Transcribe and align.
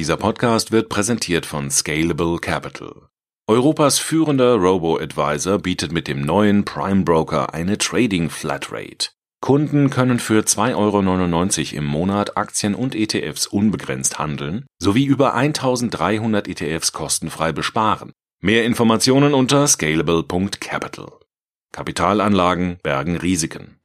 Dieser 0.00 0.16
Podcast 0.16 0.72
wird 0.72 0.88
präsentiert 0.88 1.44
von 1.44 1.70
Scalable 1.70 2.38
Capital. 2.38 3.10
Europas 3.46 3.98
führender 3.98 4.54
Robo-Advisor 4.54 5.58
bietet 5.58 5.92
mit 5.92 6.08
dem 6.08 6.22
neuen 6.22 6.64
Prime 6.64 7.02
Broker 7.02 7.52
eine 7.52 7.76
Trading 7.76 8.30
Flatrate. 8.30 9.10
Kunden 9.42 9.90
können 9.90 10.18
für 10.18 10.40
2,99 10.40 10.74
Euro 11.74 11.76
im 11.76 11.84
Monat 11.84 12.38
Aktien 12.38 12.74
und 12.74 12.94
ETFs 12.94 13.46
unbegrenzt 13.46 14.18
handeln 14.18 14.64
sowie 14.78 15.04
über 15.04 15.34
1300 15.34 16.48
ETFs 16.48 16.92
kostenfrei 16.92 17.52
besparen. 17.52 18.12
Mehr 18.40 18.64
Informationen 18.64 19.34
unter 19.34 19.66
scalable.capital. 19.66 21.12
Kapitalanlagen 21.72 22.78
bergen 22.82 23.18
Risiken. 23.18 23.79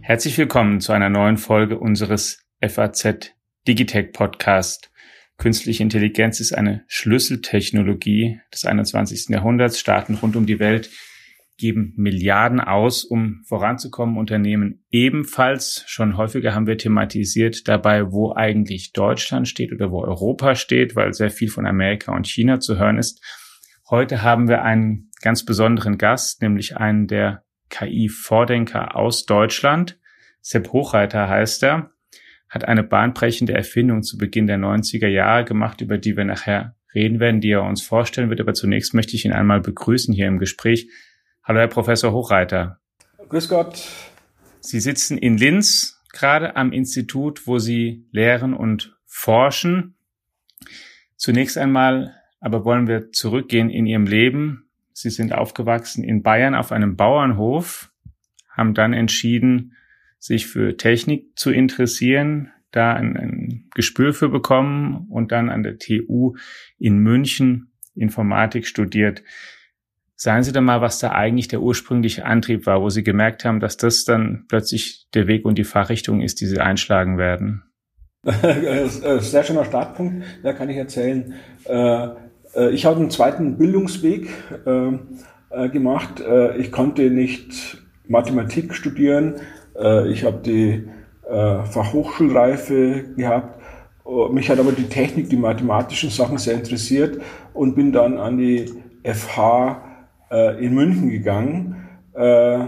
Herzlich 0.00 0.38
willkommen 0.38 0.80
zu 0.80 0.92
einer 0.92 1.10
neuen 1.10 1.36
Folge 1.36 1.78
unseres 1.78 2.46
FAZ 2.66 3.34
Digitech 3.66 4.12
Podcast. 4.12 4.90
Künstliche 5.36 5.82
Intelligenz 5.82 6.40
ist 6.40 6.54
eine 6.54 6.84
Schlüsseltechnologie 6.88 8.40
des 8.54 8.64
21. 8.64 9.28
Jahrhunderts. 9.28 9.78
Staaten 9.78 10.14
rund 10.14 10.34
um 10.34 10.46
die 10.46 10.58
Welt 10.58 10.88
geben 11.58 11.92
Milliarden 11.96 12.60
aus, 12.60 13.04
um 13.04 13.42
voranzukommen. 13.44 14.16
Unternehmen 14.16 14.84
ebenfalls. 14.90 15.84
Schon 15.86 16.16
häufiger 16.16 16.54
haben 16.54 16.66
wir 16.66 16.78
thematisiert 16.78 17.68
dabei, 17.68 18.10
wo 18.12 18.32
eigentlich 18.32 18.92
Deutschland 18.92 19.48
steht 19.48 19.72
oder 19.72 19.90
wo 19.90 20.02
Europa 20.02 20.54
steht, 20.54 20.96
weil 20.96 21.12
sehr 21.12 21.30
viel 21.30 21.50
von 21.50 21.66
Amerika 21.66 22.14
und 22.14 22.26
China 22.26 22.60
zu 22.60 22.78
hören 22.78 22.96
ist. 22.96 23.22
Heute 23.90 24.22
haben 24.22 24.48
wir 24.48 24.62
einen 24.62 25.10
ganz 25.20 25.44
besonderen 25.44 25.98
Gast, 25.98 26.42
nämlich 26.42 26.76
einen 26.76 27.08
der 27.08 27.42
KI-Vordenker 27.70 28.96
aus 28.96 29.26
Deutschland. 29.26 29.98
Sepp 30.40 30.72
Hochreiter 30.72 31.28
heißt 31.28 31.64
er, 31.64 31.90
hat 32.48 32.64
eine 32.66 32.84
bahnbrechende 32.84 33.52
Erfindung 33.52 34.02
zu 34.02 34.16
Beginn 34.16 34.46
der 34.46 34.58
90er 34.58 35.08
Jahre 35.08 35.44
gemacht, 35.44 35.80
über 35.80 35.98
die 35.98 36.16
wir 36.16 36.24
nachher 36.24 36.76
reden 36.94 37.20
werden, 37.20 37.40
die 37.40 37.50
er 37.50 37.64
uns 37.64 37.82
vorstellen 37.82 38.30
wird. 38.30 38.40
Aber 38.40 38.54
zunächst 38.54 38.94
möchte 38.94 39.16
ich 39.16 39.24
ihn 39.24 39.32
einmal 39.32 39.60
begrüßen 39.60 40.14
hier 40.14 40.26
im 40.26 40.38
Gespräch. 40.38 40.88
Hallo, 41.48 41.60
Herr 41.60 41.68
Professor 41.68 42.12
Hochreiter. 42.12 42.78
Grüß 43.30 43.48
Gott. 43.48 43.82
Sie 44.60 44.80
sitzen 44.80 45.16
in 45.16 45.38
Linz, 45.38 45.98
gerade 46.12 46.56
am 46.56 46.72
Institut, 46.72 47.46
wo 47.46 47.58
Sie 47.58 48.04
lehren 48.12 48.52
und 48.52 48.98
forschen. 49.06 49.94
Zunächst 51.16 51.56
einmal 51.56 52.14
aber 52.38 52.66
wollen 52.66 52.86
wir 52.86 53.12
zurückgehen 53.12 53.70
in 53.70 53.86
Ihrem 53.86 54.04
Leben. 54.04 54.68
Sie 54.92 55.08
sind 55.08 55.32
aufgewachsen 55.32 56.04
in 56.04 56.22
Bayern 56.22 56.54
auf 56.54 56.70
einem 56.70 56.96
Bauernhof, 56.96 57.90
haben 58.50 58.74
dann 58.74 58.92
entschieden, 58.92 59.74
sich 60.18 60.48
für 60.48 60.76
Technik 60.76 61.38
zu 61.38 61.50
interessieren, 61.50 62.52
da 62.72 62.92
ein, 62.92 63.16
ein 63.16 63.70
Gespür 63.74 64.12
für 64.12 64.28
bekommen 64.28 65.06
und 65.08 65.32
dann 65.32 65.48
an 65.48 65.62
der 65.62 65.78
TU 65.78 66.34
in 66.78 66.98
München 66.98 67.70
Informatik 67.94 68.66
studiert. 68.66 69.22
Sagen 70.20 70.42
Sie 70.42 70.50
doch 70.50 70.62
mal, 70.62 70.80
was 70.80 70.98
da 70.98 71.12
eigentlich 71.12 71.46
der 71.46 71.62
ursprüngliche 71.62 72.24
Antrieb 72.24 72.66
war, 72.66 72.82
wo 72.82 72.90
Sie 72.90 73.04
gemerkt 73.04 73.44
haben, 73.44 73.60
dass 73.60 73.76
das 73.76 74.04
dann 74.04 74.46
plötzlich 74.48 75.06
der 75.14 75.28
Weg 75.28 75.44
und 75.44 75.56
die 75.58 75.64
Fachrichtung 75.64 76.22
ist, 76.22 76.40
die 76.40 76.46
Sie 76.46 76.58
einschlagen 76.58 77.18
werden. 77.18 77.62
Sehr 78.24 79.44
schöner 79.44 79.64
Startpunkt, 79.64 80.24
da 80.42 80.52
kann 80.54 80.70
ich 80.70 80.76
erzählen. 80.76 81.34
Äh, 81.66 82.08
äh, 82.56 82.70
ich 82.70 82.84
habe 82.84 82.96
einen 82.96 83.10
zweiten 83.10 83.58
Bildungsweg 83.58 84.28
äh, 84.66 85.68
gemacht. 85.68 86.20
Ich 86.58 86.72
konnte 86.72 87.10
nicht 87.10 87.78
Mathematik 88.06 88.74
studieren. 88.74 89.36
Ich 90.08 90.24
habe 90.24 90.42
die 90.44 90.86
Fachhochschulreife 91.24 93.14
gehabt. 93.16 93.62
Mich 94.30 94.50
hat 94.50 94.58
aber 94.58 94.72
die 94.72 94.90
Technik, 94.90 95.30
die 95.30 95.36
mathematischen 95.36 96.10
Sachen 96.10 96.36
sehr 96.36 96.54
interessiert 96.54 97.22
und 97.54 97.76
bin 97.76 97.92
dann 97.92 98.18
an 98.18 98.36
die 98.36 98.66
FH 99.04 99.87
äh, 100.30 100.64
in 100.64 100.74
München 100.74 101.10
gegangen. 101.10 101.88
Äh, 102.14 102.64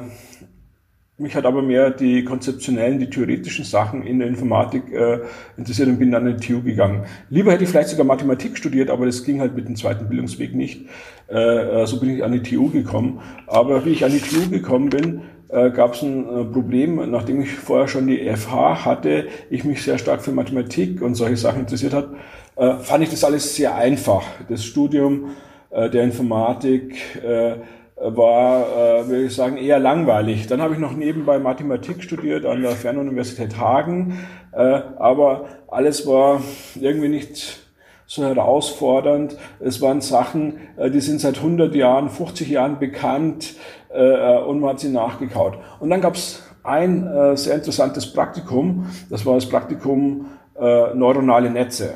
mich 1.21 1.37
hat 1.37 1.45
aber 1.45 1.61
mehr 1.61 1.91
die 1.91 2.25
konzeptionellen, 2.25 2.99
die 2.99 3.11
theoretischen 3.11 3.67
Sachen 3.67 4.03
in 4.03 4.21
der 4.21 4.29
Informatik 4.29 4.91
äh, 4.91 5.19
interessiert 5.59 5.89
und 5.89 5.99
bin 5.99 6.11
dann 6.11 6.27
in 6.27 6.39
die 6.39 6.47
TU 6.47 6.63
gegangen. 6.63 7.05
Lieber 7.29 7.53
hätte 7.53 7.65
ich 7.65 7.71
vielleicht 7.71 7.91
sogar 7.91 8.07
Mathematik 8.07 8.57
studiert, 8.57 8.89
aber 8.89 9.05
das 9.05 9.23
ging 9.23 9.39
halt 9.39 9.55
mit 9.55 9.69
dem 9.69 9.77
zweiten 9.77 10.09
Bildungsweg 10.09 10.55
nicht. 10.55 10.87
Äh, 11.29 11.85
so 11.85 12.01
bin 12.01 12.09
ich 12.09 12.25
an 12.25 12.33
die 12.33 12.43
TU 12.43 12.71
gekommen. 12.71 13.21
Aber 13.47 13.85
wie 13.85 13.91
ich 13.91 14.03
an 14.03 14.13
die 14.13 14.21
TU 14.21 14.49
gekommen 14.49 14.89
bin, 14.89 15.21
äh, 15.51 15.71
gab 15.71 15.95
es 15.95 16.03
ein 16.03 16.25
äh, 16.25 16.45
Problem, 16.45 17.11
nachdem 17.11 17.43
ich 17.43 17.51
vorher 17.53 17.89
schon 17.89 18.07
die 18.07 18.27
FH 18.35 18.85
hatte, 18.85 19.27
ich 19.51 19.65
mich 19.65 19.83
sehr 19.83 19.99
stark 19.99 20.23
für 20.23 20.33
Mathematik 20.33 21.03
und 21.03 21.17
solche 21.17 21.37
Sachen 21.37 21.61
interessiert 21.61 21.93
hat, 21.93 22.09
äh, 22.57 22.75
fand 22.79 23.05
ich 23.05 23.11
das 23.11 23.25
alles 23.25 23.57
sehr 23.57 23.75
einfach. 23.75 24.23
Das 24.49 24.65
Studium 24.65 25.33
äh, 25.71 25.89
der 25.89 26.03
Informatik 26.03 27.23
äh, 27.23 27.57
war, 27.97 28.63
äh, 28.63 29.09
würde 29.09 29.25
ich 29.25 29.35
sagen, 29.35 29.57
eher 29.57 29.79
langweilig. 29.79 30.47
Dann 30.49 30.61
habe 30.61 30.75
ich 30.75 30.81
noch 30.81 30.93
nebenbei 30.93 31.39
Mathematik 31.39 32.03
studiert 32.03 32.45
an 32.45 32.63
der 32.63 32.73
Fernuniversität 32.73 33.59
Hagen, 33.59 34.19
aber 34.53 35.45
alles 35.69 36.09
war 36.09 36.43
irgendwie 36.75 37.09
nicht 37.09 37.61
so 38.07 38.25
herausfordernd. 38.25 39.37
Es 39.61 39.81
waren 39.81 40.01
Sachen, 40.01 40.59
die 40.93 40.99
sind 40.99 41.21
seit 41.21 41.37
100 41.37 41.73
Jahren, 41.77 42.09
50 42.09 42.49
Jahren 42.49 42.81
bekannt 42.81 43.55
und 43.91 44.59
man 44.59 44.71
hat 44.71 44.81
sie 44.81 44.89
nachgekaut. 44.89 45.59
Und 45.79 45.91
dann 45.91 46.01
gab 46.01 46.17
es 46.17 46.43
ein 46.65 47.37
sehr 47.37 47.55
interessantes 47.55 48.13
Praktikum, 48.13 48.87
das 49.09 49.25
war 49.25 49.37
das 49.37 49.49
Praktikum 49.49 50.27
neuronale 50.59 51.49
Netze. 51.49 51.95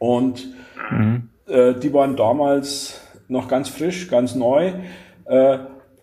Und 0.00 0.52
mhm. 0.90 1.29
Äh, 1.50 1.74
die 1.74 1.92
waren 1.92 2.16
damals 2.16 3.00
noch 3.28 3.48
ganz 3.48 3.68
frisch, 3.68 4.08
ganz 4.08 4.34
neu. 4.34 4.72
Äh, 5.26 5.58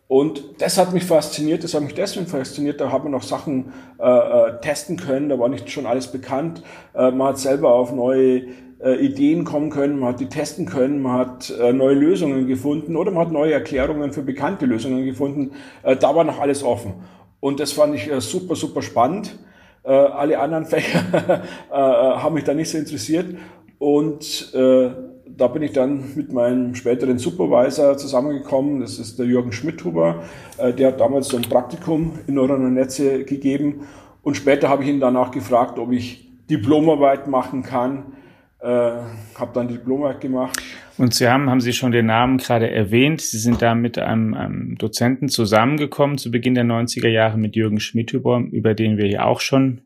und 0.08 0.62
das 0.62 0.78
hat 0.78 0.94
mich 0.94 1.04
fasziniert, 1.04 1.66
das 1.66 1.74
hat 1.74 1.84
mich 1.84 1.94
deswegen 1.94 2.28
fasziniert, 2.28 2.80
da 2.80 2.92
hat 2.94 3.04
man 3.04 3.12
noch 3.12 3.24
Sachen 3.24 3.74
äh, 4.00 4.08
äh, 4.08 4.62
testen 4.62 4.96
können, 4.96 5.28
da 5.28 5.38
war 5.38 5.50
nicht 5.50 5.70
schon 5.70 5.86
alles 5.86 6.08
bekannt. 6.08 6.64
Äh, 6.94 7.12
man 7.12 7.30
hat 7.30 7.40
selber 7.40 7.74
auf 7.74 7.94
neue 7.94 8.44
äh, 8.80 8.96
Ideen 9.06 9.44
kommen 9.44 9.70
können, 9.70 10.00
man 10.00 10.14
hat 10.14 10.22
die 10.22 10.30
testen 10.30 10.66
können, 10.66 11.02
man 11.02 11.14
hat 11.14 11.54
äh, 11.60 11.74
neue 11.74 11.96
Lösungen 11.96 12.48
gefunden 12.48 12.96
oder 12.96 13.12
man 13.12 13.26
hat 13.26 13.34
neue 13.34 13.52
Erklärungen 13.52 14.14
für 14.14 14.22
bekannte 14.22 14.66
Lösungen 14.66 15.04
gefunden. 15.04 15.52
Äh, 15.84 15.98
da 15.98 16.16
war 16.16 16.24
noch 16.24 16.40
alles 16.40 16.64
offen. 16.64 16.94
Und 17.42 17.60
das 17.60 17.74
fand 17.74 17.96
ich 17.96 18.10
äh, 18.10 18.22
super, 18.22 18.56
super 18.56 18.82
spannend. 18.82 19.38
Äh, 19.84 19.92
alle 19.92 20.40
anderen 20.40 20.66
Fächer 20.68 21.44
äh, 21.70 21.74
haben 21.74 22.36
mich 22.36 22.46
da 22.46 22.54
nicht 22.54 22.70
so 22.70 22.78
interessiert. 22.78 23.36
Und 23.78 24.54
äh, 24.54 24.90
da 25.38 25.48
bin 25.48 25.62
ich 25.62 25.72
dann 25.72 26.16
mit 26.16 26.34
meinem 26.34 26.76
späteren 26.76 27.20
Supervisor 27.20 27.98
zusammengekommen. 27.98 28.82
Das 28.82 29.00
ist 29.00 29.20
der 29.20 29.28
Jürgen 29.28 29.52
Schmidhuber. 29.52 30.24
Äh, 30.58 30.74
der 30.74 30.90
hat 30.90 31.00
damals 31.00 31.28
so 31.28 31.38
ein 31.38 31.44
Praktikum 31.44 32.14
in 32.28 32.34
neuronale 32.36 32.72
Netze 32.72 33.24
gegeben. 33.24 33.88
Und 34.24 34.36
später 34.36 34.70
habe 34.70 34.84
ich 34.84 34.90
ihn 34.90 35.00
danach 35.00 35.32
gefragt, 35.32 35.80
ob 35.80 35.92
ich 35.92 36.28
Diplomarbeit 36.50 37.28
machen 37.28 37.64
kann. 37.64 38.14
Äh, 38.60 38.68
habe 38.68 39.52
dann 39.54 39.68
Diplomarbeit 39.68 40.22
gemacht. 40.22 40.62
Und 40.98 41.14
Sie 41.14 41.28
haben, 41.28 41.50
haben 41.50 41.62
Sie 41.62 41.74
schon 41.74 41.92
den 41.92 42.08
Namen 42.08 42.40
gerade 42.40 42.72
erwähnt. 42.72 43.22
Sie 43.22 43.38
sind 43.38 43.62
da 43.62 43.76
mit 43.76 44.00
einem, 44.00 44.34
einem 44.34 44.76
Dozenten 44.78 45.30
zusammengekommen 45.30 46.18
zu 46.18 46.32
Beginn 46.32 46.56
der 46.56 46.66
90er 46.66 47.10
Jahre 47.10 47.38
mit 47.38 47.56
Jürgen 47.56 47.80
Schmidhuber, 47.80 48.44
über 48.52 48.74
den 48.74 48.98
wir 48.98 49.06
hier 49.06 49.26
auch 49.26 49.40
schon 49.40 49.82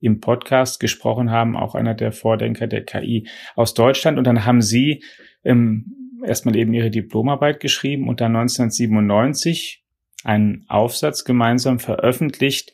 im 0.00 0.20
Podcast 0.20 0.80
gesprochen 0.80 1.30
haben, 1.30 1.56
auch 1.56 1.74
einer 1.74 1.94
der 1.94 2.12
Vordenker 2.12 2.66
der 2.66 2.84
KI 2.84 3.28
aus 3.54 3.74
Deutschland. 3.74 4.18
Und 4.18 4.26
dann 4.26 4.44
haben 4.44 4.62
Sie 4.62 5.02
ähm, 5.44 6.18
erstmal 6.24 6.56
eben 6.56 6.74
Ihre 6.74 6.90
Diplomarbeit 6.90 7.60
geschrieben 7.60 8.08
und 8.08 8.20
dann 8.20 8.36
1997 8.36 9.84
einen 10.24 10.64
Aufsatz 10.68 11.24
gemeinsam 11.24 11.78
veröffentlicht. 11.78 12.72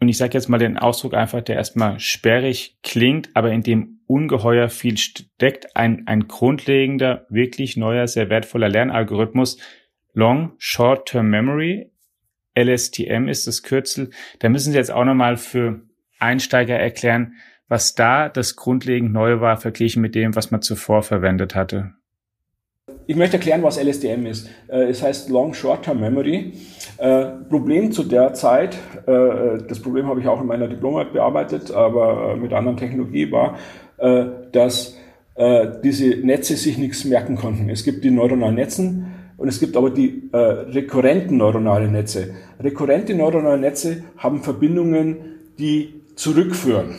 Und 0.00 0.08
ich 0.08 0.16
sage 0.16 0.34
jetzt 0.34 0.48
mal 0.48 0.58
den 0.58 0.76
Ausdruck 0.76 1.14
einfach, 1.14 1.42
der 1.42 1.56
erstmal 1.56 1.98
sperrig 1.98 2.78
klingt, 2.82 3.30
aber 3.34 3.52
in 3.52 3.62
dem 3.62 4.00
ungeheuer 4.06 4.68
viel 4.68 4.96
steckt. 4.96 5.76
Ein, 5.76 6.06
ein 6.06 6.28
grundlegender, 6.28 7.26
wirklich 7.28 7.76
neuer, 7.76 8.06
sehr 8.06 8.30
wertvoller 8.30 8.68
Lernalgorithmus. 8.68 9.58
Long 10.12 10.52
Short-Term 10.58 11.28
Memory 11.28 11.92
LSTM 12.62 13.28
ist 13.28 13.46
das 13.46 13.62
Kürzel. 13.62 14.10
Da 14.40 14.48
müssen 14.48 14.72
Sie 14.72 14.78
jetzt 14.78 14.90
auch 14.90 15.04
nochmal 15.04 15.36
für 15.36 15.80
Einsteiger 16.18 16.76
erklären, 16.76 17.34
was 17.68 17.94
da 17.94 18.28
das 18.28 18.56
grundlegend 18.56 19.12
Neue 19.12 19.40
war, 19.40 19.56
verglichen 19.56 20.02
mit 20.02 20.14
dem, 20.14 20.34
was 20.34 20.50
man 20.50 20.62
zuvor 20.62 21.02
verwendet 21.02 21.54
hatte. 21.54 21.92
Ich 23.06 23.16
möchte 23.16 23.36
erklären, 23.36 23.62
was 23.62 23.82
LSTM 23.82 24.26
ist. 24.26 24.50
Äh, 24.68 24.84
es 24.84 25.02
heißt 25.02 25.30
Long 25.30 25.54
Short-Term 25.54 26.00
Memory. 26.00 26.52
Äh, 26.98 27.24
Problem 27.48 27.92
zu 27.92 28.02
der 28.02 28.34
Zeit, 28.34 28.76
äh, 29.06 29.62
das 29.66 29.80
Problem 29.80 30.06
habe 30.06 30.20
ich 30.20 30.26
auch 30.26 30.40
in 30.40 30.46
meiner 30.46 30.68
Diplomarbeit 30.68 31.12
bearbeitet, 31.12 31.70
aber 31.70 32.36
mit 32.36 32.52
anderen 32.52 32.76
Technologie 32.76 33.30
war, 33.32 33.58
dass 34.52 34.96
diese 35.82 36.08
Netze 36.24 36.56
sich 36.56 36.78
nichts 36.78 37.04
merken 37.04 37.34
konnten. 37.34 37.68
Es 37.68 37.82
gibt 37.82 38.04
die 38.04 38.12
neuronalen 38.12 38.54
Netzen 38.54 39.17
und 39.38 39.48
es 39.48 39.60
gibt 39.60 39.76
aber 39.76 39.90
die 39.90 40.24
äh, 40.32 40.36
rekurrenten 40.36 41.38
neuronalen 41.38 41.92
Netze. 41.92 42.34
Rekurrente 42.60 43.14
neuronale 43.14 43.58
Netze 43.58 44.02
haben 44.18 44.42
Verbindungen, 44.42 45.16
die 45.58 45.94
zurückführen. 46.16 46.96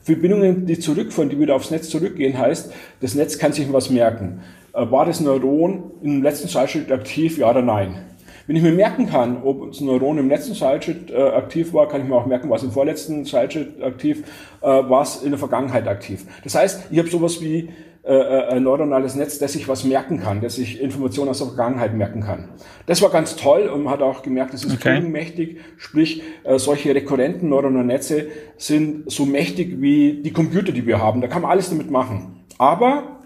Verbindungen, 0.00 0.66
die 0.66 0.78
zurückführen, 0.78 1.28
die 1.28 1.38
wieder 1.38 1.54
aufs 1.54 1.70
Netz 1.70 1.90
zurückgehen, 1.90 2.36
heißt, 2.36 2.72
das 3.00 3.14
Netz 3.14 3.38
kann 3.38 3.52
sich 3.52 3.70
was 3.72 3.90
merken. 3.90 4.40
Äh, 4.72 4.90
war 4.90 5.04
das 5.04 5.20
Neuron 5.20 5.92
im 6.02 6.22
letzten 6.22 6.48
Zeitschritt 6.48 6.90
aktiv, 6.90 7.38
ja 7.38 7.50
oder 7.50 7.62
nein? 7.62 8.06
Wenn 8.46 8.56
ich 8.56 8.62
mir 8.62 8.72
merken 8.72 9.06
kann, 9.08 9.42
ob 9.44 9.68
das 9.68 9.80
Neuron 9.80 10.18
im 10.18 10.28
letzten 10.28 10.54
Zeitschritt 10.54 11.10
äh, 11.10 11.16
aktiv 11.16 11.74
war, 11.74 11.86
kann 11.86 12.00
ich 12.00 12.08
mir 12.08 12.16
auch 12.16 12.26
merken, 12.26 12.48
was 12.50 12.62
im 12.62 12.72
vorletzten 12.72 13.24
Zeitschritt 13.26 13.80
aktiv 13.82 14.24
äh, 14.62 14.66
war, 14.66 15.06
in 15.22 15.30
der 15.30 15.38
Vergangenheit 15.38 15.86
aktiv. 15.86 16.24
Das 16.42 16.54
heißt, 16.54 16.84
ich 16.90 16.98
habe 16.98 17.08
sowas 17.08 17.40
wie 17.42 17.68
äh, 18.04 18.56
äh, 18.56 18.58
neuronales 18.58 19.14
Netz, 19.14 19.38
das 19.38 19.52
sich 19.52 19.68
was 19.68 19.84
merken 19.84 20.18
kann, 20.18 20.40
das 20.40 20.56
sich 20.56 20.80
Informationen 20.80 21.30
aus 21.30 21.38
der 21.38 21.46
Vergangenheit 21.46 21.94
merken 21.94 22.22
kann. 22.22 22.48
Das 22.86 23.00
war 23.00 23.10
ganz 23.10 23.36
toll 23.36 23.68
und 23.68 23.84
man 23.84 23.92
hat 23.92 24.02
auch 24.02 24.22
gemerkt, 24.22 24.54
es 24.54 24.64
ist 24.64 24.74
okay. 24.74 25.00
mächtig, 25.00 25.60
sprich 25.76 26.20
äh, 26.42 26.58
solche 26.58 26.92
rekurrenten 26.96 27.48
neuronalen 27.48 27.86
Netze 27.86 28.26
sind 28.56 29.08
so 29.08 29.24
mächtig 29.24 29.80
wie 29.80 30.20
die 30.20 30.32
Computer, 30.32 30.72
die 30.72 30.84
wir 30.84 30.98
haben. 30.98 31.20
Da 31.20 31.28
kann 31.28 31.42
man 31.42 31.52
alles 31.52 31.70
damit 31.70 31.92
machen. 31.92 32.40
Aber 32.58 33.20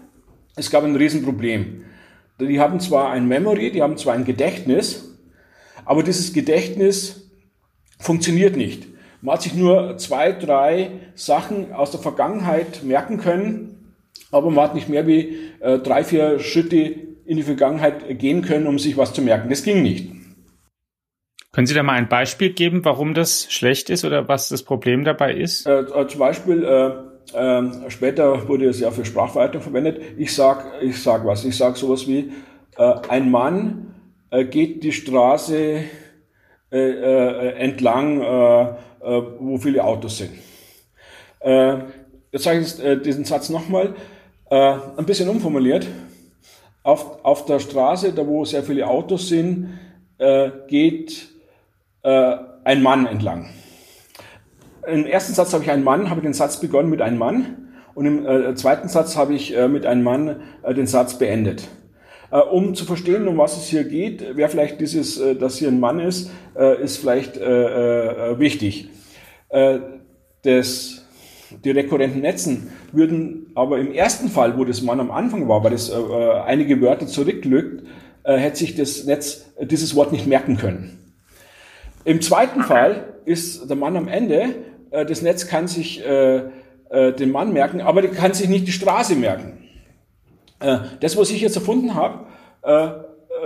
es 0.55 0.69
gab 0.69 0.83
ein 0.83 0.95
Riesenproblem. 0.95 1.83
Die 2.39 2.59
haben 2.59 2.79
zwar 2.79 3.09
ein 3.09 3.27
Memory, 3.27 3.71
die 3.71 3.81
haben 3.81 3.97
zwar 3.97 4.13
ein 4.13 4.25
Gedächtnis, 4.25 5.17
aber 5.85 6.03
dieses 6.03 6.33
Gedächtnis 6.33 7.31
funktioniert 7.97 8.55
nicht. 8.55 8.87
Man 9.21 9.33
hat 9.33 9.41
sich 9.41 9.55
nur 9.55 9.97
zwei, 9.97 10.33
drei 10.33 10.91
Sachen 11.15 11.73
aus 11.73 11.89
der 11.89 11.99
Vergangenheit 11.99 12.83
merken 12.83 13.17
können, 13.17 13.76
aber 14.31 14.49
man 14.49 14.65
hat 14.65 14.75
nicht 14.75 14.89
mehr 14.89 15.07
wie 15.07 15.37
äh, 15.59 15.79
drei, 15.79 16.03
vier 16.03 16.39
Schritte 16.39 16.77
in 17.25 17.37
die 17.37 17.43
Vergangenheit 17.43 18.19
gehen 18.19 18.41
können, 18.41 18.67
um 18.67 18.79
sich 18.79 18.97
was 18.97 19.13
zu 19.13 19.21
merken. 19.21 19.49
Das 19.49 19.63
ging 19.63 19.81
nicht. 19.83 20.11
Können 21.51 21.67
Sie 21.67 21.73
da 21.73 21.83
mal 21.83 21.93
ein 21.93 22.07
Beispiel 22.07 22.51
geben, 22.51 22.85
warum 22.85 23.13
das 23.13 23.51
schlecht 23.51 23.89
ist 23.89 24.05
oder 24.05 24.27
was 24.27 24.49
das 24.49 24.63
Problem 24.63 25.03
dabei 25.03 25.33
ist? 25.33 25.65
Äh, 25.65 25.79
äh 25.81 26.07
zum 26.07 26.19
Beispiel, 26.19 26.63
äh, 26.63 26.91
ähm, 27.33 27.85
später 27.89 28.47
wurde 28.47 28.69
es 28.69 28.79
ja 28.79 28.91
für 28.91 29.03
Sprachverarbeitung 29.03 29.61
verwendet. 29.61 30.01
Ich 30.17 30.35
sag, 30.35 30.65
ich 30.81 31.01
sag 31.01 31.25
was. 31.25 31.43
Ich 31.45 31.57
sag 31.57 31.75
sowas 31.75 32.07
wie, 32.07 32.31
äh, 32.77 32.93
ein 33.09 33.31
Mann 33.31 33.95
äh, 34.29 34.45
geht 34.45 34.83
die 34.83 34.91
Straße 34.91 35.83
äh, 36.71 37.49
entlang, 37.57 38.19
wo 38.19 39.57
viele 39.57 39.83
Autos 39.85 40.17
sind. 40.17 40.31
jetzt 41.41 42.43
sage 42.43 42.59
ich 42.59 43.01
diesen 43.03 43.23
Satz 43.23 43.49
nochmal, 43.49 43.95
ein 44.49 45.05
bisschen 45.05 45.29
umformuliert. 45.29 45.87
Auf, 46.83 47.23
auf 47.23 47.45
der 47.45 47.59
Straße, 47.59 48.13
da 48.13 48.25
wo 48.25 48.45
sehr 48.45 48.63
viele 48.63 48.87
Autos 48.87 49.27
sind, 49.27 49.77
geht 50.67 51.27
ein 52.03 52.81
Mann 52.81 53.07
entlang 53.07 53.49
im 54.87 55.05
ersten 55.05 55.33
Satz 55.33 55.53
habe 55.53 55.63
ich 55.63 55.71
einen 55.71 55.83
Mann, 55.83 56.09
habe 56.09 56.21
den 56.21 56.33
Satz 56.33 56.59
begonnen 56.59 56.89
mit 56.89 57.01
einem 57.01 57.17
Mann 57.17 57.69
und 57.93 58.05
im 58.05 58.25
äh, 58.25 58.55
zweiten 58.55 58.87
Satz 58.87 59.17
habe 59.17 59.33
ich 59.33 59.55
äh, 59.55 59.67
mit 59.67 59.85
einem 59.85 60.03
Mann 60.03 60.41
äh, 60.63 60.73
den 60.73 60.87
Satz 60.87 61.17
beendet. 61.17 61.67
Äh, 62.31 62.39
um 62.39 62.73
zu 62.73 62.85
verstehen, 62.85 63.27
um 63.27 63.37
was 63.37 63.57
es 63.57 63.67
hier 63.67 63.83
geht, 63.83 64.23
wer 64.35 64.49
vielleicht 64.49 64.79
dieses, 64.79 65.19
äh, 65.19 65.35
dass 65.35 65.57
hier 65.57 65.67
ein 65.67 65.79
Mann 65.79 65.99
ist, 65.99 66.31
äh, 66.57 66.81
ist 66.81 66.97
vielleicht 66.97 67.37
wichtig. 67.37 68.89
das, 70.43 70.96
die 71.63 71.71
rekurrenten 71.71 72.21
Netzen 72.21 72.71
würden 72.91 73.51
aber 73.55 73.79
im 73.79 73.91
ersten 73.91 74.29
Fall, 74.29 74.57
wo 74.57 74.65
das 74.65 74.81
Mann 74.81 74.99
am 74.99 75.11
Anfang 75.11 75.47
war, 75.47 75.63
weil 75.63 75.71
das 75.71 75.91
einige 75.91 76.81
Wörter 76.81 77.07
zurücklückt, 77.07 77.85
hätte 78.23 78.57
sich 78.57 78.75
das 78.75 79.05
Netz 79.05 79.45
dieses 79.61 79.95
Wort 79.95 80.11
nicht 80.11 80.27
merken 80.27 80.57
können. 80.57 81.13
Im 82.03 82.21
zweiten 82.21 82.63
Fall 82.63 83.13
ist 83.25 83.69
der 83.69 83.77
Mann 83.77 83.95
am 83.95 84.07
Ende 84.07 84.55
äh, 84.91 85.05
das 85.05 85.21
Netz 85.21 85.47
kann 85.47 85.67
sich 85.67 86.05
äh, 86.05 86.37
äh, 86.89 87.13
den 87.13 87.31
Mann 87.31 87.53
merken, 87.53 87.81
aber 87.81 88.01
kann 88.03 88.33
sich 88.33 88.49
nicht 88.49 88.67
die 88.67 88.71
Straße 88.71 89.15
merken. 89.15 89.63
Äh, 90.59 90.77
das, 90.99 91.17
was 91.17 91.29
ich 91.31 91.41
jetzt 91.41 91.55
erfunden 91.55 91.95
habe, 91.95 92.25
äh, 92.63 92.87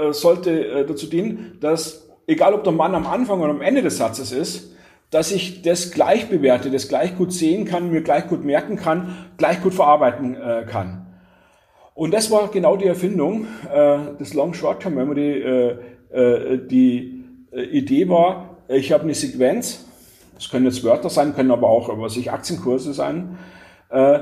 äh, 0.10 0.14
sollte 0.14 0.86
dazu 0.88 1.08
dienen, 1.08 1.58
dass, 1.60 2.10
egal 2.28 2.54
ob 2.54 2.64
der 2.64 2.74
Mann 2.74 2.96
am 2.96 3.08
Anfang 3.08 3.42
oder 3.42 3.52
am 3.52 3.62
Ende 3.62 3.82
des 3.82 3.98
Satzes 3.98 4.32
ist, 4.32 4.76
dass 5.12 5.32
ich 5.32 5.62
das 5.62 5.92
gleich 5.92 6.30
bewerte, 6.30 6.72
das 6.72 6.88
gleich 6.88 7.16
gut 7.18 7.32
sehen 7.32 7.66
kann, 7.66 7.92
mir 7.92 8.02
gleich 8.02 8.28
gut 8.28 8.44
merken 8.44 8.78
kann, 8.78 9.16
gleich 9.38 9.62
gut 9.62 9.74
verarbeiten 9.74 10.38
kann. 10.68 11.02
Und 11.94 12.14
das 12.14 12.32
war 12.32 12.50
genau 12.50 12.78
die 12.78 12.88
Erfindung 12.88 13.46
äh, 13.72 14.18
des 14.20 14.34
Long 14.34 14.54
Short-Term 14.54 14.96
Memory. 14.96 15.42
Äh, 15.42 15.78
äh, 16.12 16.68
die 16.68 17.24
Idee 17.52 18.08
war, 18.08 18.58
ich 18.70 18.92
habe 18.92 19.04
eine 19.04 19.14
Sequenz, 19.14 19.86
es 20.38 20.50
können 20.50 20.66
jetzt 20.66 20.84
Wörter 20.84 21.10
sein, 21.10 21.36
können 21.36 21.52
aber 21.52 21.70
auch, 21.70 21.90
was 22.00 22.18
ich, 22.18 22.32
Aktienkurse 22.32 22.94
sein. 22.94 23.38
Äh, 23.90 24.20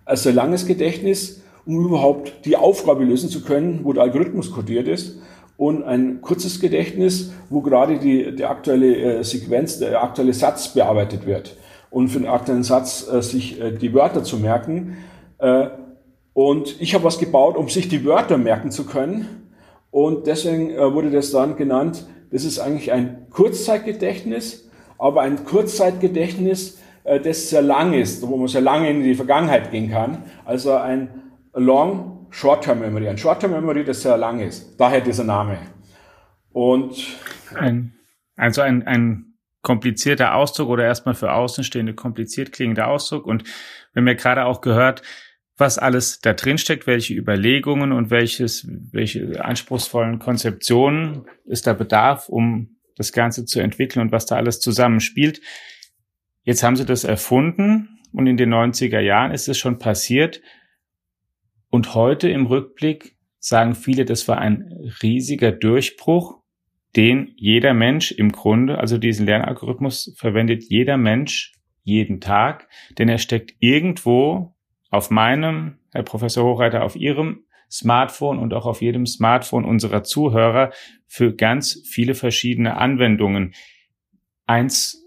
Also 0.05 0.31
langes 0.31 0.67
Gedächtnis, 0.67 1.43
um 1.67 1.87
überhaupt 1.87 2.45
die 2.45 2.57
Aufgabe 2.57 3.05
lösen 3.05 3.31
zu 3.31 3.43
können, 3.43 3.81
wo 3.85 3.93
der 3.93 4.03
Algorithmus 4.03 4.53
kodiert 4.53 4.87
ist 4.89 5.19
und 5.57 5.85
ein 5.85 6.21
kurzes 6.21 6.61
Gedächtnis, 6.61 7.33
wo 7.49 7.61
gerade 7.61 7.99
die, 7.99 8.35
die 8.35 8.45
aktuelle 8.45 8.97
äh, 8.97 9.25
Sequenz, 9.25 9.79
der 9.79 10.03
aktuelle 10.03 10.35
Satz 10.35 10.69
bearbeitet 10.69 11.27
wird 11.27 11.57
und 11.91 12.09
für 12.09 12.19
den 12.19 12.29
aktuellen 12.29 12.65
Satz 12.65 13.09
äh, 13.09 13.23
sich 13.23 13.61
äh, 13.61 13.73
die 13.73 13.95
Wörter 13.95 14.25
zu 14.25 14.39
merken. 14.39 14.99
Und 16.33 16.81
ich 16.81 16.95
habe 16.95 17.05
was 17.05 17.19
gebaut, 17.19 17.57
um 17.57 17.69
sich 17.69 17.89
die 17.89 18.07
Wörter 18.07 18.39
merken 18.39 18.71
zu 18.71 18.87
können. 18.87 19.51
Und 19.91 20.27
deswegen 20.27 20.71
wurde 20.95 21.11
das 21.11 21.33
dann 21.33 21.57
genannt, 21.57 22.07
das 22.31 22.45
ist 22.45 22.61
eigentlich 22.61 22.93
ein 22.93 23.27
Kurzzeitgedächtnis, 23.31 24.71
aber 24.97 25.21
ein 25.21 25.45
Kurzzeitgedächtnis, 25.45 26.79
das 27.05 27.51
sehr 27.51 27.63
lang 27.63 27.93
ist, 27.93 28.27
wo 28.27 28.37
man 28.37 28.49
sehr 28.49 28.63
lange 28.63 28.91
in 28.91 29.03
die 29.03 29.15
Vergangenheit 29.15 29.71
gehen 29.71 29.91
kann. 29.91 30.25
Also 30.45 30.75
ein 30.75 31.23
Long 31.53 32.27
Short-Term 32.31 32.81
Memory. 32.81 33.09
Ein 33.09 33.19
Short-Term 33.19 33.53
Memory, 33.53 33.85
das 33.85 34.03
sehr 34.03 34.17
lang 34.17 34.41
ist. 34.41 34.79
Daher 34.79 35.01
dieser 35.01 35.25
Name. 35.25 35.59
Und 36.51 36.97
ein, 37.55 37.95
Also 38.37 38.63
ein, 38.63 38.87
ein 38.87 39.35
komplizierter 39.63 40.35
Ausdruck 40.35 40.69
oder 40.69 40.85
erstmal 40.85 41.15
für 41.15 41.33
Außenstehende 41.33 41.95
kompliziert 41.95 42.53
klingender 42.53 42.89
Ausdruck. 42.89 43.27
Und 43.27 43.45
wir 43.45 44.01
haben 44.01 44.09
ja 44.09 44.15
gerade 44.15 44.45
auch 44.45 44.61
gehört, 44.61 45.03
was 45.57 45.79
alles 45.79 46.21
da 46.21 46.33
drin 46.33 46.59
steckt, 46.59 46.87
welche 46.87 47.15
Überlegungen 47.15 47.93
und 47.93 48.11
welches, 48.11 48.67
welche 48.93 49.45
anspruchsvollen 49.45 50.19
Konzeptionen 50.19 51.27
es 51.47 51.63
da 51.63 51.73
bedarf, 51.73 52.29
um 52.29 52.77
das 52.97 53.13
Ganze 53.13 53.45
zu 53.45 53.61
entwickeln 53.61 54.03
und 54.03 54.13
was 54.13 54.27
da 54.27 54.37
alles 54.37 54.61
zusammenspielt. 54.61 55.41
Jetzt 56.45 56.63
haben 56.63 56.77
sie 56.77 56.85
das 56.85 57.05
erfunden 57.05 57.99
und 58.13 58.27
in 58.27 58.37
den 58.37 58.53
90er 58.53 59.01
Jahren 59.01 59.33
ist 59.33 59.49
es 59.49 59.59
schon 59.59 59.79
passiert. 59.79 60.41
Und 61.71 61.95
heute 61.95 62.29
im 62.29 62.47
Rückblick 62.47 63.17
sagen 63.41 63.75
viele, 63.75 64.05
das 64.05 64.29
war 64.29 64.39
ein 64.39 64.71
riesiger 65.03 65.53
Durchbruch, 65.53 66.41
den 66.97 67.33
jeder 67.37 67.75
Mensch 67.75 68.13
im 68.13 68.31
Grunde, 68.31 68.79
also 68.79 68.99
diesen 68.99 69.27
Lernalgorithmus 69.27 70.15
verwendet 70.17 70.65
jeder 70.65 70.97
Mensch 70.97 71.53
jeden 71.83 72.21
Tag, 72.21 72.69
denn 72.99 73.09
er 73.09 73.19
steckt 73.19 73.55
irgendwo 73.59 74.55
auf 74.91 75.11
meinem, 75.11 75.79
Herr 75.93 76.05
Professor 76.05 76.45
Hochreiter, 76.45 76.85
auf 76.85 76.95
Ihrem 76.95 77.45
Smartphone 77.71 78.39
und 78.39 78.55
auch 78.55 78.67
auf 78.67 78.81
jedem 78.81 79.07
Smartphone 79.07 79.65
unserer 79.65 80.05
Zuhörer 80.05 80.73
für 81.07 81.35
ganz 81.35 81.83
viele 81.85 82.15
verschiedene 82.15 82.77
Anwendungen. 82.77 83.55
Eins, 84.47 85.04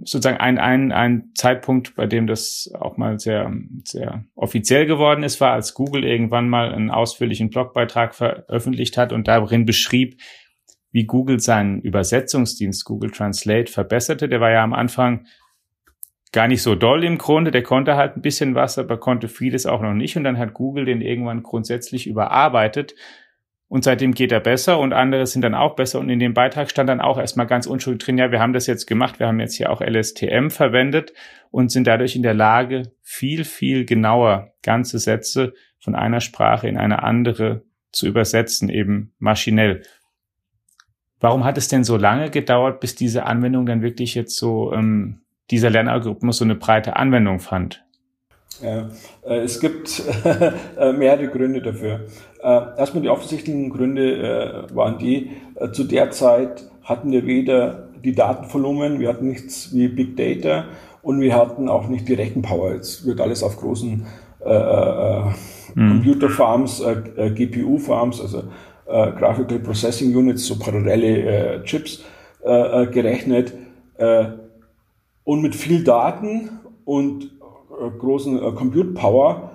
sozusagen 0.00 0.38
ein, 0.38 0.58
ein, 0.58 0.92
ein 0.92 1.30
Zeitpunkt, 1.34 1.94
bei 1.94 2.06
dem 2.06 2.26
das 2.26 2.70
auch 2.78 2.96
mal 2.96 3.18
sehr, 3.18 3.52
sehr 3.84 4.24
offiziell 4.34 4.86
geworden 4.86 5.22
ist, 5.22 5.40
war, 5.40 5.52
als 5.52 5.74
Google 5.74 6.04
irgendwann 6.04 6.48
mal 6.48 6.72
einen 6.72 6.90
ausführlichen 6.90 7.50
Blogbeitrag 7.50 8.14
veröffentlicht 8.14 8.96
hat 8.96 9.12
und 9.12 9.28
darin 9.28 9.66
beschrieb, 9.66 10.20
wie 10.90 11.04
Google 11.04 11.40
seinen 11.40 11.80
Übersetzungsdienst 11.80 12.84
Google 12.84 13.10
Translate 13.10 13.70
verbesserte. 13.70 14.28
Der 14.28 14.40
war 14.40 14.50
ja 14.50 14.62
am 14.62 14.74
Anfang 14.74 15.26
gar 16.32 16.48
nicht 16.48 16.62
so 16.62 16.74
doll 16.74 17.04
im 17.04 17.18
Grunde. 17.18 17.50
Der 17.50 17.62
konnte 17.62 17.96
halt 17.96 18.16
ein 18.16 18.22
bisschen 18.22 18.54
was, 18.54 18.78
aber 18.78 18.98
konnte 18.98 19.28
vieles 19.28 19.66
auch 19.66 19.82
noch 19.82 19.94
nicht. 19.94 20.16
Und 20.16 20.24
dann 20.24 20.38
hat 20.38 20.54
Google 20.54 20.86
den 20.86 21.00
irgendwann 21.00 21.42
grundsätzlich 21.42 22.06
überarbeitet. 22.06 22.94
Und 23.72 23.84
seitdem 23.84 24.12
geht 24.12 24.32
er 24.32 24.40
besser 24.40 24.78
und 24.78 24.92
andere 24.92 25.24
sind 25.24 25.40
dann 25.40 25.54
auch 25.54 25.76
besser. 25.76 25.98
Und 25.98 26.10
in 26.10 26.18
dem 26.18 26.34
Beitrag 26.34 26.68
stand 26.68 26.90
dann 26.90 27.00
auch 27.00 27.16
erstmal 27.16 27.46
ganz 27.46 27.66
unschuldig 27.66 28.04
drin, 28.04 28.18
ja, 28.18 28.30
wir 28.30 28.38
haben 28.38 28.52
das 28.52 28.66
jetzt 28.66 28.84
gemacht, 28.84 29.18
wir 29.18 29.26
haben 29.26 29.40
jetzt 29.40 29.54
hier 29.54 29.70
auch 29.70 29.80
LSTM 29.80 30.50
verwendet 30.50 31.14
und 31.50 31.70
sind 31.70 31.86
dadurch 31.86 32.14
in 32.14 32.22
der 32.22 32.34
Lage, 32.34 32.92
viel, 33.00 33.44
viel 33.44 33.86
genauer 33.86 34.52
ganze 34.62 34.98
Sätze 34.98 35.54
von 35.78 35.94
einer 35.94 36.20
Sprache 36.20 36.68
in 36.68 36.76
eine 36.76 37.02
andere 37.02 37.62
zu 37.92 38.06
übersetzen, 38.06 38.68
eben 38.68 39.14
maschinell. 39.18 39.80
Warum 41.18 41.44
hat 41.44 41.56
es 41.56 41.68
denn 41.68 41.82
so 41.82 41.96
lange 41.96 42.28
gedauert, 42.28 42.78
bis 42.78 42.94
diese 42.94 43.24
Anwendung 43.24 43.64
dann 43.64 43.80
wirklich 43.80 44.14
jetzt 44.14 44.36
so 44.36 44.74
ähm, 44.74 45.22
dieser 45.50 45.70
Lernalgorithmus 45.70 46.36
so 46.36 46.44
eine 46.44 46.56
breite 46.56 46.96
Anwendung 46.96 47.40
fand? 47.40 47.82
Ja, 48.62 48.88
äh, 49.26 49.40
es 49.40 49.60
gibt 49.60 50.02
äh, 50.78 50.92
mehrere 50.92 51.28
Gründe 51.28 51.60
dafür. 51.60 52.06
Äh, 52.42 52.78
erstmal 52.78 53.02
die 53.02 53.08
offensichtlichen 53.08 53.70
Gründe 53.70 54.68
waren 54.72 54.98
die, 54.98 55.30
zu 55.72 55.84
der 55.84 56.10
Zeit 56.10 56.64
hatten 56.82 57.12
wir 57.12 57.26
weder 57.26 57.88
die 58.02 58.14
Datenvolumen, 58.14 58.98
wir 58.98 59.08
hatten 59.08 59.28
nichts 59.28 59.72
wie 59.72 59.88
Big 59.88 60.16
Data 60.16 60.64
und 61.02 61.20
wir 61.20 61.36
hatten 61.36 61.68
auch 61.68 61.88
nicht 61.88 62.08
die 62.08 62.14
Rechenpower. 62.14 62.74
Jetzt 62.74 63.06
wird 63.06 63.20
alles 63.20 63.42
auf 63.42 63.56
großen 63.56 64.04
äh, 64.44 65.20
mhm. 65.74 65.88
Computerfarms, 65.88 66.80
äh, 66.80 67.30
GPU-Farms, 67.30 68.20
also 68.20 68.38
äh, 68.86 69.12
Graphical 69.12 69.60
Processing 69.60 70.14
Units, 70.16 70.46
so 70.46 70.58
parallele 70.58 71.62
Chips 71.64 72.04
gerechnet 72.44 73.54
und 75.22 75.42
mit 75.42 75.54
viel 75.54 75.84
Daten 75.84 76.50
und 76.84 77.24
äh, 77.24 77.41
großen 77.98 78.36
äh, 78.36 78.52
Compute 78.52 78.92
Power 78.92 79.50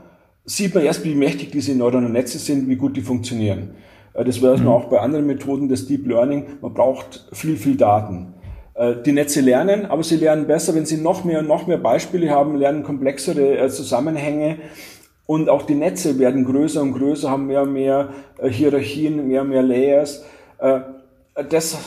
sieht 0.45 0.73
man 0.73 0.83
erst, 0.83 1.03
wie 1.03 1.15
mächtig 1.15 1.51
diese 1.51 1.75
neuronalen 1.75 2.13
Netze 2.13 2.37
sind, 2.37 2.69
wie 2.69 2.75
gut 2.75 2.95
die 2.95 3.01
funktionieren. 3.01 3.75
Äh, 4.13 4.25
das 4.25 4.41
weiß 4.41 4.59
man 4.59 4.67
mhm. 4.67 4.73
auch 4.73 4.85
bei 4.85 4.99
anderen 4.99 5.27
Methoden 5.27 5.67
des 5.67 5.87
Deep 5.87 6.07
Learning. 6.07 6.45
Man 6.61 6.73
braucht 6.73 7.27
viel, 7.33 7.57
viel 7.57 7.75
Daten. 7.75 8.33
Äh, 8.73 8.95
die 9.05 9.11
Netze 9.11 9.41
lernen, 9.41 9.85
aber 9.85 10.03
sie 10.03 10.17
lernen 10.17 10.47
besser, 10.47 10.75
wenn 10.75 10.85
sie 10.85 10.97
noch 10.97 11.23
mehr 11.23 11.39
und 11.39 11.47
noch 11.47 11.67
mehr 11.67 11.77
Beispiele 11.77 12.29
haben, 12.29 12.55
lernen 12.55 12.83
komplexere 12.83 13.57
äh, 13.57 13.69
Zusammenhänge. 13.69 14.57
Und 15.25 15.49
auch 15.49 15.63
die 15.63 15.75
Netze 15.75 16.19
werden 16.19 16.45
größer 16.45 16.81
und 16.81 16.93
größer, 16.93 17.29
haben 17.29 17.47
mehr 17.47 17.63
und 17.63 17.73
mehr 17.73 18.09
äh, 18.37 18.49
Hierarchien, 18.49 19.27
mehr 19.27 19.41
und 19.41 19.49
mehr 19.49 19.63
Layers. 19.63 20.25
Das 21.51 21.77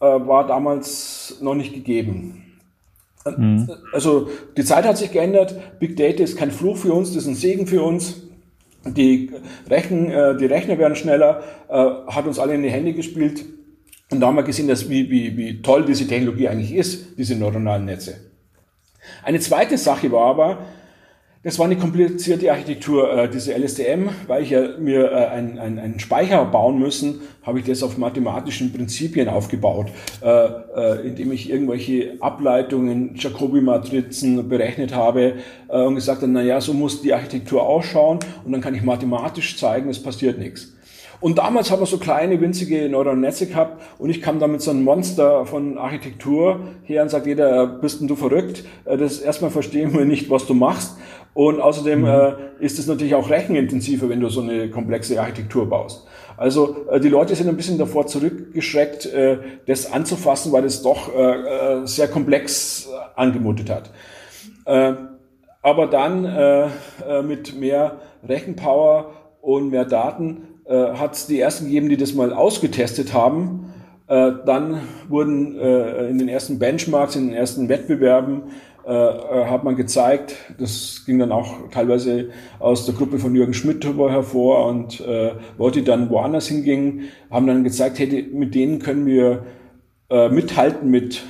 war 0.00 0.48
damals 0.48 1.38
noch 1.40 1.54
nicht 1.54 1.72
gegeben. 1.72 2.45
Mhm. 3.36 3.70
Also 3.92 4.28
die 4.56 4.64
Zeit 4.64 4.84
hat 4.84 4.96
sich 4.96 5.12
geändert. 5.12 5.54
Big 5.78 5.96
Data 5.96 6.22
ist 6.22 6.36
kein 6.36 6.50
Fluch 6.50 6.76
für 6.76 6.92
uns, 6.92 7.14
das 7.14 7.24
ist 7.24 7.28
ein 7.28 7.34
Segen 7.34 7.66
für 7.66 7.82
uns. 7.82 8.22
Die, 8.86 9.30
Rechen, 9.68 10.10
äh, 10.10 10.36
die 10.36 10.46
Rechner 10.46 10.78
werden 10.78 10.94
schneller, 10.94 11.42
äh, 11.68 11.74
hat 12.06 12.26
uns 12.26 12.38
alle 12.38 12.54
in 12.54 12.62
die 12.62 12.70
Hände 12.70 12.92
gespielt. 12.92 13.44
Und 14.10 14.20
da 14.20 14.28
haben 14.28 14.36
wir 14.36 14.44
gesehen, 14.44 14.68
dass 14.68 14.88
wie, 14.88 15.10
wie, 15.10 15.36
wie 15.36 15.62
toll 15.62 15.84
diese 15.84 16.06
Technologie 16.06 16.48
eigentlich 16.48 16.72
ist, 16.72 17.18
diese 17.18 17.34
neuronalen 17.34 17.84
Netze. 17.84 18.14
Eine 19.24 19.40
zweite 19.40 19.76
Sache 19.76 20.10
war 20.12 20.26
aber, 20.26 20.58
das 21.46 21.60
war 21.60 21.66
eine 21.66 21.76
komplizierte 21.76 22.50
Architektur, 22.50 23.08
äh, 23.16 23.30
diese 23.30 23.56
LSTM, 23.56 24.08
weil 24.26 24.42
ich 24.42 24.50
ja 24.50 24.66
mir 24.80 25.12
äh, 25.12 25.26
einen, 25.26 25.60
einen 25.60 26.00
Speicher 26.00 26.44
bauen 26.44 26.80
müssen, 26.80 27.20
habe 27.44 27.60
ich 27.60 27.64
das 27.64 27.84
auf 27.84 27.98
mathematischen 27.98 28.72
Prinzipien 28.72 29.28
aufgebaut, 29.28 29.86
äh, 30.22 30.28
äh, 30.28 31.06
indem 31.06 31.30
ich 31.30 31.48
irgendwelche 31.48 32.16
Ableitungen, 32.18 33.14
Jacobi-Matrizen 33.14 34.48
berechnet 34.48 34.92
habe 34.92 35.34
äh, 35.68 35.80
und 35.80 35.94
gesagt 35.94 36.22
habe, 36.22 36.32
na 36.32 36.42
ja, 36.42 36.60
so 36.60 36.74
muss 36.74 37.00
die 37.00 37.14
Architektur 37.14 37.62
ausschauen 37.62 38.18
und 38.44 38.50
dann 38.50 38.60
kann 38.60 38.74
ich 38.74 38.82
mathematisch 38.82 39.56
zeigen, 39.56 39.88
es 39.88 40.02
passiert 40.02 40.40
nichts. 40.40 40.72
Und 41.20 41.38
damals 41.38 41.70
haben 41.70 41.80
wir 41.80 41.86
so 41.86 41.96
kleine, 41.96 42.40
winzige 42.40 42.88
neuronale 42.88 43.18
Netze 43.18 43.46
gehabt 43.46 43.80
und 43.98 44.10
ich 44.10 44.20
kam 44.20 44.38
damit 44.38 44.60
so 44.60 44.70
ein 44.70 44.82
Monster 44.82 45.46
von 45.46 45.78
Architektur 45.78 46.60
her 46.82 47.02
und 47.02 47.08
sagt 47.08 47.26
jeder, 47.26 47.66
bist 47.66 48.00
denn 48.00 48.08
du 48.08 48.16
verrückt? 48.16 48.64
Äh, 48.84 48.96
das 48.96 49.20
erstmal 49.20 49.50
verstehen 49.50 49.94
wir 49.94 50.04
nicht, 50.04 50.28
was 50.28 50.46
du 50.46 50.54
machst. 50.54 50.96
Und 51.36 51.60
außerdem 51.60 52.00
mhm. 52.00 52.06
äh, 52.06 52.32
ist 52.60 52.78
es 52.78 52.86
natürlich 52.86 53.14
auch 53.14 53.28
rechenintensiver, 53.28 54.08
wenn 54.08 54.20
du 54.20 54.30
so 54.30 54.40
eine 54.40 54.70
komplexe 54.70 55.20
Architektur 55.20 55.68
baust. 55.68 56.06
Also 56.38 56.86
äh, 56.90 56.98
die 56.98 57.10
Leute 57.10 57.34
sind 57.34 57.46
ein 57.46 57.58
bisschen 57.58 57.76
davor 57.76 58.06
zurückgeschreckt, 58.06 59.04
äh, 59.04 59.36
das 59.66 59.92
anzufassen, 59.92 60.50
weil 60.52 60.64
es 60.64 60.80
doch 60.80 61.14
äh, 61.14 61.82
äh 61.82 61.86
sehr 61.86 62.08
komplex 62.08 62.86
äh, 62.86 63.20
angemutet 63.20 63.68
hat. 63.68 63.90
Äh, 64.64 64.94
aber 65.60 65.88
dann 65.88 66.24
äh, 66.24 66.68
äh, 67.06 67.22
mit 67.22 67.54
mehr 67.54 68.00
Rechenpower 68.26 69.12
und 69.42 69.68
mehr 69.68 69.84
Daten 69.84 70.38
äh, 70.64 70.94
hat 70.94 71.16
es 71.16 71.26
die 71.26 71.38
ersten 71.38 71.66
gegeben, 71.66 71.90
die 71.90 71.98
das 71.98 72.14
mal 72.14 72.32
ausgetestet 72.32 73.12
haben. 73.12 73.74
Äh, 74.08 74.32
dann 74.46 74.80
wurden 75.06 75.58
äh, 75.58 76.08
in 76.08 76.16
den 76.16 76.30
ersten 76.30 76.58
Benchmarks, 76.58 77.14
in 77.14 77.26
den 77.26 77.36
ersten 77.36 77.68
Wettbewerben 77.68 78.44
äh, 78.86 78.92
äh, 78.92 79.46
hat 79.46 79.64
man 79.64 79.74
gezeigt, 79.74 80.36
das 80.58 81.02
ging 81.06 81.18
dann 81.18 81.32
auch 81.32 81.70
teilweise 81.72 82.30
aus 82.60 82.86
der 82.86 82.94
Gruppe 82.94 83.18
von 83.18 83.34
Jürgen 83.34 83.52
Schmidt 83.52 83.84
hervor 83.84 84.64
und 84.66 85.00
äh, 85.00 85.32
Leute, 85.58 85.82
dann 85.82 86.08
woanders 86.08 86.46
hingingen, 86.46 87.08
haben 87.28 87.48
dann 87.48 87.64
gezeigt, 87.64 87.98
hey, 87.98 88.30
mit 88.32 88.54
denen 88.54 88.78
können 88.78 89.04
wir 89.04 89.44
äh, 90.08 90.28
mithalten 90.28 90.88
mit 90.88 91.24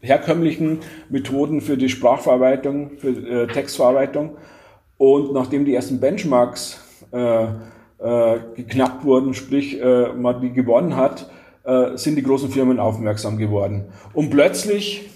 herkömmlichen 0.00 0.78
Methoden 1.10 1.60
für 1.60 1.76
die 1.76 1.90
Sprachverarbeitung, 1.90 2.92
für 2.96 3.08
äh, 3.08 3.46
Textverarbeitung. 3.48 4.38
Und 4.96 5.34
nachdem 5.34 5.66
die 5.66 5.74
ersten 5.74 6.00
Benchmarks 6.00 6.82
äh, 7.12 7.44
äh, 7.44 8.38
geknackt 8.56 9.04
wurden, 9.04 9.34
sprich 9.34 9.78
äh, 9.78 10.14
man 10.14 10.40
die 10.40 10.54
gewonnen 10.54 10.96
hat, 10.96 11.30
äh, 11.64 11.98
sind 11.98 12.16
die 12.16 12.22
großen 12.22 12.48
Firmen 12.48 12.80
aufmerksam 12.80 13.36
geworden. 13.36 13.92
Und 14.14 14.30
plötzlich 14.30 15.10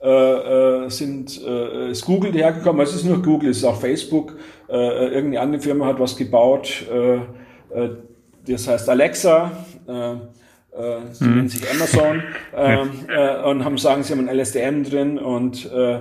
äh, 0.00 0.84
äh, 0.84 0.90
sind, 0.90 1.40
äh, 1.44 1.90
ist 1.90 2.04
Google 2.04 2.32
hergekommen, 2.32 2.82
es 2.82 2.94
ist 2.94 3.04
nur 3.04 3.20
Google, 3.22 3.50
es 3.50 3.58
ist 3.58 3.64
auch 3.64 3.80
Facebook, 3.80 4.36
äh, 4.68 4.74
irgendeine 4.74 5.40
andere 5.40 5.62
Firma 5.62 5.86
hat 5.86 5.98
was 5.98 6.16
gebaut, 6.16 6.84
äh, 6.92 7.16
äh, 7.16 7.90
das 8.46 8.68
heißt 8.68 8.88
Alexa, 8.88 9.50
äh, 9.88 10.12
äh, 10.12 10.16
sie 11.12 11.24
mhm. 11.24 11.34
nennen 11.36 11.48
sich 11.48 11.70
Amazon. 11.70 12.22
Äh, 12.56 12.82
äh, 13.08 13.42
und 13.44 13.64
haben 13.64 13.78
sagen, 13.78 14.02
sie 14.02 14.12
haben 14.12 14.28
ein 14.28 14.36
LSDM 14.36 14.82
drin 14.82 15.18
und 15.18 15.70
äh, 15.70 16.00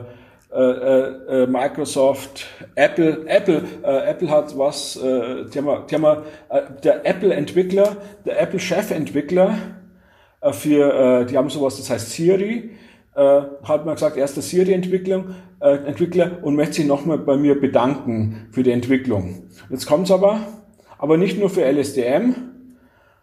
äh, 0.50 1.44
äh, 1.44 1.48
Microsoft, 1.48 2.48
Apple, 2.76 3.26
Apple, 3.28 3.64
äh, 3.84 4.10
Apple 4.10 4.30
hat 4.30 4.58
was, 4.58 4.96
äh, 4.96 5.46
die 5.54 5.60
haben, 5.60 5.88
die 5.88 5.96
haben, 5.96 6.24
äh, 6.50 6.62
der 6.84 7.06
Apple-Entwickler, 7.06 7.98
der 8.26 8.42
Apple-Chefentwickler 8.42 9.58
äh, 10.42 10.54
für, 10.54 11.22
äh, 11.22 11.26
die 11.26 11.38
haben 11.38 11.50
sowas, 11.50 11.78
das 11.78 11.90
heißt 11.90 12.12
Siri, 12.12 12.72
äh, 13.18 13.42
hat 13.64 13.86
man 13.86 13.96
gesagt, 13.96 14.16
er 14.16 14.26
ist 14.26 14.36
der 14.36 14.44
Siri-Entwickler 14.44 15.26
äh, 15.60 15.76
Entwickler 15.88 16.38
und 16.44 16.56
möchte 16.56 16.76
sich 16.76 16.86
nochmal 16.86 17.18
bei 17.18 17.36
mir 17.36 17.60
bedanken 17.60 18.48
für 18.52 18.62
die 18.64 18.72
Entwicklung. 18.72 19.48
Jetzt 19.70 19.88
kommt's 19.88 20.12
aber, 20.12 20.40
aber 21.00 21.18
nicht 21.18 21.40
nur 21.40 21.50
für 21.50 21.66
LSDM, 21.66 22.36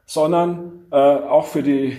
sondern 0.04 0.84
äh, 0.90 0.96
auch 0.96 1.46
für 1.46 1.62
die 1.62 1.96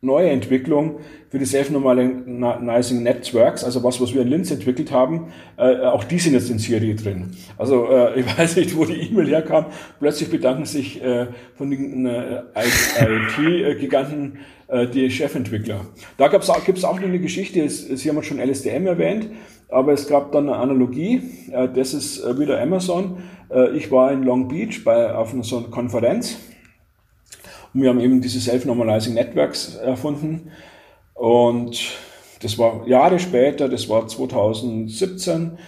neue 0.00 0.30
Entwicklung 0.30 1.00
für 1.28 1.38
die 1.38 1.44
Self-Normalizing 1.44 3.02
Networks, 3.02 3.64
also 3.64 3.82
was, 3.82 4.00
was 4.00 4.14
wir 4.14 4.22
in 4.22 4.28
Linz 4.28 4.50
entwickelt 4.50 4.92
haben, 4.92 5.32
äh, 5.56 5.80
auch 5.80 6.04
die 6.04 6.20
sind 6.20 6.34
jetzt 6.34 6.50
in 6.50 6.58
Siri 6.58 6.94
drin. 6.94 7.32
Also 7.56 7.88
äh, 7.88 8.20
ich 8.20 8.38
weiß 8.38 8.56
nicht, 8.56 8.76
wo 8.76 8.84
die 8.84 8.94
E-Mail 8.94 9.26
herkam. 9.26 9.66
Plötzlich 9.98 10.30
bedanken 10.30 10.66
sich 10.66 11.02
äh, 11.02 11.26
von 11.56 11.70
den 11.70 12.06
äh, 12.06 12.42
IT-Giganten 12.54 14.38
äh, 14.68 14.86
die 14.86 15.10
Chefentwickler. 15.10 15.80
Da 16.16 16.28
gibt 16.28 16.44
es 16.44 16.84
auch 16.84 17.00
eine 17.00 17.18
Geschichte, 17.18 17.68
Sie 17.68 18.08
haben 18.08 18.22
schon 18.22 18.38
LSTM 18.38 18.86
erwähnt, 18.86 19.30
aber 19.68 19.92
es 19.92 20.06
gab 20.06 20.30
dann 20.30 20.48
eine 20.48 20.58
Analogie, 20.58 21.22
äh, 21.50 21.68
das 21.74 21.92
ist 21.92 22.38
wieder 22.38 22.60
Amazon. 22.60 23.18
Ich 23.74 23.90
war 23.90 24.12
in 24.12 24.24
Long 24.24 24.46
Beach 24.46 24.84
bei, 24.84 25.10
auf 25.14 25.32
einer 25.32 25.42
so 25.42 25.56
einer 25.56 25.68
Konferenz 25.68 26.36
und 27.74 27.82
wir 27.82 27.90
haben 27.90 28.00
eben 28.00 28.20
diese 28.20 28.40
Self-Normalizing 28.40 29.14
Networks 29.14 29.76
erfunden. 29.76 30.50
Und 31.14 31.92
das 32.40 32.58
war 32.58 32.86
Jahre 32.86 33.18
später, 33.18 33.68
das 33.68 33.88
war 33.88 34.06
2017. 34.06 35.58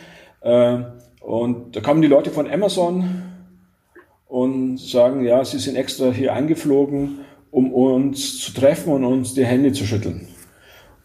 Äh, 0.40 0.78
und 1.20 1.76
da 1.76 1.80
kamen 1.80 2.02
die 2.02 2.08
Leute 2.08 2.30
von 2.30 2.50
Amazon 2.50 3.22
und 4.28 4.78
sagen, 4.78 5.24
ja, 5.24 5.44
sie 5.44 5.58
sind 5.58 5.76
extra 5.76 6.10
hier 6.10 6.32
eingeflogen, 6.32 7.18
um 7.50 7.72
uns 7.72 8.38
zu 8.38 8.54
treffen 8.54 8.92
und 8.92 9.04
uns 9.04 9.34
die 9.34 9.44
Hände 9.44 9.72
zu 9.72 9.84
schütteln 9.84 10.28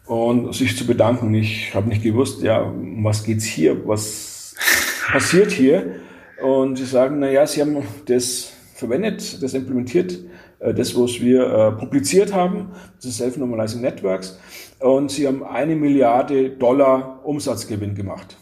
und 0.06 0.54
sich 0.54 0.78
zu 0.78 0.86
bedanken. 0.86 1.34
Ich 1.34 1.74
habe 1.74 1.90
nicht 1.90 2.04
gewusst, 2.04 2.44
ja, 2.44 2.62
um 2.62 3.04
was 3.04 3.24
geht's 3.24 3.46
hier, 3.46 3.88
was 3.88 4.56
passiert 5.12 5.52
hier? 5.52 5.96
Und 6.42 6.78
sie 6.78 6.86
sagen, 6.86 7.20
na 7.20 7.30
ja, 7.30 7.48
sie 7.48 7.62
haben 7.62 7.78
das 8.06 8.52
verwendet, 8.76 9.42
das 9.42 9.54
implementiert 9.54 10.20
das, 10.60 10.96
was 10.98 11.20
wir 11.20 11.46
äh, 11.46 11.72
publiziert 11.74 12.34
haben, 12.34 12.72
das 13.02 13.18
Self-Normalizing 13.18 13.82
Networks. 13.82 14.40
Und 14.80 15.12
sie 15.12 15.28
haben 15.28 15.44
eine 15.44 15.76
Milliarde 15.76 16.50
Dollar 16.50 17.22
Umsatzgewinn 17.24 17.96
gemacht. 17.96 18.38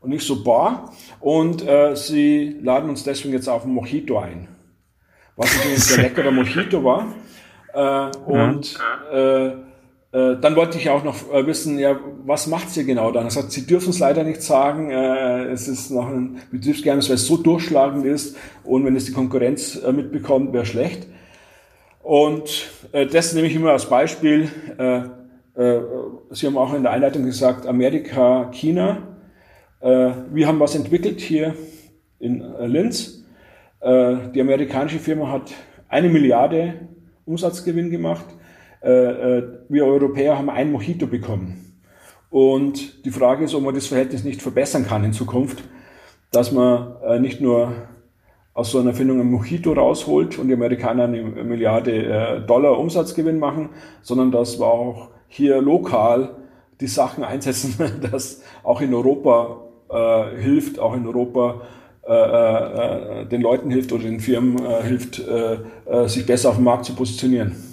Und 0.00 0.10
nicht 0.10 0.26
so 0.26 0.42
bar. 0.42 0.92
Und 1.20 1.66
äh, 1.66 1.94
sie 1.94 2.58
laden 2.60 2.90
uns 2.90 3.04
deswegen 3.04 3.34
jetzt 3.34 3.48
auf 3.48 3.64
ein 3.64 3.72
Mojito 3.72 4.18
ein. 4.18 4.48
Was 5.36 5.54
übrigens 5.56 5.88
der 5.94 6.02
leckere 6.02 6.32
Mojito 6.32 6.82
war. 6.82 7.14
Äh, 7.72 8.16
und 8.26 8.78
äh, 9.12 9.71
äh, 10.12 10.36
dann 10.38 10.56
wollte 10.56 10.76
ich 10.76 10.90
auch 10.90 11.04
noch 11.04 11.32
äh, 11.32 11.46
wissen, 11.46 11.78
ja, 11.78 11.98
was 12.24 12.46
macht 12.46 12.68
sie 12.68 12.84
genau 12.84 13.10
dann? 13.12 13.24
Er 13.24 13.30
sagt, 13.30 13.50
sie 13.50 13.66
dürfen 13.66 13.90
es 13.90 13.98
leider 13.98 14.24
nicht 14.24 14.42
sagen. 14.42 14.90
Äh, 14.90 15.44
es 15.44 15.68
ist 15.68 15.90
noch 15.90 16.06
ein 16.06 16.38
Betriebsgeheimnis, 16.50 17.08
weil 17.08 17.14
es 17.14 17.26
so 17.26 17.38
durchschlagend 17.38 18.04
ist 18.04 18.36
und 18.62 18.84
wenn 18.84 18.94
es 18.94 19.06
die 19.06 19.12
Konkurrenz 19.12 19.80
mitbekommt, 19.90 20.52
wäre 20.52 20.66
schlecht. 20.66 21.06
Und 22.02 22.68
das 22.92 23.32
nehme 23.32 23.46
ich 23.46 23.54
immer 23.54 23.70
als 23.70 23.86
Beispiel. 23.88 24.48
Sie 24.76 26.46
haben 26.46 26.58
auch 26.58 26.74
in 26.74 26.82
der 26.82 26.90
Einleitung 26.90 27.24
gesagt, 27.24 27.64
Amerika, 27.64 28.50
China. 28.50 29.16
Wir 29.80 30.48
haben 30.48 30.58
was 30.58 30.74
entwickelt 30.74 31.20
hier 31.20 31.54
in 32.18 32.44
Linz. 32.66 33.22
Die 33.80 34.40
amerikanische 34.40 34.98
Firma 34.98 35.30
hat 35.30 35.52
eine 35.88 36.08
Milliarde 36.08 36.88
Umsatzgewinn 37.24 37.90
gemacht 37.90 38.24
wir 38.82 39.86
Europäer 39.86 40.38
haben 40.38 40.50
ein 40.50 40.72
Mojito 40.72 41.06
bekommen. 41.06 41.62
Und 42.32 43.04
die 43.04 43.10
Frage 43.10 43.44
ist, 43.44 43.54
ob 43.54 43.62
man 43.62 43.74
das 43.74 43.86
Verhältnis 43.86 44.24
nicht 44.24 44.40
verbessern 44.40 44.86
kann 44.86 45.04
in 45.04 45.12
Zukunft, 45.12 45.62
dass 46.30 46.50
man 46.50 46.96
äh, 47.06 47.20
nicht 47.20 47.42
nur 47.42 47.72
aus 48.54 48.70
so 48.70 48.80
einer 48.80 48.90
Erfindung 48.90 49.20
ein 49.20 49.30
Mojito 49.30 49.72
rausholt 49.72 50.38
und 50.38 50.48
die 50.48 50.54
Amerikaner 50.54 51.04
eine 51.04 51.22
Milliarde 51.22 52.44
Dollar 52.46 52.78
Umsatzgewinn 52.78 53.38
machen, 53.38 53.70
sondern 54.02 54.30
dass 54.30 54.58
wir 54.58 54.66
auch 54.66 55.10
hier 55.28 55.60
lokal 55.60 56.30
die 56.80 56.86
Sachen 56.86 57.22
einsetzen, 57.22 57.74
dass 58.10 58.42
auch 58.62 58.80
in 58.80 58.94
Europa 58.94 59.60
äh, 59.90 60.40
hilft, 60.40 60.78
auch 60.78 60.94
in 60.94 61.06
Europa 61.06 61.62
äh, 62.06 62.12
äh, 62.12 63.26
den 63.26 63.42
Leuten 63.42 63.70
hilft 63.70 63.92
oder 63.92 64.04
den 64.04 64.20
Firmen 64.20 64.58
hilft, 64.82 65.22
sich 66.06 66.26
besser 66.26 66.50
auf 66.50 66.56
dem 66.56 66.64
Markt 66.64 66.86
zu 66.86 66.94
positionieren. 66.94 67.71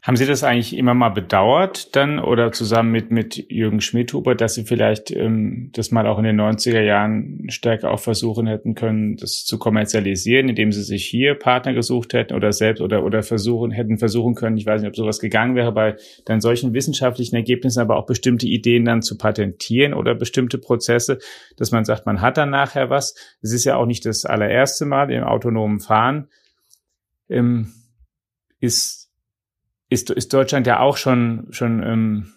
Haben 0.00 0.14
Sie 0.14 0.26
das 0.26 0.44
eigentlich 0.44 0.76
immer 0.76 0.94
mal 0.94 1.08
bedauert 1.08 1.96
dann 1.96 2.20
oder 2.20 2.52
zusammen 2.52 2.92
mit, 2.92 3.10
mit 3.10 3.50
Jürgen 3.50 3.80
Schmidhuber, 3.80 4.36
dass 4.36 4.54
Sie 4.54 4.62
vielleicht 4.62 5.10
ähm, 5.10 5.70
das 5.72 5.90
mal 5.90 6.06
auch 6.06 6.18
in 6.18 6.24
den 6.24 6.40
90er 6.40 6.82
Jahren 6.82 7.50
stärker 7.50 7.90
auch 7.90 7.98
versuchen 7.98 8.46
hätten 8.46 8.76
können, 8.76 9.16
das 9.16 9.44
zu 9.44 9.58
kommerzialisieren, 9.58 10.48
indem 10.48 10.70
Sie 10.70 10.84
sich 10.84 11.04
hier 11.04 11.34
Partner 11.34 11.74
gesucht 11.74 12.14
hätten 12.14 12.34
oder 12.34 12.52
selbst 12.52 12.80
oder, 12.80 13.04
oder 13.04 13.24
versuchen, 13.24 13.72
hätten 13.72 13.98
versuchen 13.98 14.36
können, 14.36 14.56
ich 14.56 14.66
weiß 14.66 14.82
nicht, 14.82 14.88
ob 14.88 14.94
sowas 14.94 15.18
gegangen 15.18 15.56
wäre, 15.56 15.72
bei 15.72 15.96
dann 16.26 16.40
solchen 16.40 16.74
wissenschaftlichen 16.74 17.34
Ergebnissen, 17.34 17.80
aber 17.80 17.96
auch 17.96 18.06
bestimmte 18.06 18.46
Ideen 18.46 18.84
dann 18.84 19.02
zu 19.02 19.18
patentieren 19.18 19.94
oder 19.94 20.14
bestimmte 20.14 20.58
Prozesse, 20.58 21.18
dass 21.56 21.72
man 21.72 21.84
sagt, 21.84 22.06
man 22.06 22.20
hat 22.20 22.36
dann 22.36 22.50
nachher 22.50 22.88
was. 22.88 23.16
Es 23.42 23.52
ist 23.52 23.64
ja 23.64 23.74
auch 23.74 23.86
nicht 23.86 24.06
das 24.06 24.24
allererste 24.24 24.86
Mal 24.86 25.10
im 25.10 25.24
autonomen 25.24 25.80
Fahren. 25.80 26.28
Ähm, 27.28 27.72
ist 28.60 29.07
ist, 29.88 30.10
ist 30.10 30.32
Deutschland 30.32 30.66
ja 30.66 30.80
auch 30.80 30.96
schon, 30.96 31.46
schon 31.50 31.82
ähm, 31.82 32.32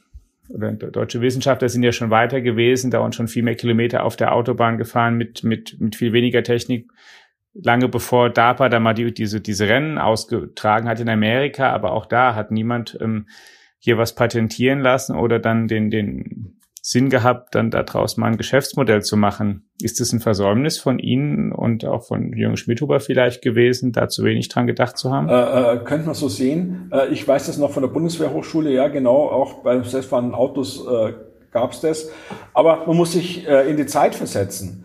oder 0.50 0.72
deutsche 0.74 1.22
Wissenschaftler 1.22 1.70
sind 1.70 1.84
ja 1.84 1.92
schon 1.92 2.10
weiter 2.10 2.42
gewesen, 2.42 2.92
da 2.92 3.00
und 3.00 3.16
schon 3.16 3.28
viel 3.28 3.44
mehr 3.44 3.56
Kilometer 3.56 4.04
auf 4.04 4.16
der 4.16 4.34
Autobahn 4.34 4.78
gefahren 4.78 5.16
mit, 5.16 5.44
mit, 5.44 5.80
mit 5.80 5.96
viel 5.96 6.14
weniger 6.14 6.44
Technik. 6.44 6.92
Lange 7.54 7.90
bevor 7.90 8.30
DARPA 8.30 8.70
da 8.70 8.80
mal 8.80 8.94
die, 8.94 9.14
diese, 9.14 9.42
diese 9.42 9.68
Rennen 9.68 9.98
ausgetragen 9.98 10.88
hat 10.88 11.00
in 11.00 11.10
Amerika, 11.10 11.72
aber 11.72 11.92
auch 11.92 12.06
da 12.06 12.36
hat 12.36 12.52
niemand 12.52 12.98
ähm, 13.02 13.28
hier 13.78 13.98
was 13.98 14.16
patentieren 14.16 14.80
lassen 14.80 15.16
oder 15.16 15.40
dann 15.40 15.68
den, 15.68 15.90
den 15.90 16.61
Sinn 16.84 17.10
gehabt, 17.12 17.54
dann 17.54 17.70
daraus 17.70 18.18
mal 18.18 18.28
ein 18.28 18.38
Geschäftsmodell 18.38 19.04
zu 19.04 19.16
machen. 19.16 19.70
Ist 19.82 20.00
das 20.00 20.14
ein 20.14 20.20
Versäumnis 20.20 20.80
von 20.80 20.98
Ihnen 20.98 21.52
und 21.52 21.86
auch 21.86 22.04
von 22.04 22.34
Jürgen 22.34 22.58
Schmidhuber 22.58 23.00
vielleicht 23.00 23.44
gewesen, 23.44 23.92
da 23.92 24.10
zu 24.10 24.24
wenig 24.24 24.50
dran 24.50 24.66
gedacht 24.66 24.98
zu 24.98 25.12
haben? 25.12 25.30
Äh, 25.30 25.76
äh, 25.76 25.78
könnte 25.84 26.08
man 26.08 26.16
so 26.16 26.28
sehen. 26.28 26.90
Äh, 26.92 27.10
ich 27.10 27.28
weiß 27.28 27.46
das 27.46 27.60
noch 27.60 27.70
von 27.70 27.84
der 27.84 27.90
Bundeswehrhochschule, 27.90 28.74
ja 28.74 28.88
genau, 28.88 29.30
auch 29.30 29.62
bei 29.62 29.82
selbstfahrenden 29.84 30.34
Autos 30.34 30.84
äh, 30.88 31.14
gab 31.52 31.74
es 31.74 31.82
das. 31.82 32.10
Aber 32.56 32.88
man 32.88 32.98
muss 32.98 33.12
sich 33.14 33.48
äh, 33.48 33.70
in 33.70 33.78
die 33.78 33.86
Zeit 33.86 34.16
versetzen. 34.16 34.84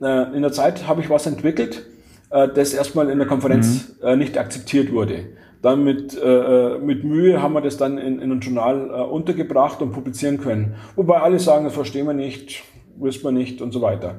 Äh, 0.00 0.34
in 0.34 0.42
der 0.42 0.52
Zeit 0.52 0.88
habe 0.88 1.00
ich 1.00 1.10
was 1.10 1.26
entwickelt, 1.26 1.86
äh, 2.30 2.48
das 2.48 2.74
erstmal 2.74 3.08
in 3.08 3.18
der 3.18 3.28
Konferenz 3.28 3.94
mhm. 4.00 4.06
äh, 4.06 4.16
nicht 4.16 4.36
akzeptiert 4.36 4.92
wurde. 4.92 5.26
Dann 5.66 5.82
mit, 5.82 6.16
äh, 6.16 6.74
äh, 6.74 6.78
mit 6.78 7.02
Mühe 7.02 7.42
haben 7.42 7.54
wir 7.54 7.60
das 7.60 7.76
dann 7.76 7.98
in, 7.98 8.20
in 8.20 8.30
ein 8.30 8.38
Journal 8.38 8.88
äh, 8.88 9.02
untergebracht 9.02 9.82
und 9.82 9.90
publizieren 9.90 10.38
können. 10.38 10.76
Wobei 10.94 11.18
alle 11.18 11.40
sagen, 11.40 11.64
das 11.64 11.74
verstehen 11.74 12.06
wir 12.06 12.14
nicht, 12.14 12.62
wissen 13.00 13.24
wir 13.24 13.32
nicht 13.32 13.60
und 13.60 13.72
so 13.72 13.82
weiter. 13.82 14.14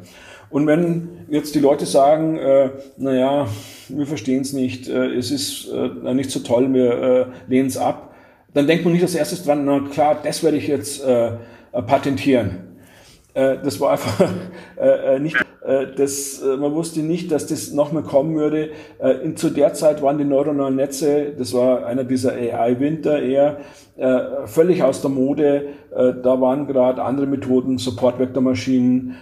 Und 0.50 0.68
wenn 0.68 1.08
jetzt 1.30 1.56
die 1.56 1.62
Leute 1.62 1.86
sagen, 1.86 2.36
äh, 2.36 2.72
naja, 2.98 3.48
wir 3.88 4.06
verstehen 4.06 4.42
es 4.42 4.52
nicht, 4.52 4.90
äh, 4.90 5.06
es 5.14 5.32
ist 5.32 5.72
äh, 5.72 6.14
nicht 6.14 6.32
so 6.32 6.42
toll, 6.42 6.74
wir 6.74 6.92
äh, 6.92 7.26
lehnen 7.48 7.70
es 7.70 7.78
ab, 7.78 8.14
dann 8.54 8.68
denkt 8.68 8.84
man 8.84 8.92
nicht 8.92 9.04
als 9.04 9.16
erstes 9.16 9.46
dran, 9.46 9.64
na 9.64 9.80
klar, 9.90 10.20
das 10.22 10.44
werde 10.44 10.58
ich 10.58 10.68
jetzt 10.68 11.02
äh, 11.02 11.32
patentieren. 11.72 12.67
Äh, 13.38 13.58
das 13.64 13.80
war 13.80 13.92
einfach 13.92 14.30
äh, 14.82 15.16
äh, 15.16 15.20
nicht, 15.20 15.38
das, 15.98 16.42
man 16.42 16.74
wusste 16.76 17.02
nicht, 17.02 17.30
dass 17.30 17.48
das 17.48 17.74
nochmal 17.74 18.04
kommen 18.04 18.38
würde. 18.38 18.70
In, 19.22 19.36
zu 19.36 19.50
der 19.50 19.74
Zeit 19.74 20.02
waren 20.02 20.18
die 20.18 20.24
neuronalen 20.24 20.78
Netze, 20.78 21.34
das 21.38 21.54
war 21.54 21.86
einer 21.86 22.06
dieser 22.06 22.32
AI-Winter 22.32 23.22
eher, 23.22 23.58
völlig 24.46 24.82
aus 24.84 25.02
der 25.02 25.10
Mode. 25.10 25.68
Da 25.92 26.40
waren 26.40 26.68
gerade 26.68 27.04
andere 27.04 27.28
Methoden, 27.28 27.80
Support-Vektormaschinen 27.80 29.18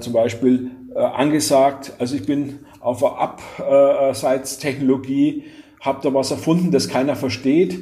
zum 0.00 0.12
Beispiel, 0.12 0.72
angesagt. 0.96 1.92
Also 2.00 2.16
ich 2.16 2.26
bin 2.26 2.58
auf 2.80 2.98
der 2.98 3.20
Abseitstechnologie, 3.20 5.44
habe 5.80 6.00
da 6.02 6.12
was 6.12 6.32
erfunden, 6.32 6.72
das 6.72 6.88
keiner 6.88 7.14
versteht, 7.14 7.78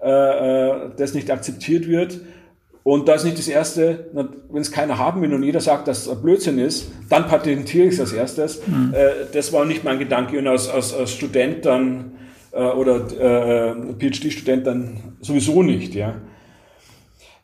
das 0.00 1.14
nicht 1.14 1.30
akzeptiert 1.30 1.86
wird. 1.86 2.18
Und 2.86 3.08
das 3.08 3.22
ist 3.22 3.24
nicht 3.24 3.38
das 3.38 3.48
Erste, 3.48 4.10
wenn 4.12 4.60
es 4.60 4.70
keiner 4.70 4.96
haben 4.96 5.20
will 5.20 5.34
und 5.34 5.42
jeder 5.42 5.58
sagt, 5.58 5.88
dass 5.88 6.06
es 6.06 6.22
Blödsinn 6.22 6.60
ist, 6.60 6.92
dann 7.08 7.26
patentiere 7.26 7.88
ich 7.88 7.94
es 7.94 8.00
als 8.00 8.12
erstes. 8.12 8.64
Mhm. 8.64 8.94
Äh, 8.94 9.08
das 9.32 9.52
war 9.52 9.64
nicht 9.64 9.82
mein 9.82 9.98
Gedanke. 9.98 10.38
Und 10.38 10.46
als, 10.46 10.68
als, 10.68 10.94
als 10.94 11.10
Student 11.10 11.66
dann 11.66 12.12
äh, 12.52 12.62
oder 12.62 12.98
äh, 13.10 13.92
PhD-Student 13.98 14.68
dann 14.68 15.16
sowieso 15.20 15.64
nicht. 15.64 15.96
Ja. 15.96 16.14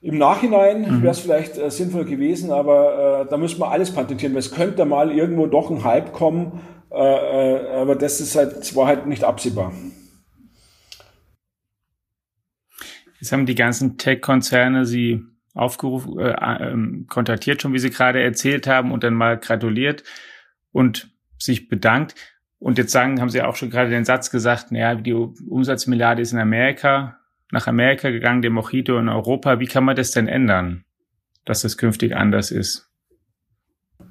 Im 0.01 0.17
Nachhinein 0.17 0.83
mhm. 0.83 1.03
wäre 1.03 1.11
es 1.11 1.19
vielleicht 1.19 1.57
sinnvoll 1.73 2.05
gewesen, 2.05 2.53
aber 2.53 3.27
da 3.29 3.37
müssen 3.37 3.59
wir 3.59 3.73
alles 3.73 3.91
patentieren, 3.91 4.35
weil 4.35 4.41
es 4.41 4.53
könnte 4.53 4.85
mal 4.85 5.11
irgendwo 5.11 5.47
doch 5.47 5.71
ein 5.71 5.83
Hype 5.83 6.13
kommen, 6.13 6.61
aber 6.91 7.97
das 7.97 8.21
ist 8.21 8.37
halt, 8.37 8.59
das 8.59 8.77
war 8.77 8.87
halt 8.87 9.07
nicht 9.07 9.23
absehbar. 9.23 9.73
Jetzt 13.21 13.31
haben 13.31 13.47
die 13.47 13.55
ganzen 13.55 13.97
Tech-Konzerne 13.97 14.85
sie 14.87 15.23
aufgerufen, 15.55 16.19
äh, 16.19 16.31
äh, 16.31 17.05
kontaktiert 17.09 17.63
schon, 17.63 17.73
wie 17.73 17.79
Sie 17.79 17.91
gerade 17.91 18.23
erzählt 18.23 18.67
haben, 18.67 18.93
und 18.93 19.05
dann 19.05 19.15
mal 19.15 19.39
gratuliert 19.39 20.03
und 20.73 21.11
sich 21.39 21.69
bedankt. 21.69 22.15
Und 22.59 22.79
jetzt 22.79 22.93
sagen, 22.93 23.21
haben 23.21 23.29
Sie 23.29 23.43
auch 23.43 23.57
schon 23.57 23.71
gerade 23.71 23.91
den 23.91 24.05
Satz 24.05 24.31
gesagt, 24.31 24.71
naja, 24.71 24.95
die 24.95 25.13
Umsatzmilliarde 25.13 26.23
ist 26.23 26.33
in 26.33 26.39
Amerika, 26.39 27.19
nach 27.51 27.67
Amerika 27.67 28.11
gegangen, 28.11 28.43
der 28.43 28.51
Mojito 28.51 28.99
in 28.99 29.09
Europa. 29.09 29.61
Wie 29.61 29.67
kann 29.67 29.85
man 29.85 29.97
das 29.97 30.13
denn 30.13 30.29
ändern, 30.29 30.85
dass 31.45 31.63
das 31.63 31.77
künftig 31.77 32.17
anders 32.17 32.51
ist? 32.51 32.89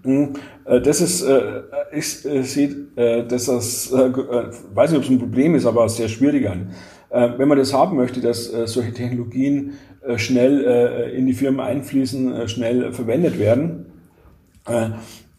Hm, 0.03 0.33
äh, 0.65 0.81
das 0.81 1.01
ist, 1.01 1.21
äh, 1.21 1.61
ich 1.91 2.25
äh, 2.25 2.43
sehe, 2.43 2.87
dass 3.27 3.45
das, 3.45 3.91
weiß 3.91 4.91
nicht, 4.91 4.97
ob 4.97 5.03
es 5.03 5.09
ein 5.09 5.19
Problem 5.19 5.55
ist, 5.55 5.65
aber 5.65 5.87
sehr 5.89 6.07
schwierig 6.07 6.49
an. 6.49 6.71
Wenn 7.11 7.47
man 7.49 7.57
das 7.57 7.73
haben 7.73 7.97
möchte, 7.97 8.21
dass 8.21 8.45
solche 8.45 8.93
Technologien 8.93 9.73
schnell 10.15 11.11
in 11.13 11.25
die 11.25 11.33
Firmen 11.33 11.59
einfließen, 11.59 12.47
schnell 12.47 12.93
verwendet 12.93 13.37
werden, 13.37 13.87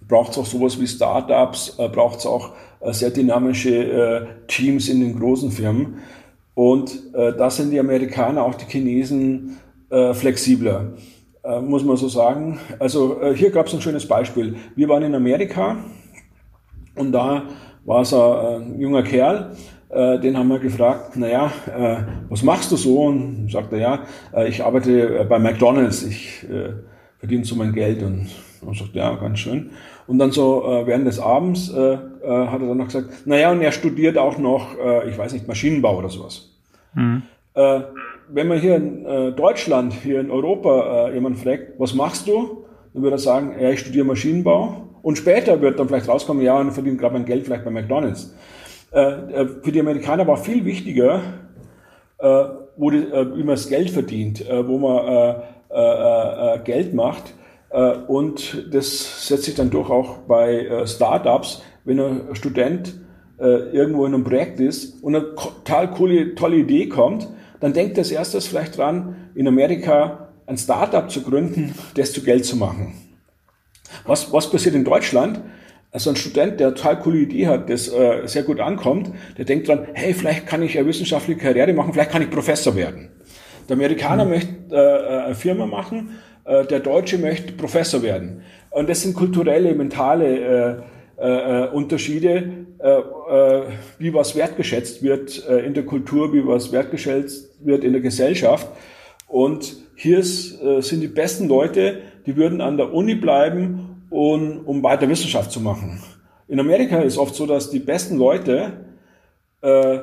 braucht 0.06 0.32
es 0.32 0.38
auch 0.38 0.44
sowas 0.44 0.78
wie 0.78 0.86
Startups, 0.86 1.78
braucht 1.92 2.18
es 2.18 2.26
auch 2.26 2.52
sehr 2.90 3.08
dynamische 3.08 4.26
Teams 4.48 4.90
in 4.90 5.00
den 5.00 5.18
großen 5.18 5.50
Firmen. 5.50 6.00
Und 6.54 7.00
da 7.14 7.48
sind 7.48 7.70
die 7.70 7.80
Amerikaner, 7.80 8.42
auch 8.42 8.54
die 8.54 8.66
Chinesen, 8.66 9.56
flexibler. 9.88 10.92
Äh, 11.44 11.60
muss 11.60 11.84
man 11.84 11.96
so 11.96 12.08
sagen. 12.08 12.60
Also 12.78 13.20
äh, 13.20 13.34
hier 13.34 13.50
gab 13.50 13.66
es 13.66 13.74
ein 13.74 13.80
schönes 13.80 14.06
Beispiel. 14.06 14.54
Wir 14.76 14.88
waren 14.88 15.02
in 15.02 15.14
Amerika 15.14 15.76
und 16.94 17.10
da 17.10 17.48
war 17.84 18.02
es 18.02 18.14
ein 18.14 18.78
junger 18.78 19.02
Kerl, 19.02 19.56
äh, 19.92 20.18
den 20.18 20.36
haben 20.36 20.48
wir 20.48 20.58
gefragt, 20.58 21.16
naja, 21.16 21.52
was 22.28 22.42
machst 22.42 22.72
du 22.72 22.76
so? 22.76 23.04
Und 23.04 23.50
sagte, 23.50 23.76
ja, 23.76 24.00
ich 24.46 24.64
arbeite 24.64 25.26
bei 25.28 25.38
McDonalds, 25.38 26.02
ich 26.04 26.46
verdiene 27.18 27.44
so 27.44 27.54
mein 27.56 27.72
Geld. 27.72 28.02
Und 28.02 28.28
er 28.66 28.74
sagt, 28.74 28.94
ja, 28.94 29.14
ganz 29.14 29.38
schön. 29.38 29.70
Und 30.06 30.18
dann 30.18 30.32
so 30.32 30.62
während 30.84 31.06
des 31.06 31.18
Abends 31.18 31.72
hat 31.72 31.78
er 32.22 32.58
dann 32.58 32.76
noch 32.76 32.86
gesagt, 32.86 33.26
naja, 33.26 33.52
und 33.52 33.60
er 33.60 33.72
studiert 33.72 34.18
auch 34.18 34.38
noch, 34.38 34.68
ich 35.06 35.16
weiß 35.16 35.32
nicht, 35.34 35.46
Maschinenbau 35.46 35.98
oder 35.98 36.08
sowas. 36.08 36.50
Mhm 36.94 37.22
wenn 38.32 38.48
man 38.48 38.58
hier 38.58 38.76
in 38.76 39.04
äh, 39.04 39.32
Deutschland, 39.32 39.92
hier 39.92 40.20
in 40.20 40.30
Europa 40.30 41.08
äh, 41.08 41.14
jemand 41.14 41.38
fragt, 41.38 41.78
was 41.78 41.94
machst 41.94 42.26
du? 42.26 42.64
Dann 42.94 43.02
würde 43.02 43.16
er 43.16 43.18
sagen, 43.18 43.54
ja, 43.60 43.70
ich 43.70 43.80
studiere 43.80 44.04
Maschinenbau. 44.04 44.88
Und 45.02 45.18
später 45.18 45.60
wird 45.60 45.78
dann 45.78 45.88
vielleicht 45.88 46.08
rauskommen, 46.08 46.42
ja, 46.42 46.58
und 46.58 46.72
verdiene 46.72 46.96
gerade 46.96 47.14
mein 47.14 47.24
Geld 47.24 47.44
vielleicht 47.44 47.64
bei 47.64 47.70
McDonalds. 47.70 48.34
Äh, 48.92 49.00
äh 49.00 49.48
für 49.62 49.72
die 49.72 49.80
Amerikaner 49.80 50.26
war 50.26 50.36
viel 50.36 50.64
wichtiger, 50.64 51.20
äh, 52.18 52.44
wo 52.76 52.90
die, 52.90 52.98
äh, 52.98 53.36
wie 53.36 53.42
man 53.42 53.56
das 53.56 53.68
Geld 53.68 53.90
verdient, 53.90 54.48
äh, 54.48 54.66
wo 54.66 54.78
man 54.78 55.42
äh, 55.70 56.58
Geld 56.64 56.94
macht. 56.94 57.34
Und 58.06 58.66
das 58.70 59.26
setzt 59.26 59.44
sich 59.44 59.54
dann 59.54 59.70
durch 59.70 59.88
auch 59.88 60.18
bei 60.28 60.84
Startups, 60.84 61.62
wenn 61.86 61.98
ein 61.98 62.34
Student 62.34 63.00
irgendwo 63.38 64.04
in 64.04 64.12
einem 64.12 64.24
Projekt 64.24 64.60
ist 64.60 65.02
und 65.02 65.16
eine 65.16 65.34
total 65.34 65.90
coole, 65.90 66.34
tolle 66.34 66.56
Idee 66.56 66.90
kommt, 66.90 67.28
dann 67.60 67.72
denkt 67.72 67.96
als 67.96 68.10
erstes 68.10 68.46
vielleicht 68.46 68.76
dran, 68.76 69.30
in 69.34 69.48
Amerika 69.48 70.28
ein 70.46 70.58
Startup 70.58 71.10
zu 71.10 71.22
gründen, 71.22 71.74
das 71.94 72.12
zu 72.12 72.22
Geld 72.22 72.44
zu 72.44 72.56
machen. 72.56 72.92
Was, 74.04 74.30
was 74.30 74.50
passiert 74.50 74.74
in 74.74 74.84
Deutschland? 74.84 75.40
Also 75.94 76.08
ein 76.08 76.16
Student, 76.16 76.58
der 76.58 76.74
total 76.74 76.98
coole 77.00 77.18
Idee 77.18 77.48
hat, 77.48 77.68
das 77.68 77.92
äh, 77.92 78.22
sehr 78.24 78.44
gut 78.44 78.60
ankommt, 78.60 79.10
der 79.36 79.44
denkt 79.44 79.68
dran, 79.68 79.86
hey, 79.92 80.14
vielleicht 80.14 80.46
kann 80.46 80.62
ich 80.62 80.78
eine 80.78 80.88
wissenschaftliche 80.88 81.38
Karriere 81.38 81.74
machen, 81.74 81.92
vielleicht 81.92 82.10
kann 82.10 82.22
ich 82.22 82.30
Professor 82.30 82.74
werden. 82.74 83.10
Der 83.68 83.76
Amerikaner 83.76 84.24
mhm. 84.24 84.30
möchte 84.30 84.50
äh, 84.70 85.24
eine 85.26 85.34
Firma 85.34 85.66
machen, 85.66 86.18
äh, 86.46 86.64
der 86.64 86.80
Deutsche 86.80 87.18
möchte 87.18 87.52
Professor 87.52 88.02
werden. 88.02 88.40
Und 88.70 88.88
das 88.88 89.02
sind 89.02 89.14
kulturelle, 89.14 89.74
mentale 89.74 90.82
äh, 91.18 91.66
äh, 91.66 91.68
Unterschiede, 91.68 92.66
äh, 92.78 92.88
äh, 92.88 93.62
wie 93.98 94.14
was 94.14 94.34
wertgeschätzt 94.34 95.02
wird 95.02 95.46
äh, 95.46 95.58
in 95.58 95.74
der 95.74 95.84
Kultur, 95.84 96.32
wie 96.32 96.46
was 96.46 96.72
wertgeschätzt 96.72 97.66
wird 97.66 97.84
in 97.84 97.92
der 97.92 98.00
Gesellschaft. 98.00 98.66
Und 99.28 99.76
hier 99.94 100.20
ist, 100.20 100.62
äh, 100.62 100.80
sind 100.80 101.02
die 101.02 101.08
besten 101.08 101.48
Leute, 101.48 101.98
die 102.24 102.36
würden 102.36 102.62
an 102.62 102.78
der 102.78 102.94
Uni 102.94 103.14
bleiben, 103.14 103.91
um, 104.12 104.60
um 104.66 104.82
weiter 104.82 105.08
Wissenschaft 105.08 105.50
zu 105.50 105.60
machen. 105.60 106.02
In 106.46 106.60
Amerika 106.60 107.00
ist 107.00 107.16
oft 107.16 107.34
so, 107.34 107.46
dass 107.46 107.70
die 107.70 107.78
besten 107.78 108.18
Leute 108.18 108.84
äh, 109.62 109.98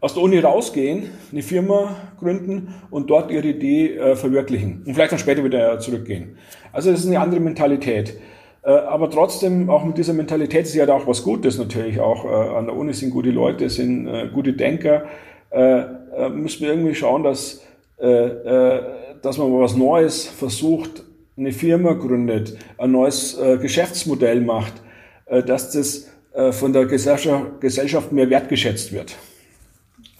aus 0.00 0.14
der 0.14 0.22
Uni 0.22 0.38
rausgehen, 0.38 1.10
eine 1.32 1.42
Firma 1.42 1.96
gründen 2.18 2.74
und 2.90 3.08
dort 3.08 3.30
ihre 3.30 3.48
Idee 3.48 3.96
äh, 3.96 4.16
verwirklichen 4.16 4.82
und 4.86 4.94
vielleicht 4.94 5.12
dann 5.12 5.18
später 5.18 5.42
wieder 5.44 5.78
zurückgehen. 5.78 6.36
Also 6.72 6.90
das 6.90 7.00
ist 7.00 7.06
eine 7.06 7.20
andere 7.20 7.40
Mentalität. 7.40 8.18
Äh, 8.62 8.70
aber 8.70 9.10
trotzdem, 9.10 9.70
auch 9.70 9.84
mit 9.84 9.96
dieser 9.96 10.12
Mentalität 10.12 10.66
ist 10.66 10.74
ja 10.74 10.84
da 10.84 10.94
auch 10.94 11.06
was 11.06 11.22
Gutes 11.22 11.58
natürlich. 11.58 12.00
Auch 12.00 12.24
äh, 12.24 12.28
an 12.28 12.66
der 12.66 12.76
Uni 12.76 12.92
sind 12.92 13.10
gute 13.10 13.30
Leute, 13.30 13.70
sind 13.70 14.06
äh, 14.08 14.28
gute 14.32 14.52
Denker. 14.52 15.04
Äh, 15.50 15.84
müssen 16.34 16.62
wir 16.62 16.70
irgendwie 16.70 16.94
schauen, 16.94 17.22
dass, 17.22 17.64
dass 17.98 19.38
man 19.38 19.60
was 19.60 19.76
Neues 19.76 20.26
versucht, 20.26 21.04
eine 21.40 21.52
Firma 21.52 21.94
gründet, 21.94 22.56
ein 22.78 22.92
neues 22.92 23.36
Geschäftsmodell 23.60 24.40
macht, 24.40 24.74
dass 25.46 25.72
das 25.72 26.08
von 26.52 26.72
der 26.72 26.86
Gesellschaft, 26.86 27.60
Gesellschaft 27.60 28.12
mehr 28.12 28.30
wertgeschätzt 28.30 28.92
wird. 28.92 29.16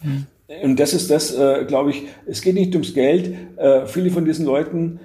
Mhm. 0.02 0.26
Und 0.62 0.80
das 0.80 0.94
ist 0.94 1.10
das, 1.10 1.36
glaube 1.68 1.90
ich, 1.90 2.04
es 2.26 2.40
geht 2.40 2.54
nicht 2.54 2.74
ums 2.74 2.94
Geld. 2.94 3.34
viele 3.86 4.10
von 4.10 4.24
diesen 4.24 4.46
Leuten, 4.46 4.98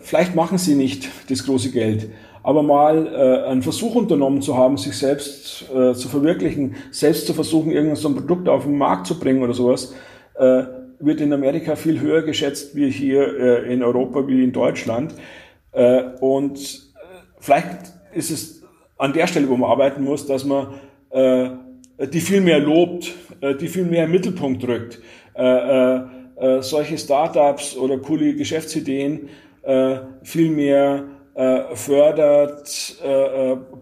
vielleicht 0.00 0.34
machen 0.34 0.58
sie 0.58 0.74
nicht 0.74 1.08
das 1.30 1.46
große 1.46 1.70
Geld, 1.70 2.10
aber 2.42 2.62
mal 2.62 3.06
äh, 3.06 3.50
einen 3.50 3.62
Versuch 3.62 3.94
unternommen 3.94 4.42
zu 4.42 4.56
haben, 4.56 4.76
sich 4.76 4.96
selbst 4.96 5.64
äh, 5.74 5.94
zu 5.94 6.08
verwirklichen, 6.08 6.76
selbst 6.90 7.26
zu 7.26 7.34
versuchen, 7.34 7.70
irgendein 7.70 7.96
so 7.96 8.08
ein 8.08 8.14
Produkt 8.14 8.48
auf 8.48 8.64
den 8.64 8.78
Markt 8.78 9.06
zu 9.06 9.18
bringen 9.18 9.42
oder 9.42 9.52
sowas, 9.52 9.94
äh, 10.34 10.64
wird 11.00 11.20
in 11.20 11.32
Amerika 11.32 11.76
viel 11.76 12.00
höher 12.00 12.22
geschätzt 12.22 12.76
wie 12.76 12.90
hier 12.90 13.38
äh, 13.38 13.72
in 13.72 13.82
Europa, 13.82 14.26
wie 14.26 14.44
in 14.44 14.52
Deutschland. 14.52 15.14
Äh, 15.72 16.02
und 16.20 16.58
äh, 16.58 16.98
vielleicht 17.38 17.92
ist 18.14 18.30
es 18.30 18.62
an 18.98 19.12
der 19.12 19.26
Stelle, 19.26 19.48
wo 19.48 19.56
man 19.56 19.70
arbeiten 19.70 20.04
muss, 20.04 20.26
dass 20.26 20.44
man 20.44 20.74
äh, 21.10 21.50
die 22.12 22.20
viel 22.20 22.40
mehr 22.40 22.58
lobt, 22.58 23.12
äh, 23.40 23.54
die 23.54 23.68
viel 23.68 23.84
mehr 23.84 24.04
im 24.04 24.10
Mittelpunkt 24.10 24.66
rückt. 24.66 25.00
Äh, 25.34 25.96
äh, 26.40 26.62
solche 26.62 26.96
Startups 26.96 27.76
oder 27.76 27.98
coole 27.98 28.34
Geschäftsideen 28.34 29.28
äh, 29.62 29.96
viel 30.22 30.50
mehr 30.50 31.04
fördert, 31.74 32.98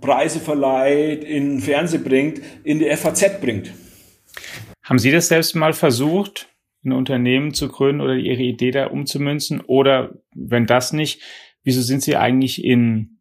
Preise 0.00 0.38
verleiht, 0.38 1.24
in 1.24 1.60
Fernsehen 1.60 2.04
bringt, 2.04 2.40
in 2.62 2.78
die 2.78 2.88
FAZ 2.90 3.40
bringt. 3.40 3.72
Haben 4.84 4.98
Sie 4.98 5.10
das 5.10 5.28
selbst 5.28 5.56
mal 5.56 5.72
versucht, 5.72 6.48
ein 6.88 6.92
Unternehmen 6.92 7.54
zu 7.54 7.68
gründen 7.68 8.00
oder 8.00 8.14
Ihre 8.14 8.42
Idee 8.42 8.70
da 8.70 8.86
umzumünzen? 8.86 9.60
Oder 9.60 10.14
wenn 10.34 10.66
das 10.66 10.92
nicht, 10.92 11.22
wieso 11.62 11.82
sind 11.82 12.02
Sie 12.02 12.16
eigentlich 12.16 12.64
in 12.64 13.18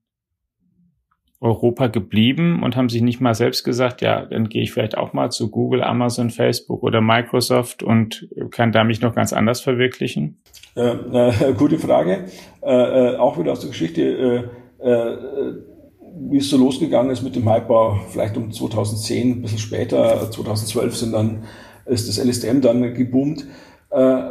Europa 1.39 1.87
geblieben 1.87 2.63
und 2.63 2.75
haben 2.75 2.89
sich 2.89 3.01
nicht 3.01 3.21
mal 3.21 3.35
selbst 3.35 3.63
gesagt, 3.63 4.01
ja, 4.01 4.25
dann 4.25 4.49
gehe 4.49 4.63
ich 4.63 4.71
vielleicht 4.71 4.97
auch 4.97 5.13
mal 5.13 5.29
zu 5.29 5.51
Google, 5.51 5.83
Amazon, 5.83 6.31
Facebook 6.31 6.81
oder 6.81 6.99
Microsoft 6.99 7.83
und 7.83 8.27
kann 8.49 8.71
da 8.71 8.83
mich 8.83 9.01
noch 9.01 9.13
ganz 9.13 9.33
anders 9.33 9.61
verwirklichen? 9.61 10.41
Äh, 10.75 10.89
äh, 10.89 11.53
gute 11.57 11.77
Frage. 11.77 12.25
Äh, 12.63 12.71
äh, 12.71 13.17
auch 13.17 13.37
wieder 13.37 13.51
aus 13.51 13.59
der 13.59 13.69
Geschichte, 13.69 14.49
äh, 14.81 14.89
äh, 14.89 15.17
wie 16.29 16.37
es 16.37 16.49
so 16.49 16.57
losgegangen 16.57 17.11
ist 17.11 17.21
mit 17.21 17.35
dem 17.35 17.47
Hypebau, 17.47 17.99
vielleicht 18.09 18.35
um 18.35 18.51
2010, 18.51 19.31
ein 19.31 19.41
bisschen 19.43 19.59
später, 19.59 20.31
2012 20.31 20.95
sind 20.95 21.11
dann, 21.11 21.43
ist 21.87 22.07
das 22.07 22.23
LSTM 22.23 22.61
dann 22.61 22.93
geboomt. 22.93 23.45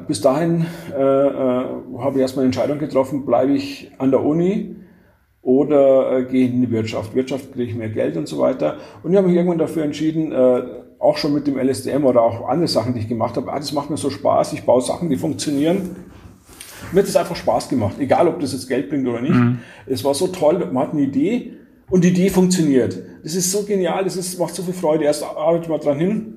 bis 0.07 0.21
dahin 0.21 0.67
habe 0.93 2.13
ich 2.15 2.21
erstmal 2.21 2.43
eine 2.43 2.49
Entscheidung 2.49 2.79
getroffen, 2.79 3.25
bleibe 3.25 3.53
ich 3.53 3.91
an 3.99 4.11
der 4.11 4.23
Uni, 4.23 4.77
oder 5.47 6.19
äh, 6.19 6.25
gehe 6.25 6.49
in 6.49 6.61
die 6.61 6.71
Wirtschaft. 6.73 7.15
Wirtschaft 7.15 7.53
kriege 7.53 7.71
ich 7.71 7.77
mehr 7.77 7.89
Geld 7.89 8.17
und 8.17 8.27
so 8.27 8.39
weiter. 8.41 8.79
Und 9.05 9.13
ich 9.13 9.17
habe 9.17 9.29
mich 9.29 9.37
irgendwann 9.37 9.59
dafür 9.59 9.85
entschieden, 9.85 10.33
äh, 10.33 10.63
auch 10.99 11.17
schon 11.19 11.33
mit 11.33 11.47
dem 11.47 11.57
LSDM 11.57 12.05
oder 12.05 12.23
auch 12.23 12.49
andere 12.49 12.67
Sachen, 12.67 12.95
die 12.95 13.01
ich 13.01 13.09
gemacht 13.09 13.37
habe, 13.37 13.53
ah, 13.53 13.59
das 13.59 13.73
macht 13.73 13.89
mir 13.89 13.97
so 13.97 14.11
Spaß, 14.11 14.55
ich 14.55 14.65
baue 14.65 14.83
Sachen, 14.83 15.09
die 15.09 15.17
funktionieren. 15.17 15.95
Mir 16.91 17.01
hat 17.01 17.09
es 17.09 17.15
einfach 17.15 17.37
Spaß 17.37 17.69
gemacht, 17.69 17.95
egal 18.01 18.27
ob 18.27 18.41
das 18.41 18.55
jetzt 18.55 18.67
Geld 18.67 18.89
bringt 18.89 19.07
oder 19.07 19.21
nicht. 19.21 19.35
Mhm. 19.35 19.61
Es 19.87 20.03
war 20.03 20.15
so 20.15 20.27
toll, 20.27 20.59
man 20.73 20.89
hat 20.89 20.93
eine 20.95 21.03
Idee 21.03 21.53
und 21.91 22.03
die 22.03 22.09
Idee 22.09 22.29
funktioniert. 22.31 22.99
Das 23.23 23.37
ist 23.37 23.53
so 23.53 23.63
genial, 23.63 24.03
das 24.03 24.17
ist, 24.17 24.41
macht 24.41 24.55
so 24.55 24.65
viel 24.65 24.75
Freude. 24.75 25.05
Erst 25.05 25.23
arbeitet 25.23 25.69
man 25.69 25.79
dran 25.79 25.99
hin. 25.99 26.36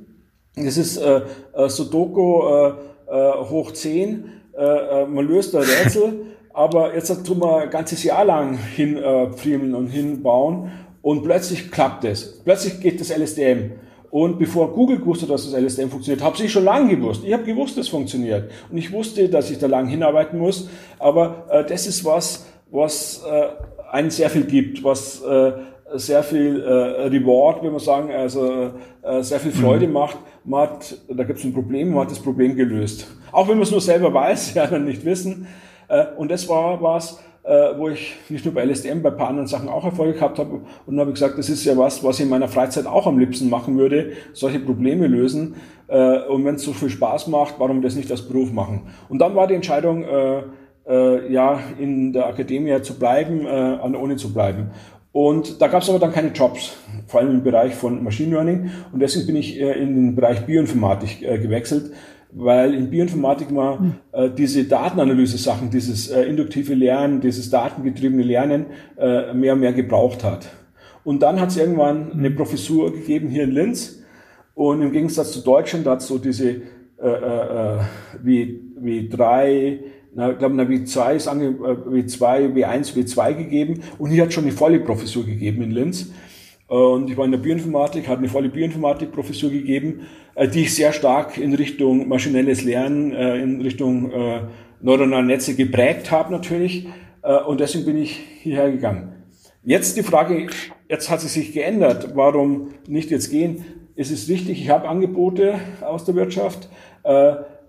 Das 0.65 0.77
ist 0.77 0.97
äh, 0.97 1.21
äh, 1.53 1.69
Sudoku 1.69 2.43
äh, 2.47 2.73
äh, 3.09 3.33
hoch 3.49 3.71
10. 3.71 4.29
Äh, 4.57 4.63
äh, 4.63 5.05
man 5.05 5.27
löst 5.27 5.55
ein 5.55 5.63
Rätsel 5.63 6.25
aber 6.53 6.93
jetzt 6.93 7.25
tun 7.25 7.39
wir 7.39 7.61
ein 7.61 7.69
ganzes 7.69 8.03
Jahr 8.03 8.25
lang 8.25 8.57
hinfriemeln 8.57 9.73
äh, 9.73 9.77
und 9.77 9.87
hinbauen 9.87 10.71
und 11.01 11.23
plötzlich 11.23 11.71
klappt 11.71 12.03
es. 12.03 12.41
Plötzlich 12.43 12.81
geht 12.81 12.99
das 12.99 13.15
LSDM. 13.15 13.71
Und 14.11 14.39
bevor 14.39 14.73
Google 14.73 14.97
gewusst 14.97 15.21
hat, 15.21 15.29
dass 15.29 15.49
das 15.49 15.61
LSDM 15.61 15.89
funktioniert, 15.89 16.23
habe 16.23 16.35
ich 16.43 16.51
schon 16.51 16.65
lange 16.65 16.97
gewusst. 16.97 17.23
Ich 17.23 17.31
habe 17.31 17.43
gewusst, 17.43 17.77
dass 17.77 17.85
es 17.85 17.89
funktioniert. 17.89 18.49
Und 18.69 18.77
ich 18.77 18.91
wusste, 18.91 19.29
dass 19.29 19.51
ich 19.51 19.59
da 19.59 19.67
lang 19.67 19.87
hinarbeiten 19.87 20.39
muss. 20.39 20.67
Aber 20.97 21.45
äh, 21.49 21.63
das 21.63 21.87
ist 21.87 22.03
was, 22.03 22.47
was 22.71 23.23
äh, 23.29 23.49
einen 23.91 24.09
sehr 24.09 24.29
viel 24.29 24.43
gibt, 24.45 24.83
was 24.83 25.21
äh, 25.21 25.53
sehr 25.95 26.23
viel 26.23 26.61
äh, 26.61 27.07
Reward, 27.07 27.63
wenn 27.63 27.71
man 27.71 27.79
sagen, 27.79 28.11
also 28.11 28.71
äh, 29.01 29.21
sehr 29.21 29.39
viel 29.39 29.51
Freude 29.51 29.87
mhm. 29.87 29.93
macht. 29.93 30.17
Man 30.43 30.61
hat, 30.61 30.97
da 31.07 31.23
gibt 31.23 31.39
es 31.39 31.45
ein 31.45 31.53
Problem, 31.53 31.91
man 31.91 32.03
hat 32.03 32.11
das 32.11 32.19
Problem 32.19 32.55
gelöst. 32.55 33.07
Auch 33.31 33.47
wenn 33.47 33.55
man 33.55 33.63
es 33.63 33.71
nur 33.71 33.81
selber 33.81 34.13
weiß, 34.13 34.53
ja, 34.55 34.67
dann 34.67 34.85
nicht 34.85 35.05
wissen. 35.05 35.47
Äh, 35.87 36.05
und 36.17 36.31
das 36.31 36.47
war 36.47 36.81
was, 36.81 37.19
äh, 37.43 37.77
wo 37.77 37.89
ich 37.89 38.15
nicht 38.29 38.45
nur 38.45 38.53
bei 38.53 38.65
LSDM, 38.65 39.01
bei 39.01 39.09
ein 39.09 39.17
paar 39.17 39.29
anderen 39.29 39.47
Sachen 39.47 39.69
auch 39.69 39.85
Erfolg 39.85 40.15
gehabt 40.15 40.39
habe. 40.39 40.55
Und 40.55 40.63
dann 40.87 40.99
habe 40.99 41.11
ich 41.11 41.15
gesagt, 41.15 41.37
das 41.37 41.49
ist 41.49 41.65
ja 41.65 41.77
was, 41.77 42.03
was 42.03 42.17
ich 42.19 42.25
in 42.25 42.29
meiner 42.29 42.47
Freizeit 42.47 42.85
auch 42.85 43.07
am 43.07 43.17
liebsten 43.17 43.49
machen 43.49 43.77
würde, 43.77 44.11
solche 44.33 44.59
Probleme 44.59 45.07
lösen. 45.07 45.55
Äh, 45.87 46.19
und 46.23 46.45
wenn 46.45 46.55
es 46.55 46.63
so 46.63 46.73
viel 46.73 46.89
Spaß 46.89 47.27
macht, 47.27 47.55
warum 47.57 47.81
das 47.81 47.95
nicht 47.95 48.11
als 48.11 48.21
Beruf 48.21 48.51
machen? 48.51 48.87
Und 49.07 49.19
dann 49.19 49.35
war 49.35 49.47
die 49.47 49.55
Entscheidung, 49.55 50.03
äh, 50.03 50.41
äh, 50.87 51.31
ja, 51.31 51.59
in 51.77 52.13
der 52.13 52.27
Akademie 52.27 52.81
zu 52.81 52.97
bleiben, 52.97 53.45
äh, 53.45 53.49
an 53.49 53.93
der 53.93 54.01
Uni 54.01 54.15
zu 54.15 54.33
bleiben. 54.33 54.71
Und 55.11 55.61
da 55.61 55.67
gab 55.67 55.81
es 55.81 55.89
aber 55.89 55.99
dann 55.99 56.11
keine 56.11 56.29
Jobs, 56.29 56.77
vor 57.07 57.19
allem 57.19 57.31
im 57.31 57.43
Bereich 57.43 57.73
von 57.73 58.03
Machine 58.03 58.31
Learning. 58.31 58.69
Und 58.93 58.99
deswegen 58.99 59.27
bin 59.27 59.35
ich 59.37 59.59
äh, 59.59 59.71
in 59.71 59.95
den 59.95 60.15
Bereich 60.15 60.45
Bioinformatik 60.45 61.23
äh, 61.23 61.39
gewechselt, 61.39 61.91
weil 62.31 62.75
in 62.75 62.91
Bioinformatik 62.91 63.49
man 63.49 63.99
äh, 64.11 64.29
diese 64.29 64.65
Datenanalyse-Sachen, 64.65 65.71
dieses 65.71 66.09
äh, 66.09 66.23
induktive 66.23 66.75
Lernen, 66.75 67.21
dieses 67.21 67.49
datengetriebene 67.49 68.21
Lernen 68.21 68.67
äh, 68.97 69.33
mehr 69.33 69.53
und 69.53 69.61
mehr 69.61 69.73
gebraucht 69.73 70.23
hat. 70.23 70.47
Und 71.03 71.23
dann 71.23 71.41
hat 71.41 71.49
es 71.49 71.57
irgendwann 71.57 72.11
eine 72.11 72.29
Professur 72.29 72.93
gegeben 72.93 73.29
hier 73.29 73.45
in 73.45 73.51
Linz. 73.51 74.03
Und 74.53 74.81
im 74.81 74.91
Gegensatz 74.91 75.31
zu 75.31 75.41
Deutschland 75.41 75.87
hat 75.87 76.01
es 76.01 76.07
so 76.07 76.19
diese 76.19 76.49
äh, 76.49 76.61
äh, 77.01 77.07
äh 77.07 77.79
wie, 78.21 78.61
wie 78.79 79.09
drei 79.09 79.79
na, 80.13 80.31
ich 80.31 80.39
glaube, 80.39 80.55
na, 80.55 80.63
W2 80.63 81.15
ist 81.15 81.27
ange, 81.27 81.51
W2, 81.51 82.53
W1, 82.53 82.95
W2 82.95 83.33
gegeben 83.33 83.81
und 83.97 84.09
hier 84.09 84.23
hat 84.23 84.33
schon 84.33 84.43
eine 84.43 84.53
volle 84.53 84.79
Professur 84.79 85.25
gegeben 85.25 85.61
in 85.61 85.71
Linz. 85.71 86.11
Und 86.69 87.09
ich 87.09 87.17
war 87.17 87.25
in 87.25 87.31
der 87.31 87.39
Bioinformatik, 87.39 88.07
hat 88.07 88.19
eine 88.19 88.29
volle 88.29 88.47
Bioinformatik-Professur 88.49 89.49
gegeben, 89.49 90.01
äh, 90.35 90.47
die 90.47 90.61
ich 90.61 90.75
sehr 90.75 90.93
stark 90.93 91.37
in 91.39 91.55
Richtung 91.55 92.07
maschinelles 92.07 92.63
Lernen, 92.63 93.11
äh, 93.11 93.41
in 93.41 93.59
Richtung 93.61 94.11
äh, 94.11 94.41
neuronale 94.79 95.25
Netze 95.25 95.55
geprägt 95.55 96.11
habe 96.11 96.31
natürlich. 96.31 96.87
Und 97.47 97.59
deswegen 97.59 97.85
bin 97.85 97.97
ich 97.97 98.17
hierher 98.41 98.71
gegangen. 98.71 99.11
Jetzt 99.61 99.97
die 99.97 100.03
Frage, 100.03 100.47
jetzt 100.87 101.09
hat 101.09 101.19
sie 101.19 101.27
sich 101.27 101.51
geändert. 101.51 102.11
Warum 102.15 102.69
nicht 102.87 103.11
jetzt 103.11 103.29
gehen? 103.29 103.65
Es 103.97 104.09
ist 104.09 104.29
richtig, 104.29 104.61
ich 104.61 104.69
habe 104.69 104.87
Angebote 104.87 105.59
aus 105.81 106.05
der 106.05 106.15
Wirtschaft. 106.15 106.69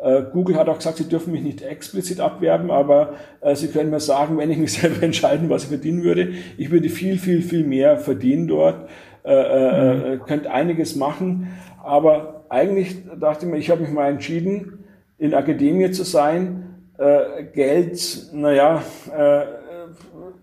Äh, 0.02 0.22
Google 0.32 0.56
hat 0.56 0.68
auch 0.68 0.78
gesagt, 0.78 0.96
sie 0.96 1.08
dürfen 1.08 1.32
mich 1.32 1.42
nicht 1.42 1.60
explizit 1.62 2.20
abwerben, 2.20 2.70
aber 2.70 3.14
äh, 3.42 3.54
sie 3.54 3.68
können 3.68 3.90
mir 3.90 4.00
sagen, 4.00 4.38
wenn 4.38 4.50
ich 4.50 4.56
mich 4.56 4.72
selber 4.80 5.02
entscheiden, 5.02 5.50
was 5.50 5.64
ich 5.64 5.68
verdienen 5.68 6.02
würde. 6.02 6.32
Ich 6.56 6.70
würde 6.70 6.88
viel, 6.88 7.18
viel, 7.18 7.42
viel 7.42 7.64
mehr 7.64 7.98
verdienen 7.98 8.48
dort, 8.48 8.88
äh, 9.24 9.32
äh, 9.32 9.94
mhm. 9.94 10.12
äh 10.12 10.16
könnte 10.26 10.50
einiges 10.50 10.96
machen. 10.96 11.48
Aber 11.84 12.44
eigentlich 12.48 12.96
dachte 13.18 13.44
ich 13.44 13.52
mir, 13.52 13.58
ich 13.58 13.70
habe 13.70 13.82
mich 13.82 13.90
mal 13.90 14.10
entschieden, 14.10 14.84
in 15.18 15.34
Akademie 15.34 15.90
zu 15.90 16.04
sein. 16.04 16.64
Äh, 16.96 17.44
Geld, 17.54 18.30
naja, 18.32 18.82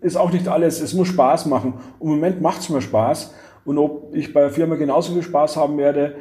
ist 0.02 0.18
auch 0.18 0.32
nicht 0.32 0.48
alles. 0.48 0.82
Es 0.82 0.94
muss 0.94 1.08
Spaß 1.08 1.48
machen. 1.48 1.76
Im 2.00 2.10
Moment 2.10 2.42
macht 2.42 2.62
es 2.62 2.70
mir 2.70 2.82
Spaß. 2.82 3.34
Und 3.66 3.78
ob 3.78 4.16
ich 4.16 4.34
bei 4.34 4.42
der 4.42 4.50
Firma 4.52 4.76
genauso 4.76 5.14
viel 5.14 5.24
Spaß 5.24 5.58
haben 5.58 5.78
werde, 5.78 6.16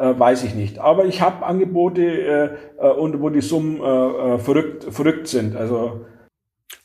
äh, 0.00 0.18
weiß 0.18 0.44
ich 0.44 0.54
nicht. 0.54 0.78
Aber 0.78 1.04
ich 1.04 1.20
habe 1.20 1.44
Angebote, 1.44 2.02
äh, 2.02 2.84
äh, 2.84 2.90
und 2.90 3.20
wo 3.20 3.28
die 3.28 3.42
Summen 3.42 3.80
äh, 3.80 4.34
äh, 4.34 4.38
verrückt, 4.38 4.84
verrückt 4.90 5.28
sind. 5.28 5.56
Also 5.56 6.06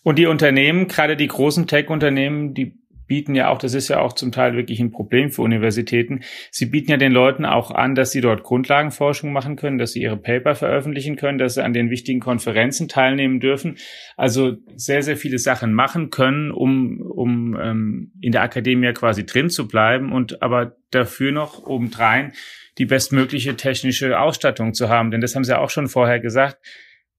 und 0.04 0.20
die 0.20 0.28
Unternehmen, 0.28 0.88
gerade 0.88 1.16
die 1.16 1.28
großen 1.28 1.66
Tech-Unternehmen, 1.66 2.54
die 2.54 2.78
bieten 3.08 3.36
ja 3.36 3.50
auch, 3.50 3.60
das 3.60 3.74
ist 3.74 3.88
ja 3.88 4.00
auch 4.00 4.14
zum 4.14 4.32
Teil 4.32 4.56
wirklich 4.56 4.80
ein 4.80 4.92
Problem 4.92 5.32
für 5.32 5.44
Universitäten, 5.44 6.22
sie 6.52 6.66
bieten 6.66 6.92
ja 6.92 6.98
den 6.98 7.12
Leuten 7.12 7.46
auch 7.46 7.72
an, 7.72 7.96
dass 7.96 8.12
sie 8.12 8.22
dort 8.22 8.44
Grundlagenforschung 8.44 9.32
machen 9.32 9.56
können, 9.56 9.78
dass 9.78 9.94
sie 9.94 10.02
ihre 10.02 10.18
Paper 10.18 10.56
veröffentlichen 10.56 11.16
können, 11.16 11.38
dass 11.38 11.56
sie 11.56 11.64
an 11.64 11.74
den 11.74 11.90
wichtigen 11.90 12.20
Konferenzen 12.20 12.88
teilnehmen 12.88 13.40
dürfen. 13.40 13.78
Also 14.18 14.58
sehr, 14.76 15.04
sehr 15.04 15.18
viele 15.18 15.40
Sachen 15.40 15.74
machen 15.74 16.10
können, 16.10 16.52
um, 16.52 17.02
um 17.02 17.58
ähm, 17.60 18.12
in 18.22 18.32
der 18.32 18.42
Akademie 18.42 18.92
quasi 18.94 19.26
drin 19.26 19.50
zu 19.50 19.68
bleiben 19.68 20.12
und 20.12 20.42
aber 20.42 20.76
dafür 20.92 21.32
noch 21.32 21.66
obendrein 21.66 22.34
die 22.78 22.86
bestmögliche 22.86 23.56
technische 23.56 24.20
Ausstattung 24.20 24.74
zu 24.74 24.90
haben. 24.90 25.12
Denn 25.12 25.22
das 25.22 25.36
haben 25.36 25.44
Sie 25.44 25.58
auch 25.58 25.70
schon 25.70 25.88
vorher 25.88 26.20
gesagt. 26.20 26.58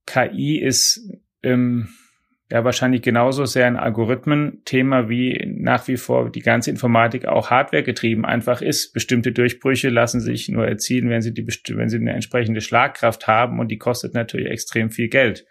KI 0.07 0.59
ist 0.59 1.11
ähm, 1.43 1.89
ja 2.51 2.65
wahrscheinlich 2.65 3.03
genauso 3.03 3.45
sehr 3.45 3.67
ein 3.67 3.77
Algorithmen-Thema 3.77 5.09
wie 5.09 5.45
nach 5.47 5.89
wie 5.89 5.97
vor 5.97 6.31
die 6.31 6.41
ganze 6.41 6.71
Informatik 6.71 7.27
auch 7.27 7.51
Hardware 7.51 7.83
getrieben 7.83 8.25
einfach 8.25 8.63
ist. 8.63 8.93
Bestimmte 8.93 9.33
Durchbrüche 9.33 9.89
lassen 9.89 10.21
sich 10.21 10.49
nur 10.49 10.67
erzielen, 10.67 11.11
wenn 11.11 11.23
sie 11.23 11.35
die 11.35 11.47
wenn 11.47 11.89
sie 11.89 11.97
eine 11.97 12.13
entsprechende 12.13 12.61
Schlagkraft 12.61 13.27
haben 13.27 13.59
und 13.59 13.69
die 13.69 13.79
kostet 13.79 14.15
natürlich 14.15 14.49
extrem 14.49 14.91
viel 14.91 15.09
Geld. 15.09 15.47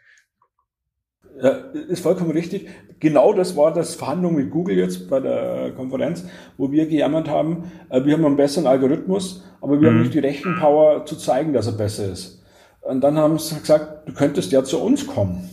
Ja, 1.41 1.49
ist 1.89 2.01
vollkommen 2.01 2.31
richtig. 2.31 2.67
Genau 2.99 3.33
das 3.33 3.57
war 3.57 3.73
das 3.73 3.95
Verhandlung 3.95 4.35
mit 4.35 4.51
Google 4.51 4.77
jetzt 4.77 5.09
bei 5.09 5.19
der 5.19 5.71
Konferenz, 5.75 6.25
wo 6.57 6.71
wir 6.71 6.85
gejammert 6.87 7.29
haben, 7.29 7.71
äh, 7.89 8.03
wir 8.05 8.13
haben 8.13 8.25
einen 8.25 8.37
besseren 8.37 8.67
Algorithmus, 8.67 9.43
aber 9.59 9.81
wir 9.81 9.89
mhm. 9.89 9.95
haben 9.95 10.01
nicht 10.03 10.13
die 10.13 10.19
Rechenpower 10.19 11.05
zu 11.05 11.17
zeigen, 11.17 11.51
dass 11.51 11.67
er 11.67 11.73
besser 11.73 12.11
ist. 12.11 12.41
Und 12.81 13.01
dann 13.01 13.17
haben 13.17 13.37
sie 13.37 13.59
gesagt, 13.59 14.07
du 14.07 14.13
könntest 14.13 14.51
ja 14.51 14.63
zu 14.63 14.79
uns 14.79 15.07
kommen. 15.07 15.49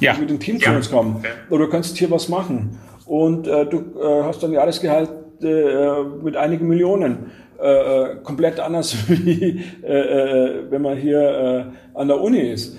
Ja. 0.00 0.16
Mit 0.18 0.30
dem 0.30 0.38
Team 0.38 0.56
ja. 0.58 0.70
zu 0.70 0.76
uns 0.76 0.90
kommen. 0.90 1.24
Oder 1.50 1.64
du 1.64 1.70
kannst 1.70 1.96
hier 1.96 2.10
was 2.10 2.28
machen. 2.28 2.78
Und 3.06 3.46
äh, 3.46 3.66
du 3.66 3.78
äh, 4.00 4.22
hast 4.22 4.42
dann 4.42 4.52
Jahresgehalt 4.52 5.10
äh, 5.42 6.02
mit 6.22 6.36
einigen 6.36 6.68
Millionen. 6.68 7.32
Äh, 7.60 7.66
äh 7.66 8.16
komplett 8.22 8.60
anders, 8.60 8.96
wie 9.08 9.62
wenn 9.82 10.82
man 10.82 10.96
hier 10.96 11.72
an 11.94 12.08
der 12.08 12.20
Uni 12.20 12.40
ist 12.40 12.76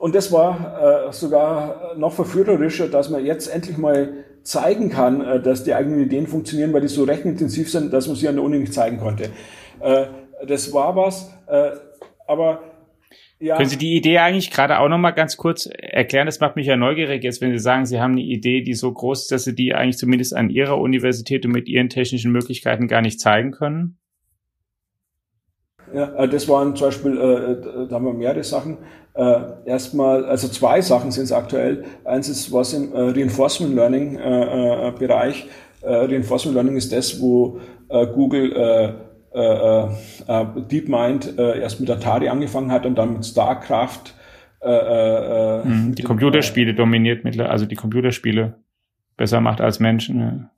und 0.00 0.14
das 0.14 0.32
war 0.32 1.08
äh, 1.08 1.12
sogar 1.12 1.94
noch 1.94 2.14
verführerischer, 2.14 2.88
dass 2.88 3.10
man 3.10 3.22
jetzt 3.22 3.48
endlich 3.48 3.76
mal 3.76 4.24
zeigen 4.42 4.88
kann, 4.88 5.20
äh, 5.20 5.42
dass 5.42 5.62
die 5.62 5.74
eigenen 5.74 6.00
Ideen 6.00 6.26
funktionieren, 6.26 6.72
weil 6.72 6.80
die 6.80 6.88
so 6.88 7.04
rechenintensiv 7.04 7.70
sind, 7.70 7.92
dass 7.92 8.06
man 8.06 8.16
sie 8.16 8.26
an 8.26 8.36
der 8.36 8.44
Uni 8.44 8.58
nicht 8.58 8.72
zeigen 8.72 8.96
konnte. 8.96 9.24
Äh, 9.78 10.06
das 10.46 10.72
war 10.72 10.96
was, 10.96 11.30
äh, 11.48 11.72
aber 12.26 12.62
ja. 13.38 13.56
Können 13.56 13.68
Sie 13.68 13.76
die 13.76 13.94
Idee 13.94 14.18
eigentlich 14.18 14.50
gerade 14.50 14.78
auch 14.78 14.88
noch 14.88 14.96
mal 14.96 15.10
ganz 15.10 15.36
kurz 15.36 15.66
erklären? 15.66 16.26
Das 16.26 16.40
macht 16.40 16.56
mich 16.56 16.66
ja 16.66 16.76
neugierig 16.76 17.22
jetzt, 17.22 17.42
wenn 17.42 17.52
Sie 17.52 17.58
sagen, 17.58 17.84
Sie 17.84 18.00
haben 18.00 18.12
eine 18.12 18.22
Idee, 18.22 18.62
die 18.62 18.74
so 18.74 18.90
groß 18.90 19.22
ist, 19.22 19.32
dass 19.32 19.44
Sie 19.44 19.54
die 19.54 19.74
eigentlich 19.74 19.98
zumindest 19.98 20.34
an 20.34 20.48
Ihrer 20.48 20.78
Universität 20.78 21.44
und 21.44 21.52
mit 21.52 21.68
Ihren 21.68 21.90
technischen 21.90 22.32
Möglichkeiten 22.32 22.88
gar 22.88 23.02
nicht 23.02 23.20
zeigen 23.20 23.50
können. 23.50 23.98
Ja, 25.94 26.14
äh, 26.14 26.28
das 26.28 26.48
waren 26.48 26.76
zum 26.76 26.88
Beispiel, 26.88 27.16
äh, 27.16 27.88
da 27.88 27.96
haben 27.96 28.04
wir 28.04 28.12
mehrere 28.12 28.44
Sachen. 28.44 28.78
Äh, 29.14 29.40
erstmal, 29.66 30.24
also 30.24 30.48
zwei 30.48 30.80
Sachen 30.80 31.10
sind 31.10 31.24
es 31.24 31.32
aktuell. 31.32 31.84
Eins 32.04 32.28
ist 32.28 32.52
was 32.52 32.72
im 32.72 32.92
Reinforcement 32.92 33.74
Learning 33.74 34.16
Bereich. 34.98 35.48
Reinforcement 35.82 36.54
Learning 36.54 36.76
ist 36.76 36.92
das, 36.92 37.20
wo 37.20 37.58
Google 37.88 38.94
DeepMind 40.70 41.38
erst 41.38 41.80
mit 41.80 41.90
Atari 41.90 42.28
angefangen 42.28 42.70
hat 42.70 42.86
und 42.86 42.96
dann 42.96 43.14
mit 43.14 43.26
StarCraft. 43.26 44.14
Mhm, 44.62 45.94
die 45.96 46.02
Computerspiele 46.02 46.74
dominiert 46.74 47.24
mittlerweile, 47.24 47.50
also 47.50 47.66
die 47.66 47.76
Computerspiele 47.76 48.54
besser 49.16 49.40
macht 49.40 49.60
als 49.60 49.80
Menschen. 49.80 50.20
Ja. 50.20 50.50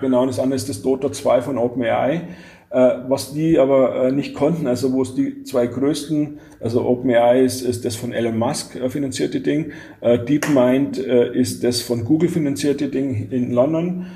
Genau, 0.00 0.22
und 0.22 0.28
das 0.28 0.38
andere 0.38 0.56
ist 0.56 0.68
das 0.68 0.82
Dota 0.82 1.12
2 1.12 1.42
von 1.42 1.58
OpenAI. 1.58 2.22
Äh, 2.72 2.98
was 3.08 3.32
die 3.32 3.58
aber 3.58 3.96
äh, 3.96 4.12
nicht 4.12 4.34
konnten, 4.34 4.68
also 4.68 4.92
wo 4.92 5.02
es 5.02 5.16
die 5.16 5.42
zwei 5.42 5.66
größten, 5.66 6.38
also 6.60 6.84
OpenAI 6.86 7.42
ist, 7.42 7.62
ist 7.62 7.84
das 7.84 7.96
von 7.96 8.12
Elon 8.12 8.38
Musk 8.38 8.76
äh, 8.76 8.88
finanzierte 8.88 9.40
Ding, 9.40 9.72
DeepMind 10.02 10.98
ist 10.98 11.64
das 11.64 11.82
von 11.82 12.04
Google 12.04 12.28
finanzierte 12.28 12.88
Ding 12.88 13.28
in 13.30 13.52
London. 13.52 14.06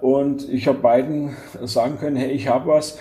und 0.00 0.48
ich 0.50 0.66
habe 0.68 0.78
beiden 0.78 1.30
sagen 1.64 1.98
können, 1.98 2.16
hey, 2.16 2.30
ich 2.30 2.48
habe 2.48 2.70
was, 2.70 2.98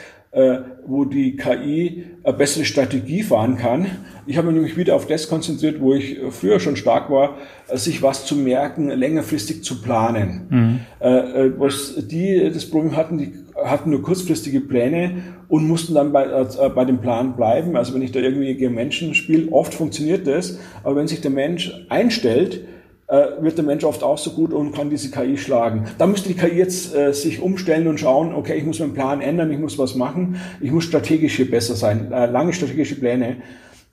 wo 0.85 1.05
die 1.05 1.37
KI 1.37 2.03
eine 2.23 2.37
bessere 2.37 2.63
Strategie 2.63 3.23
fahren 3.23 3.57
kann. 3.57 3.87
Ich 4.27 4.37
habe 4.37 4.47
mich 4.47 4.55
nämlich 4.55 4.77
wieder 4.77 4.95
auf 4.95 5.07
das 5.07 5.27
konzentriert, 5.27 5.81
wo 5.81 5.95
ich 5.95 6.19
früher 6.29 6.59
schon 6.59 6.75
stark 6.75 7.09
war, 7.09 7.37
sich 7.73 8.03
was 8.03 8.25
zu 8.25 8.35
merken, 8.35 8.89
längerfristig 8.89 9.63
zu 9.63 9.81
planen. 9.81 10.47
Mhm. 10.49 10.79
Äh, 10.99 11.47
äh, 11.47 11.53
was 11.57 11.95
die 12.07 12.51
das 12.53 12.69
Problem 12.69 12.95
hatten, 12.95 13.17
die 13.17 13.33
hatten 13.55 13.89
nur 13.89 14.03
kurzfristige 14.03 14.61
Pläne 14.61 15.23
und 15.47 15.67
mussten 15.67 15.95
dann 15.95 16.11
bei, 16.11 16.25
äh, 16.25 16.69
bei 16.69 16.85
dem 16.85 16.99
Plan 16.99 17.35
bleiben. 17.35 17.75
Also 17.75 17.95
wenn 17.95 18.03
ich 18.03 18.11
da 18.11 18.19
irgendwie 18.19 18.53
gegen 18.53 18.75
Menschen 18.75 19.15
spiele, 19.15 19.51
oft 19.51 19.73
funktioniert 19.73 20.27
das, 20.27 20.59
aber 20.83 20.97
wenn 20.97 21.07
sich 21.07 21.21
der 21.21 21.31
Mensch 21.31 21.73
einstellt, 21.89 22.61
äh, 23.09 23.41
wird 23.41 23.57
der 23.57 23.65
Mensch 23.65 23.83
oft 23.83 24.03
auch 24.03 24.17
so 24.17 24.31
gut 24.31 24.53
und 24.53 24.71
kann 24.71 24.89
diese 24.89 25.09
KI 25.09 25.35
schlagen. 25.35 25.85
Da 25.97 26.05
müsste 26.05 26.29
die 26.29 26.35
KI 26.35 26.55
jetzt 26.55 26.95
äh, 26.95 27.11
sich 27.11 27.41
umstellen 27.41 27.87
und 27.87 27.99
schauen, 27.99 28.33
okay, 28.33 28.55
ich 28.55 28.65
muss 28.65 28.79
meinen 28.79 28.93
Plan 28.93 29.19
ändern, 29.19 29.51
ich 29.51 29.57
muss 29.57 29.79
was 29.79 29.95
machen, 29.95 30.39
ich 30.61 30.71
muss 30.71 30.83
strategisch 30.83 31.35
hier 31.35 31.49
besser 31.49 31.75
sein, 31.75 32.11
äh, 32.11 32.27
lange 32.27 32.53
strategische 32.53 32.95
Pläne. 32.95 33.37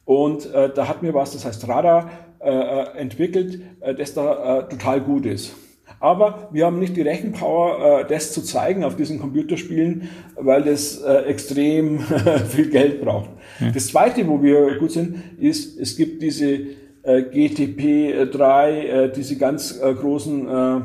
Und 0.05 0.53
äh, 0.53 0.71
da 0.73 0.87
hat 0.87 1.03
mir 1.03 1.15
was, 1.15 1.33
das 1.33 1.47
heißt 1.47 1.67
Radar, 1.67 2.11
äh, 2.41 2.51
äh 2.51 2.99
entwickelt, 2.99 3.61
äh, 3.81 3.95
das 3.95 4.13
da 4.13 4.61
äh, 4.61 4.69
total 4.69 5.01
gut 5.01 5.25
ist. 5.25 5.57
Aber 5.99 6.51
wir 6.53 6.67
haben 6.67 6.79
nicht 6.79 6.95
die 6.95 7.03
Rechenpower, 7.03 8.03
äh, 8.03 8.05
das 8.07 8.33
zu 8.33 8.43
zeigen 8.43 8.85
auf 8.85 8.97
diesen 8.97 9.19
Computerspielen, 9.19 10.11
weil 10.37 10.63
das 10.63 11.01
äh, 11.01 11.23
extrem 11.23 12.01
viel 12.49 12.69
Geld 12.69 13.01
braucht. 13.01 13.31
Ja. 13.61 13.71
Das 13.71 13.87
Zweite, 13.87 14.29
wo 14.29 14.43
wir 14.43 14.79
gut 14.79 14.93
sind, 14.93 15.17
ist, 15.41 15.81
es 15.81 15.97
gibt 15.97 16.23
diese 16.23 16.59
äh, 17.07 17.23
GTP3, 17.23 18.69
äh, 18.69 19.12
diese 19.12 19.38
ganz 19.38 19.81
äh, 19.81 19.95
großen 19.95 20.49
äh, 20.49 20.81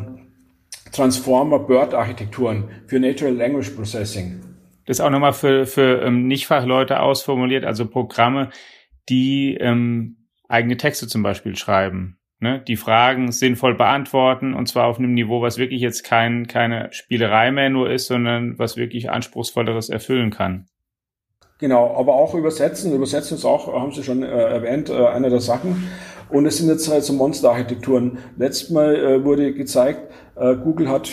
Transformer-Bird-Architekturen 0.91 2.69
für 2.87 2.99
Natural 2.99 3.33
Language 3.33 3.71
Processing. 3.71 4.41
Das 4.85 4.97
ist 4.97 5.01
auch 5.01 5.09
nochmal 5.09 5.33
für, 5.33 5.65
für 5.65 6.01
ähm, 6.01 6.27
Nichtfachleute 6.27 6.99
ausformuliert, 6.99 7.65
also 7.65 7.87
Programme, 7.87 8.49
die 9.09 9.55
ähm, 9.59 10.17
eigene 10.47 10.77
Texte 10.77 11.07
zum 11.07 11.23
Beispiel 11.23 11.55
schreiben 11.55 12.17
ne, 12.41 12.61
die 12.67 12.75
Fragen 12.75 13.31
sinnvoll 13.31 13.75
beantworten 13.75 14.53
und 14.53 14.67
zwar 14.67 14.87
auf 14.87 14.99
einem 14.99 15.13
Niveau, 15.13 15.41
was 15.41 15.57
wirklich 15.57 15.81
jetzt 15.81 16.03
kein, 16.03 16.47
keine 16.47 16.91
Spielerei 16.91 17.51
mehr 17.51 17.69
nur 17.69 17.89
ist, 17.89 18.07
sondern 18.07 18.59
was 18.59 18.75
wirklich 18.75 19.09
anspruchsvolleres 19.09 19.89
erfüllen 19.89 20.31
kann. 20.31 20.65
Genau, 21.61 21.95
aber 21.95 22.15
auch 22.15 22.33
übersetzen. 22.33 22.91
Übersetzen 22.91 23.37
ist 23.37 23.45
auch, 23.45 23.71
haben 23.71 23.93
Sie 23.93 24.03
schon 24.03 24.23
äh, 24.23 24.27
erwähnt, 24.27 24.89
äh, 24.89 25.05
eine 25.05 25.29
der 25.29 25.39
Sachen. 25.39 25.87
Und 26.29 26.45
es 26.47 26.57
sind 26.57 26.67
jetzt 26.69 26.89
halt 26.89 27.03
so 27.03 27.13
Monsterarchitekturen. 27.13 28.17
Letztes 28.35 28.71
Mal 28.71 28.95
äh, 28.95 29.23
wurde 29.23 29.53
gezeigt, 29.53 30.11
äh, 30.35 30.55
Google 30.55 30.89
hat 30.89 31.09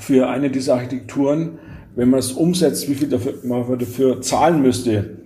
für 0.00 0.28
eine 0.28 0.50
dieser 0.50 0.74
Architekturen, 0.74 1.58
wenn 1.94 2.10
man 2.10 2.20
es 2.20 2.32
umsetzt, 2.32 2.88
wie 2.88 2.94
viel 2.94 3.08
dafür, 3.08 3.34
man 3.44 3.78
dafür 3.78 4.22
zahlen 4.22 4.62
müsste, 4.62 5.18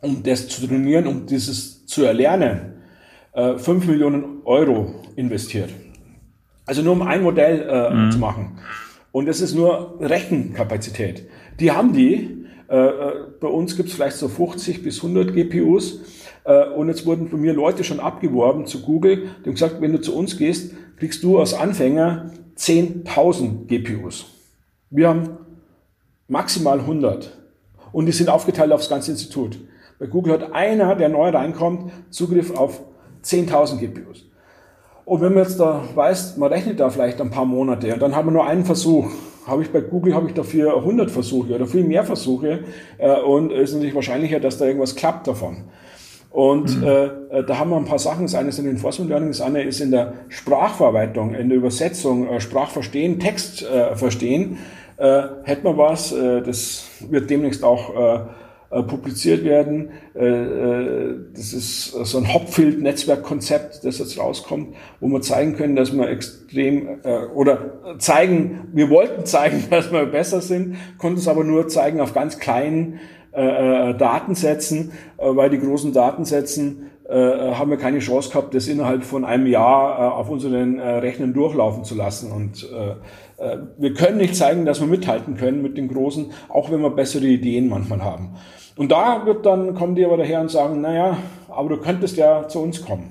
um 0.00 0.22
das 0.22 0.48
zu 0.48 0.66
trainieren, 0.66 1.06
um 1.06 1.26
dieses 1.26 1.84
zu 1.86 2.04
erlernen, 2.04 2.74
5 3.34 3.68
äh, 3.68 3.90
Millionen 3.90 4.42
Euro 4.44 4.94
investiert. 5.16 5.70
Also 6.64 6.82
nur 6.82 6.92
um 6.92 7.02
ein 7.02 7.22
Modell 7.22 7.68
äh, 7.68 7.94
mhm. 7.94 8.10
zu 8.12 8.18
machen. 8.18 8.58
Und 9.12 9.26
das 9.26 9.40
ist 9.40 9.54
nur 9.54 9.98
Rechenkapazität. 10.00 11.28
Die 11.60 11.72
haben 11.72 11.92
die. 11.92 12.45
Äh, 12.68 12.76
äh 12.76 13.12
bei 13.40 13.48
uns 13.48 13.76
gibt 13.76 13.88
es 13.88 13.94
vielleicht 13.94 14.16
so 14.16 14.28
50 14.28 14.82
bis 14.82 14.98
100 14.98 15.34
GPUs. 15.34 16.00
Äh, 16.44 16.68
und 16.70 16.88
jetzt 16.88 17.04
wurden 17.06 17.28
von 17.28 17.40
mir 17.40 17.52
Leute 17.52 17.84
schon 17.84 18.00
abgeworben 18.00 18.66
zu 18.66 18.82
Google. 18.82 19.16
Die 19.40 19.46
haben 19.46 19.54
gesagt, 19.54 19.80
wenn 19.80 19.92
du 19.92 20.00
zu 20.00 20.16
uns 20.16 20.36
gehst, 20.36 20.74
kriegst 20.96 21.22
du 21.22 21.38
als 21.38 21.54
Anfänger 21.54 22.30
10.000 22.56 23.66
GPUs. 23.66 24.26
Wir 24.90 25.08
haben 25.08 25.36
maximal 26.28 26.80
100. 26.80 27.36
Und 27.92 28.06
die 28.06 28.12
sind 28.12 28.28
aufgeteilt 28.28 28.72
aufs 28.72 28.88
ganze 28.88 29.10
Institut. 29.10 29.58
Bei 29.98 30.06
Google 30.06 30.34
hat 30.34 30.52
einer, 30.52 30.94
der 30.94 31.08
neu 31.08 31.30
reinkommt, 31.30 31.90
Zugriff 32.10 32.54
auf 32.54 32.82
10.000 33.24 33.78
GPUs. 33.78 34.24
Und 35.04 35.20
wenn 35.20 35.34
man 35.34 35.44
jetzt 35.44 35.58
da 35.58 35.82
weiß, 35.94 36.36
man 36.36 36.52
rechnet 36.52 36.80
da 36.80 36.90
vielleicht 36.90 37.20
ein 37.20 37.30
paar 37.30 37.44
Monate 37.44 37.94
und 37.94 38.02
dann 38.02 38.14
haben 38.14 38.26
wir 38.26 38.32
nur 38.32 38.46
einen 38.46 38.64
Versuch, 38.64 39.08
habe 39.46 39.62
ich 39.62 39.70
bei 39.70 39.80
Google 39.80 40.14
habe 40.14 40.28
ich 40.28 40.34
dafür 40.34 40.76
100 40.76 41.10
Versuche 41.10 41.54
oder 41.54 41.66
viel 41.66 41.84
mehr 41.84 42.04
Versuche 42.04 42.64
äh, 42.98 43.20
und 43.20 43.52
es 43.52 43.70
ist 43.70 43.74
natürlich 43.74 43.94
wahrscheinlicher, 43.94 44.40
dass 44.40 44.58
da 44.58 44.66
irgendwas 44.66 44.96
klappt 44.96 45.26
davon. 45.28 45.64
Und 46.30 46.80
mhm. 46.80 46.86
äh, 46.86 47.44
da 47.46 47.58
haben 47.58 47.70
wir 47.70 47.78
ein 47.78 47.86
paar 47.86 47.98
Sachen. 47.98 48.26
Das 48.26 48.34
eine 48.34 48.50
ist 48.50 48.58
in 48.58 48.68
Enforcement 48.68 49.08
Learning, 49.08 49.28
das 49.28 49.40
andere 49.40 49.62
ist 49.62 49.80
in 49.80 49.90
der 49.90 50.12
Sprachverarbeitung, 50.28 51.34
in 51.34 51.48
der 51.48 51.56
Übersetzung, 51.56 52.28
äh, 52.28 52.40
Sprachverstehen, 52.40 53.18
Text 53.18 53.62
äh, 53.62 53.96
verstehen. 53.96 54.58
Äh, 54.98 55.22
hätte 55.44 55.64
man 55.64 55.78
was, 55.78 56.12
äh, 56.12 56.42
das 56.42 56.88
wird 57.08 57.30
demnächst 57.30 57.64
auch 57.64 57.94
äh, 57.94 58.18
äh, 58.68 58.82
publiziert 58.82 59.44
werden. 59.44 59.90
Äh, 60.16 60.26
äh, 60.26 61.14
das 61.32 61.52
ist 61.52 61.92
so 61.92 62.18
ein 62.18 62.34
Hopfield-Netzwerkkonzept, 62.34 63.84
das 63.84 63.98
jetzt 63.98 64.18
rauskommt, 64.18 64.74
wo 64.98 65.06
wir 65.06 65.20
zeigen 65.20 65.54
können, 65.54 65.76
dass 65.76 65.96
wir 65.96 66.08
extrem 66.08 66.88
oder 67.34 67.98
zeigen, 67.98 68.68
wir 68.72 68.90
wollten 68.90 69.24
zeigen, 69.24 69.64
dass 69.70 69.92
wir 69.92 70.06
besser 70.06 70.40
sind, 70.40 70.76
konnten 70.98 71.18
es 71.18 71.28
aber 71.28 71.44
nur 71.44 71.68
zeigen 71.68 72.00
auf 72.00 72.12
ganz 72.12 72.38
kleinen 72.38 72.98
Datensätzen, 73.32 74.92
weil 75.18 75.50
die 75.50 75.58
großen 75.58 75.92
Datensätzen 75.92 76.90
haben 77.06 77.70
wir 77.70 77.76
keine 77.76 77.98
Chance 77.98 78.30
gehabt, 78.30 78.54
das 78.54 78.66
innerhalb 78.66 79.04
von 79.04 79.26
einem 79.26 79.46
Jahr 79.46 80.14
auf 80.14 80.30
unseren 80.30 80.80
Rechnern 80.80 81.34
durchlaufen 81.34 81.84
zu 81.84 81.94
lassen. 81.94 82.32
Und 82.32 82.66
wir 83.76 83.94
können 83.94 84.16
nicht 84.16 84.34
zeigen, 84.34 84.64
dass 84.64 84.80
wir 84.80 84.86
mithalten 84.86 85.36
können 85.36 85.62
mit 85.62 85.76
den 85.76 85.88
Großen, 85.88 86.32
auch 86.48 86.70
wenn 86.70 86.80
wir 86.80 86.90
bessere 86.90 87.26
Ideen 87.26 87.68
manchmal 87.68 88.02
haben. 88.02 88.36
Und 88.76 88.92
da 88.92 89.24
wird 89.26 89.46
dann, 89.46 89.74
kommen 89.74 89.94
die 89.94 90.04
aber 90.04 90.16
daher 90.16 90.40
und 90.40 90.50
sagen, 90.50 90.80
naja, 90.80 91.18
aber 91.48 91.70
du 91.70 91.76
könntest 91.78 92.16
ja 92.16 92.48
zu 92.48 92.60
uns 92.60 92.84
kommen. 92.84 93.10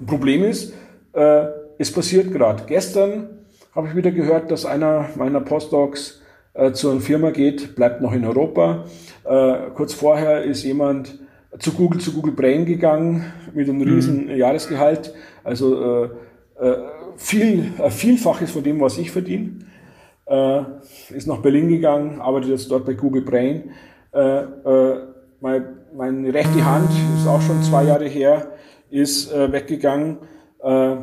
Und 0.00 0.06
Problem 0.06 0.44
ist, 0.44 0.74
äh, 1.12 1.46
es 1.78 1.92
passiert 1.92 2.32
gerade. 2.32 2.64
Gestern 2.66 3.28
habe 3.74 3.88
ich 3.88 3.96
wieder 3.96 4.10
gehört, 4.10 4.50
dass 4.50 4.66
einer 4.66 5.08
meiner 5.16 5.40
Postdocs 5.40 6.20
äh, 6.54 6.72
zu 6.72 6.90
einer 6.90 7.00
Firma 7.00 7.30
geht, 7.30 7.76
bleibt 7.76 8.00
noch 8.00 8.12
in 8.12 8.24
Europa. 8.24 8.84
Äh, 9.24 9.70
kurz 9.74 9.94
vorher 9.94 10.42
ist 10.42 10.64
jemand 10.64 11.18
zu 11.58 11.72
Google, 11.72 12.00
zu 12.00 12.12
Google 12.12 12.32
Brain 12.32 12.66
gegangen 12.66 13.32
mit 13.54 13.68
einem 13.68 13.82
riesen 13.82 14.24
mhm. 14.24 14.36
Jahresgehalt. 14.36 15.14
Also 15.44 16.04
äh, 16.04 16.08
äh, 16.60 16.76
viel, 17.16 17.72
äh, 17.78 17.90
Vielfaches 17.90 18.50
von 18.50 18.62
dem, 18.62 18.80
was 18.80 18.98
ich 18.98 19.10
verdiene. 19.10 19.58
Äh, 20.26 20.62
ist 21.10 21.26
nach 21.26 21.38
Berlin 21.38 21.68
gegangen, 21.68 22.20
arbeitet 22.20 22.50
jetzt 22.50 22.70
dort 22.70 22.84
bei 22.84 22.94
Google 22.94 23.22
Brain 23.22 23.70
äh, 24.16 24.42
äh, 24.42 24.98
mein, 25.40 25.64
meine 25.94 26.32
rechte 26.32 26.64
Hand, 26.64 26.88
ist 27.18 27.28
auch 27.28 27.42
schon 27.42 27.62
zwei 27.62 27.84
Jahre 27.84 28.08
her, 28.08 28.52
ist 28.88 29.30
äh, 29.30 29.52
weggegangen 29.52 30.18
äh, 30.62 30.96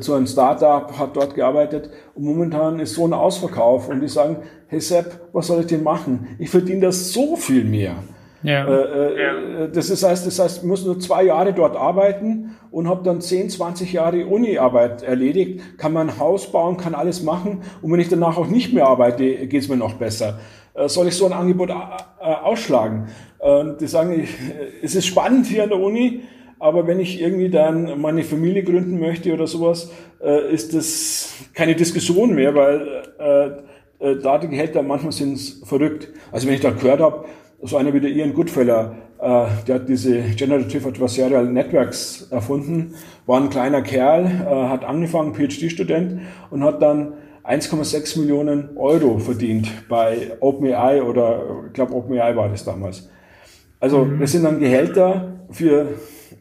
zu 0.00 0.14
einem 0.14 0.26
Startup, 0.26 0.98
hat 0.98 1.16
dort 1.16 1.34
gearbeitet 1.34 1.90
und 2.14 2.24
momentan 2.24 2.80
ist 2.80 2.94
so 2.94 3.06
ein 3.06 3.12
Ausverkauf 3.12 3.88
und 3.88 4.00
die 4.00 4.08
sagen, 4.08 4.38
hey 4.66 4.80
Sepp, 4.80 5.28
was 5.32 5.46
soll 5.46 5.60
ich 5.60 5.66
denn 5.66 5.82
machen? 5.82 6.36
Ich 6.38 6.50
verdiene 6.50 6.80
das 6.80 7.12
so 7.12 7.36
viel 7.36 7.64
mehr. 7.64 7.94
Ja. 8.42 8.66
Äh, 8.66 8.82
äh, 8.82 9.22
ja. 9.22 9.66
Das, 9.68 9.90
ist, 9.90 10.02
heißt, 10.02 10.26
das 10.26 10.38
heißt, 10.38 10.58
ich 10.58 10.62
muss 10.64 10.84
nur 10.84 10.98
zwei 10.98 11.24
Jahre 11.24 11.52
dort 11.52 11.76
arbeiten 11.76 12.56
und 12.70 12.88
habe 12.88 13.02
dann 13.04 13.20
10, 13.20 13.50
20 13.50 13.92
Jahre 13.92 14.26
Uni-Arbeit 14.26 15.02
erledigt, 15.02 15.78
kann 15.78 15.92
mein 15.92 16.18
Haus 16.18 16.50
bauen, 16.50 16.76
kann 16.76 16.94
alles 16.94 17.22
machen 17.22 17.62
und 17.82 17.92
wenn 17.92 18.00
ich 18.00 18.08
danach 18.08 18.36
auch 18.36 18.48
nicht 18.48 18.72
mehr 18.72 18.86
arbeite, 18.86 19.46
geht 19.46 19.62
es 19.62 19.68
mir 19.68 19.76
noch 19.76 19.94
besser. 19.94 20.40
Äh, 20.74 20.88
soll 20.88 21.08
ich 21.08 21.14
so 21.14 21.26
ein 21.26 21.32
Angebot 21.32 21.70
äh, 21.70 21.74
ausschlagen? 22.20 23.08
Und 23.38 23.80
die 23.80 23.86
sagen, 23.86 24.26
es 24.82 24.94
ist 24.94 25.06
spannend 25.06 25.46
hier 25.46 25.64
an 25.64 25.68
der 25.68 25.78
Uni, 25.78 26.22
aber 26.58 26.86
wenn 26.86 27.00
ich 27.00 27.20
irgendwie 27.20 27.50
dann 27.50 28.00
meine 28.00 28.22
Familie 28.22 28.62
gründen 28.62 29.00
möchte 29.00 29.32
oder 29.32 29.46
sowas, 29.46 29.90
äh, 30.22 30.52
ist 30.52 30.74
das 30.74 31.34
keine 31.54 31.74
Diskussion 31.74 32.34
mehr, 32.34 32.54
weil 32.54 33.02
da 34.20 34.38
die 34.38 34.48
Gehälter 34.48 34.82
manchmal 34.82 35.12
sind 35.12 35.38
verrückt. 35.64 36.08
Also 36.32 36.48
wenn 36.48 36.54
ich 36.54 36.60
da 36.60 36.70
gehört 36.70 36.98
habe, 36.98 37.24
so 37.62 37.76
einer 37.76 37.94
wie 37.94 38.00
der 38.00 38.10
Ian 38.10 38.34
Goodfeller, 38.34 38.96
der 39.20 39.74
hat 39.76 39.88
diese 39.88 40.20
Generative 40.20 40.88
Adversarial 40.88 41.46
Networks 41.46 42.28
erfunden, 42.30 42.94
war 43.26 43.40
ein 43.40 43.50
kleiner 43.50 43.82
Kerl, 43.82 44.28
hat 44.68 44.84
angefangen, 44.84 45.34
PhD-Student 45.34 46.22
und 46.50 46.64
hat 46.64 46.82
dann 46.82 47.14
1,6 47.44 48.20
Millionen 48.20 48.76
Euro 48.76 49.18
verdient 49.18 49.88
bei 49.88 50.32
OpenAI 50.40 51.02
oder 51.02 51.42
ich 51.68 51.72
glaube 51.72 51.94
OpenAI 51.94 52.36
war 52.36 52.48
das 52.48 52.64
damals. 52.64 53.08
Also 53.80 54.04
mhm. 54.04 54.20
das 54.20 54.32
sind 54.32 54.44
dann 54.44 54.60
Gehälter 54.60 55.38
für 55.50 55.86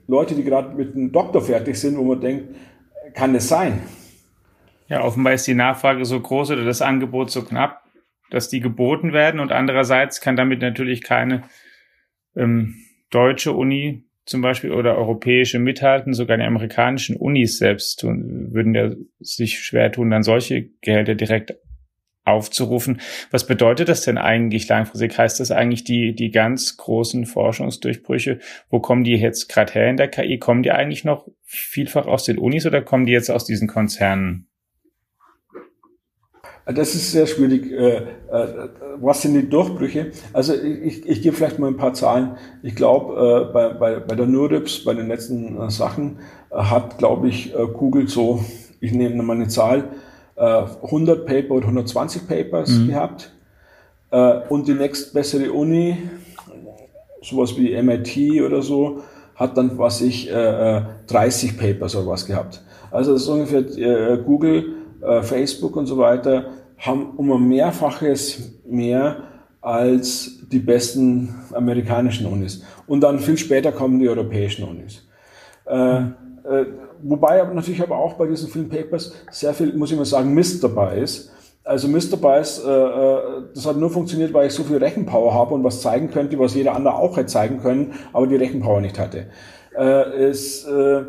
Leute, 0.07 0.35
die 0.35 0.43
gerade 0.43 0.75
mit 0.75 0.95
einem 0.95 1.11
Doktor 1.11 1.41
fertig 1.41 1.79
sind, 1.79 1.97
wo 1.97 2.03
man 2.03 2.19
denkt, 2.19 2.55
kann 3.13 3.33
das 3.33 3.47
sein? 3.47 3.81
Ja, 4.87 5.03
offenbar 5.03 5.33
ist 5.33 5.47
die 5.47 5.53
Nachfrage 5.53 6.03
so 6.05 6.19
groß 6.19 6.51
oder 6.51 6.65
das 6.65 6.81
Angebot 6.81 7.31
so 7.31 7.43
knapp, 7.43 7.80
dass 8.31 8.49
die 8.49 8.59
geboten 8.59 9.13
werden 9.13 9.39
und 9.39 9.51
andererseits 9.51 10.21
kann 10.21 10.35
damit 10.35 10.61
natürlich 10.61 11.03
keine 11.03 11.43
ähm, 12.35 12.75
deutsche 13.11 13.51
Uni 13.51 14.05
zum 14.25 14.41
Beispiel 14.41 14.71
oder 14.71 14.97
europäische 14.97 15.59
mithalten, 15.59 16.13
sogar 16.13 16.37
die 16.37 16.43
amerikanischen 16.43 17.17
Unis 17.17 17.57
selbst 17.57 17.99
tun, 17.99 18.53
würden 18.53 18.73
ja 18.73 18.91
sich 19.19 19.59
schwer 19.59 19.91
tun, 19.91 20.09
dann 20.09 20.23
solche 20.23 20.69
Gehälter 20.81 21.15
direkt 21.15 21.55
aufzurufen. 22.23 23.01
Was 23.31 23.47
bedeutet 23.47 23.89
das 23.89 24.01
denn 24.01 24.17
eigentlich 24.17 24.67
langfristig? 24.67 25.17
Heißt 25.17 25.39
das 25.39 25.51
eigentlich 25.51 25.83
die, 25.83 26.13
die 26.13 26.29
ganz 26.29 26.77
großen 26.77 27.25
Forschungsdurchbrüche? 27.25 28.39
Wo 28.69 28.79
kommen 28.79 29.03
die 29.03 29.15
jetzt 29.15 29.49
gerade 29.49 29.73
her 29.73 29.89
in 29.89 29.97
der 29.97 30.07
KI? 30.07 30.37
Kommen 30.37 30.61
die 30.61 30.71
eigentlich 30.71 31.03
noch 31.03 31.27
vielfach 31.43 32.05
aus 32.05 32.23
den 32.23 32.37
Unis 32.37 32.65
oder 32.65 32.81
kommen 32.81 33.07
die 33.07 33.11
jetzt 33.11 33.31
aus 33.31 33.45
diesen 33.45 33.67
Konzernen? 33.67 34.50
Das 36.73 36.95
ist 36.95 37.11
sehr 37.11 37.27
schwierig. 37.27 37.71
Äh, 37.71 37.97
äh, 37.97 38.03
was 38.99 39.21
sind 39.21 39.33
die 39.33 39.49
Durchbrüche? 39.49 40.11
Also 40.33 40.53
ich, 40.53 41.07
ich 41.07 41.21
gebe 41.21 41.35
vielleicht 41.35 41.59
mal 41.59 41.67
ein 41.67 41.77
paar 41.77 41.93
Zahlen. 41.93 42.37
Ich 42.61 42.75
glaube, 42.75 43.47
äh, 43.49 43.53
bei, 43.53 43.69
bei, 43.69 43.99
bei 43.99 44.15
der 44.15 44.27
NURIPS, 44.27 44.83
bei 44.83 44.93
den 44.93 45.07
letzten 45.07 45.69
Sachen, 45.69 46.19
hat, 46.51 46.97
glaube 46.97 47.29
ich, 47.29 47.53
Google 47.73 48.09
so, 48.09 48.43
ich 48.81 48.91
nehme 48.91 49.23
mal 49.23 49.37
eine 49.37 49.47
Zahl, 49.47 49.85
100 50.35 51.25
Paper 51.25 51.51
oder 51.53 51.67
120 51.67 52.27
Papers 52.27 52.71
mhm. 52.71 52.87
gehabt. 52.89 53.31
Und 54.49 54.67
die 54.67 54.73
nächstbessere 54.73 55.53
Uni, 55.53 55.97
sowas 57.21 57.55
wie 57.57 57.81
MIT 57.81 58.41
oder 58.41 58.61
so, 58.61 59.01
hat 59.35 59.55
dann, 59.55 59.77
was 59.77 60.01
ich, 60.01 60.29
äh, 60.29 60.81
30 61.07 61.57
Papers 61.57 61.95
oder 61.95 62.07
was 62.07 62.25
gehabt. 62.25 62.61
Also 62.91 63.13
das 63.13 63.21
ist 63.21 63.29
ungefähr 63.29 63.61
äh, 63.77 64.17
Google, 64.17 64.75
Facebook 65.23 65.77
und 65.77 65.87
so 65.87 65.97
weiter 65.97 66.45
haben 66.81 67.11
um 67.17 67.31
ein 67.31 67.47
Mehrfaches 67.47 68.59
mehr 68.65 69.23
als 69.61 70.39
die 70.51 70.59
besten 70.59 71.35
amerikanischen 71.53 72.25
Unis. 72.25 72.63
Und 72.87 73.01
dann 73.01 73.19
viel 73.19 73.37
später 73.37 73.71
kommen 73.71 73.99
die 73.99 74.09
europäischen 74.09 74.67
Unis. 74.67 75.07
Äh, 75.65 75.97
äh, 75.99 76.65
wobei 77.03 77.41
aber 77.41 77.53
natürlich 77.53 77.81
aber 77.81 77.97
auch 77.97 78.15
bei 78.15 78.25
diesen 78.25 78.49
vielen 78.49 78.69
Papers 78.69 79.13
sehr 79.29 79.53
viel, 79.53 79.73
muss 79.73 79.91
ich 79.91 79.97
mal 79.97 80.05
sagen, 80.05 80.33
Mist 80.33 80.63
dabei 80.63 80.97
ist. 80.97 81.31
Also 81.63 81.87
Mist 81.87 82.11
dabei 82.11 82.39
ist, 82.39 82.65
äh, 82.65 82.69
äh, 82.69 83.43
das 83.53 83.67
hat 83.67 83.77
nur 83.77 83.91
funktioniert, 83.91 84.33
weil 84.33 84.47
ich 84.47 84.53
so 84.53 84.63
viel 84.63 84.77
Rechenpower 84.77 85.35
habe 85.35 85.53
und 85.53 85.63
was 85.63 85.81
zeigen 85.81 86.09
könnte, 86.09 86.39
was 86.39 86.55
jeder 86.55 86.75
andere 86.75 86.95
auch 86.95 87.15
hätte 87.15 87.27
zeigen 87.27 87.61
können, 87.61 87.93
aber 88.13 88.25
die 88.25 88.35
Rechenpower 88.35 88.81
nicht 88.81 88.97
hatte. 88.97 89.27
Äh, 89.77 90.31
ist, 90.31 90.65
äh, 90.65 91.03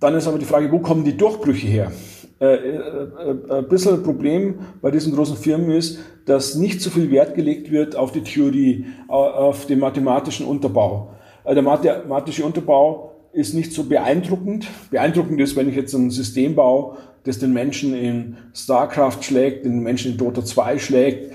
dann 0.00 0.14
ist 0.16 0.26
aber 0.26 0.38
die 0.38 0.44
Frage, 0.44 0.72
wo 0.72 0.80
kommen 0.80 1.04
die 1.04 1.16
Durchbrüche 1.16 1.68
her? 1.68 1.92
Äh, 2.40 2.54
äh, 2.54 2.78
äh, 2.78 3.58
ein 3.58 3.68
bisschen 3.68 3.96
ein 3.96 4.02
Problem 4.02 4.60
bei 4.80 4.90
diesen 4.90 5.14
großen 5.14 5.36
Firmen 5.36 5.72
ist, 5.72 5.98
dass 6.24 6.54
nicht 6.54 6.80
so 6.80 6.88
viel 6.88 7.10
Wert 7.10 7.34
gelegt 7.34 7.70
wird 7.70 7.96
auf 7.96 8.12
die 8.12 8.22
Theorie, 8.22 8.86
auf 9.08 9.66
den 9.66 9.78
mathematischen 9.78 10.46
Unterbau. 10.46 11.12
Der 11.44 11.60
mathematische 11.60 12.44
Unterbau 12.44 13.12
ist 13.34 13.52
nicht 13.52 13.74
so 13.74 13.84
beeindruckend. 13.84 14.66
Beeindruckend 14.90 15.38
ist, 15.40 15.54
wenn 15.54 15.68
ich 15.68 15.76
jetzt 15.76 15.92
ein 15.92 16.10
System 16.10 16.54
baue, 16.54 16.96
das 17.24 17.38
den 17.38 17.52
Menschen 17.52 17.94
in 17.94 18.36
StarCraft 18.54 19.22
schlägt, 19.22 19.66
den 19.66 19.80
Menschen 19.80 20.12
in 20.12 20.18
Dota 20.18 20.42
2 20.42 20.78
schlägt, 20.78 21.34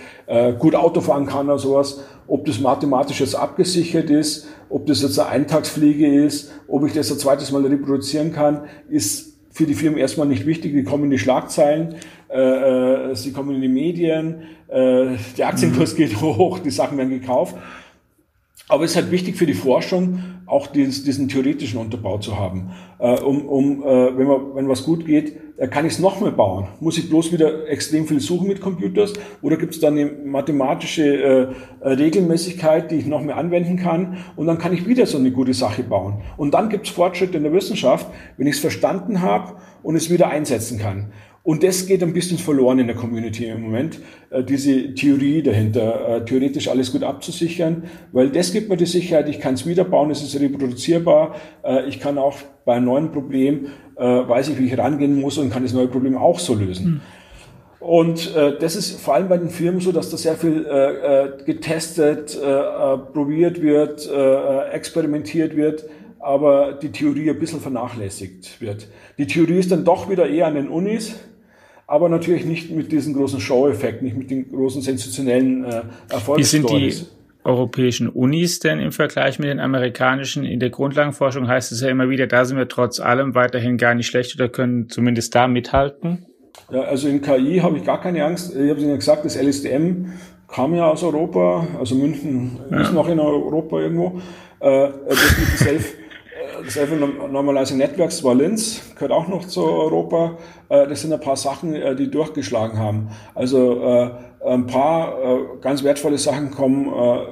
gut 0.59 0.75
Auto 0.75 1.01
fahren 1.01 1.25
kann 1.25 1.47
oder 1.47 1.59
sowas, 1.59 2.03
ob 2.27 2.45
das 2.45 2.59
mathematisch 2.59 3.19
jetzt 3.19 3.35
abgesichert 3.35 4.09
ist, 4.09 4.47
ob 4.69 4.85
das 4.85 5.01
jetzt 5.01 5.19
eine 5.19 5.29
Eintagsfliege 5.29 6.23
ist, 6.23 6.51
ob 6.67 6.85
ich 6.85 6.93
das 6.93 7.11
ein 7.11 7.19
zweites 7.19 7.51
Mal 7.51 7.65
reproduzieren 7.65 8.31
kann, 8.31 8.65
ist 8.89 9.34
für 9.55 9.65
die 9.65 9.73
Firmen 9.73 9.97
erstmal 9.97 10.27
nicht 10.27 10.45
wichtig. 10.45 10.73
Die 10.73 10.83
kommen 10.83 11.05
in 11.05 11.11
die 11.11 11.17
Schlagzeilen, 11.17 11.95
äh, 12.29 13.11
äh, 13.11 13.15
sie 13.15 13.31
kommen 13.31 13.55
in 13.55 13.61
die 13.61 13.69
Medien, 13.69 14.41
äh, 14.67 15.15
der 15.37 15.47
Aktienkurs 15.47 15.93
mhm. 15.93 15.97
geht 15.97 16.21
hoch, 16.21 16.59
die 16.59 16.71
Sachen 16.71 16.97
werden 16.97 17.09
gekauft. 17.09 17.55
Aber 18.67 18.83
es 18.83 18.91
ist 18.91 18.97
halt 18.97 19.11
wichtig 19.11 19.35
für 19.35 19.45
die 19.45 19.53
Forschung, 19.53 20.23
auch 20.47 20.67
diesen, 20.67 21.05
diesen 21.05 21.27
theoretischen 21.27 21.79
Unterbau 21.79 22.17
zu 22.17 22.37
haben. 22.37 22.71
Äh, 22.97 23.19
um, 23.19 23.45
um 23.45 23.83
äh, 23.83 24.17
wenn, 24.17 24.27
man, 24.27 24.55
wenn 24.55 24.67
was 24.67 24.83
gut 24.83 25.05
geht, 25.05 25.35
äh, 25.57 25.67
kann 25.67 25.85
ich 25.85 25.93
es 25.93 25.99
noch 25.99 26.19
mehr 26.19 26.31
bauen. 26.31 26.67
Muss 26.79 26.97
ich 26.97 27.07
bloß 27.07 27.31
wieder 27.31 27.67
extrem 27.69 28.07
viel 28.07 28.19
suchen 28.19 28.47
mit 28.47 28.61
Computers 28.61 29.13
oder 29.43 29.57
gibt 29.57 29.75
es 29.75 29.79
dann 29.79 29.97
eine 29.97 30.05
mathematische 30.05 31.53
äh, 31.81 31.87
Regelmäßigkeit, 31.87 32.89
die 32.89 32.95
ich 32.95 33.05
noch 33.05 33.21
mehr 33.21 33.37
anwenden 33.37 33.77
kann 33.77 34.17
und 34.35 34.47
dann 34.47 34.57
kann 34.57 34.73
ich 34.73 34.87
wieder 34.87 35.05
so 35.05 35.19
eine 35.19 35.31
gute 35.31 35.53
Sache 35.53 35.83
bauen. 35.83 36.21
Und 36.35 36.55
dann 36.55 36.69
gibt 36.69 36.87
es 36.87 36.93
Fortschritte 36.93 37.37
in 37.37 37.43
der 37.43 37.53
Wissenschaft, 37.53 38.07
wenn 38.37 38.47
ich 38.47 38.55
es 38.55 38.61
verstanden 38.61 39.21
habe 39.21 39.57
und 39.83 39.95
es 39.95 40.09
wieder 40.09 40.29
einsetzen 40.29 40.79
kann. 40.79 41.11
Und 41.45 41.61
das 41.61 41.85
geht 41.85 42.01
ein 42.01 42.11
bisschen 42.11 42.39
verloren 42.39 42.79
in 42.79 42.87
der 42.87 42.95
Community 42.95 43.45
im 43.45 43.61
Moment, 43.61 43.99
äh, 44.31 44.43
diese 44.43 44.95
Theorie 44.95 45.43
dahinter, 45.43 46.17
äh, 46.17 46.25
theoretisch 46.25 46.67
alles 46.67 46.91
gut 46.91 47.03
abzusichern, 47.03 47.83
weil 48.11 48.31
das 48.31 48.51
gibt 48.51 48.67
mir 48.67 48.77
die 48.77 48.87
Sicherheit, 48.87 49.29
ich 49.29 49.39
kann 49.39 49.53
es 49.53 49.63
wiederbauen, 49.67 50.09
es 50.09 50.23
ist 50.23 50.39
reproduzierbar, 50.39 51.35
äh, 51.63 51.87
ich 51.87 51.99
kann 51.99 52.17
auch 52.17 52.35
bei 52.65 52.73
einem 52.73 52.85
neuen 52.85 53.11
Problem, 53.11 53.67
weiß 53.97 54.49
ich, 54.49 54.59
wie 54.59 54.65
ich 54.65 54.77
rangehen 54.77 55.21
muss 55.21 55.37
und 55.37 55.51
kann 55.51 55.63
das 55.63 55.71
neue 55.71 55.87
Problem 55.87 56.17
auch 56.17 56.37
so 56.39 56.53
lösen. 56.53 56.85
Mhm. 56.85 57.01
Und 57.79 58.35
äh, 58.35 58.57
das 58.59 58.75
ist 58.75 58.99
vor 58.99 59.13
allem 59.13 59.29
bei 59.29 59.37
den 59.37 59.49
Firmen 59.49 59.79
so, 59.79 59.93
dass 59.93 60.09
da 60.09 60.17
sehr 60.17 60.35
viel 60.35 60.65
äh, 60.65 61.45
getestet, 61.45 62.35
äh, 62.35 62.97
probiert 63.13 63.61
wird, 63.61 64.09
äh, 64.11 64.69
experimentiert 64.71 65.55
wird, 65.55 65.85
aber 66.19 66.73
die 66.73 66.91
Theorie 66.91 67.29
ein 67.29 67.39
bisschen 67.39 67.61
vernachlässigt 67.61 68.59
wird. 68.59 68.87
Die 69.17 69.27
Theorie 69.27 69.59
ist 69.59 69.71
dann 69.71 69.85
doch 69.85 70.09
wieder 70.09 70.27
eher 70.27 70.47
an 70.47 70.55
den 70.55 70.67
Unis, 70.67 71.15
aber 71.87 72.09
natürlich 72.09 72.45
nicht 72.45 72.71
mit 72.71 72.91
diesem 72.91 73.13
großen 73.13 73.39
Show-Effekt, 73.39 74.01
nicht 74.01 74.17
mit 74.17 74.31
den 74.31 74.51
großen 74.51 74.81
sensationellen 74.81 75.63
äh, 75.65 75.81
Erfolgen. 76.09 76.41
Wie 76.41 76.45
sind 76.45 76.69
die 76.69 76.93
europäischen 77.43 78.09
Unis 78.09 78.59
denn 78.59 78.79
im 78.79 78.91
Vergleich 78.91 79.37
mit 79.37 79.49
den 79.49 79.59
amerikanischen? 79.59 80.43
In 80.45 80.59
der 80.59 80.71
Grundlagenforschung 80.71 81.47
heißt 81.47 81.71
es 81.71 81.81
ja 81.81 81.89
immer 81.89 82.09
wieder, 82.09 82.25
da 82.25 82.43
sind 82.43 82.57
wir 82.57 82.67
trotz 82.67 82.99
allem 82.99 83.35
weiterhin 83.35 83.77
gar 83.77 83.93
nicht 83.93 84.07
schlecht 84.07 84.35
oder 84.35 84.49
können 84.49 84.89
zumindest 84.89 85.35
da 85.35 85.47
mithalten. 85.47 86.25
Ja, 86.71 86.81
also 86.81 87.07
in 87.07 87.21
KI 87.21 87.59
habe 87.61 87.77
ich 87.77 87.85
gar 87.85 88.01
keine 88.01 88.25
Angst. 88.25 88.55
Ich 88.55 88.69
habe 88.69 88.79
Ihnen 88.79 88.95
gesagt, 88.95 89.25
das 89.25 89.35
LSTM 89.35 90.07
kam 90.47 90.73
ja 90.73 90.89
aus 90.89 91.03
Europa, 91.03 91.67
also 91.79 91.95
München 91.95 92.59
ja. 92.71 92.81
ist 92.81 92.93
noch 92.93 93.07
in 93.07 93.19
Europa 93.19 93.79
irgendwo. 93.79 94.19
Äh, 94.59 94.89
das 95.07 95.37
mit 95.37 95.95
Self 96.67 96.91
Normalizing 97.31 97.77
Networks 97.77 98.23
war 98.23 98.35
Linz, 98.35 98.81
gehört 98.95 99.11
auch 99.11 99.27
noch 99.27 99.45
zu 99.47 99.63
Europa. 99.63 100.37
Äh, 100.69 100.87
das 100.87 101.01
sind 101.01 101.13
ein 101.13 101.19
paar 101.19 101.35
Sachen, 101.35 101.73
äh, 101.73 101.95
die 101.95 102.09
durchgeschlagen 102.09 102.79
haben. 102.79 103.09
Also 103.33 103.81
äh, 103.81 104.09
ein 104.45 104.67
paar 104.67 105.17
ganz 105.61 105.83
wertvolle 105.83 106.19
Sachen 106.19 106.51
kommen 106.51 106.85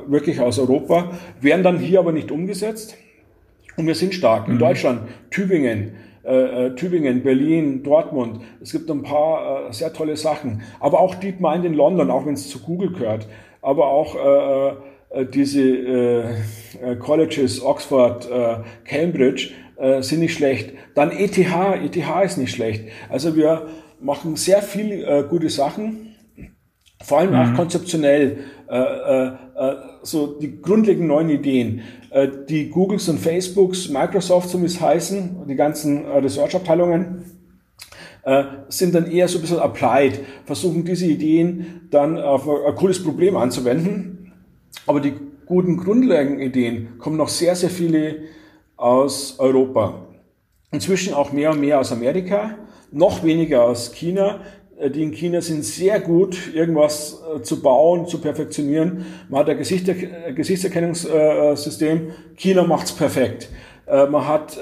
wirklich 0.08 0.42
aus 0.42 0.58
Europa, 0.58 1.12
werden 1.42 1.64
dann 1.64 1.78
hier 1.78 2.00
aber 2.00 2.12
nicht 2.12 2.32
umgesetzt. 2.32 2.98
Und 3.78 3.86
wir 3.86 3.94
sind 3.94 4.16
stark. 4.16 4.48
In 4.48 4.56
mhm. 4.56 4.60
Deutschland, 4.60 5.02
Tübingen, 5.30 5.94
Tübingen, 6.76 7.22
Berlin, 7.22 7.84
Dortmund. 7.84 8.42
Es 8.64 8.72
gibt 8.72 8.90
ein 8.90 9.04
paar 9.04 9.72
sehr 9.72 9.94
tolle 9.94 10.18
Sachen. 10.18 10.64
Aber 10.80 11.02
auch 11.02 11.14
DeepMind 11.14 11.66
in 11.66 11.76
London, 11.76 12.10
auch 12.10 12.26
wenn 12.26 12.34
es 12.34 12.50
zu 12.50 12.58
Google 12.58 12.92
gehört. 12.92 13.28
Aber 13.62 13.90
auch 13.90 14.16
diese 15.34 15.62
äh, 15.62 16.24
äh, 16.82 16.96
Colleges, 16.98 17.62
Oxford, 17.62 18.30
äh, 18.30 18.58
Cambridge, 18.86 19.52
äh, 19.78 20.02
sind 20.02 20.20
nicht 20.20 20.34
schlecht. 20.34 20.74
Dann 20.96 21.12
ETH, 21.12 21.38
ETH 21.38 21.98
ist 22.26 22.38
nicht 22.38 22.52
schlecht. 22.52 22.86
Also 23.10 23.36
wir 23.36 23.68
machen 24.00 24.36
sehr 24.36 24.62
viel 24.62 25.04
äh, 25.04 25.24
gute 25.30 25.50
Sachen, 25.50 26.16
vor 27.04 27.20
allem 27.20 27.32
mhm. 27.32 27.36
auch 27.36 27.54
konzeptionell, 27.56 28.38
äh, 28.70 28.78
äh, 28.78 29.28
äh, 29.28 29.76
so 30.04 30.40
die 30.40 30.62
grundlegenden 30.62 31.08
neuen 31.08 31.30
Ideen. 31.30 31.82
Äh, 32.10 32.30
die 32.50 32.70
Googles 32.70 33.10
und 33.10 33.20
Facebooks, 33.20 33.90
Microsoft, 33.90 34.50
so 34.50 34.62
wie 34.62 34.66
es 34.66 34.80
heißen, 34.80 35.48
die 35.48 35.56
ganzen 35.56 36.06
äh, 36.06 36.18
Research-Abteilungen, 36.18 37.26
äh, 38.24 38.44
sind 38.70 38.96
dann 38.96 39.12
eher 39.12 39.28
so 39.28 39.38
ein 39.38 39.42
bisschen 39.42 39.60
applied, 39.60 40.22
versuchen 40.46 40.86
diese 40.86 41.06
Ideen 41.06 41.88
dann 41.92 42.18
auf 42.18 42.48
ein 42.48 42.76
cooles 42.76 43.04
Problem 43.04 43.36
anzuwenden 43.36 44.13
aber 44.86 45.00
die 45.00 45.14
guten 45.46 45.78
Grundlagenideen 45.78 46.98
kommen 47.00 47.18
noch 47.18 47.30
sehr, 47.30 47.56
sehr 47.56 47.70
viele 47.70 48.24
aus 48.76 49.40
Europa. 49.40 50.06
Inzwischen 50.72 51.14
auch 51.14 51.32
mehr 51.32 51.52
und 51.52 51.62
mehr 51.62 51.80
aus 51.80 51.92
Amerika, 51.92 52.58
noch 52.92 53.24
weniger 53.24 53.64
aus 53.64 53.92
China. 53.92 54.42
Äh, 54.78 54.90
die 54.90 55.04
in 55.04 55.12
China 55.12 55.42
sind 55.42 55.64
sehr 55.64 56.00
gut, 56.00 56.54
irgendwas 56.54 57.22
äh, 57.36 57.42
zu 57.42 57.62
bauen, 57.62 58.08
zu 58.08 58.20
perfektionieren. 58.20 59.06
Man 59.30 59.42
hat 59.42 59.50
ein 59.50 59.58
Gesichter 59.58 59.94
Gesichtserkennungssystem. 60.34 62.12
China 62.36 62.64
macht's 62.64 62.92
perfekt. 62.92 63.50
Äh, 63.86 64.08
man 64.08 64.28
hat 64.28 64.58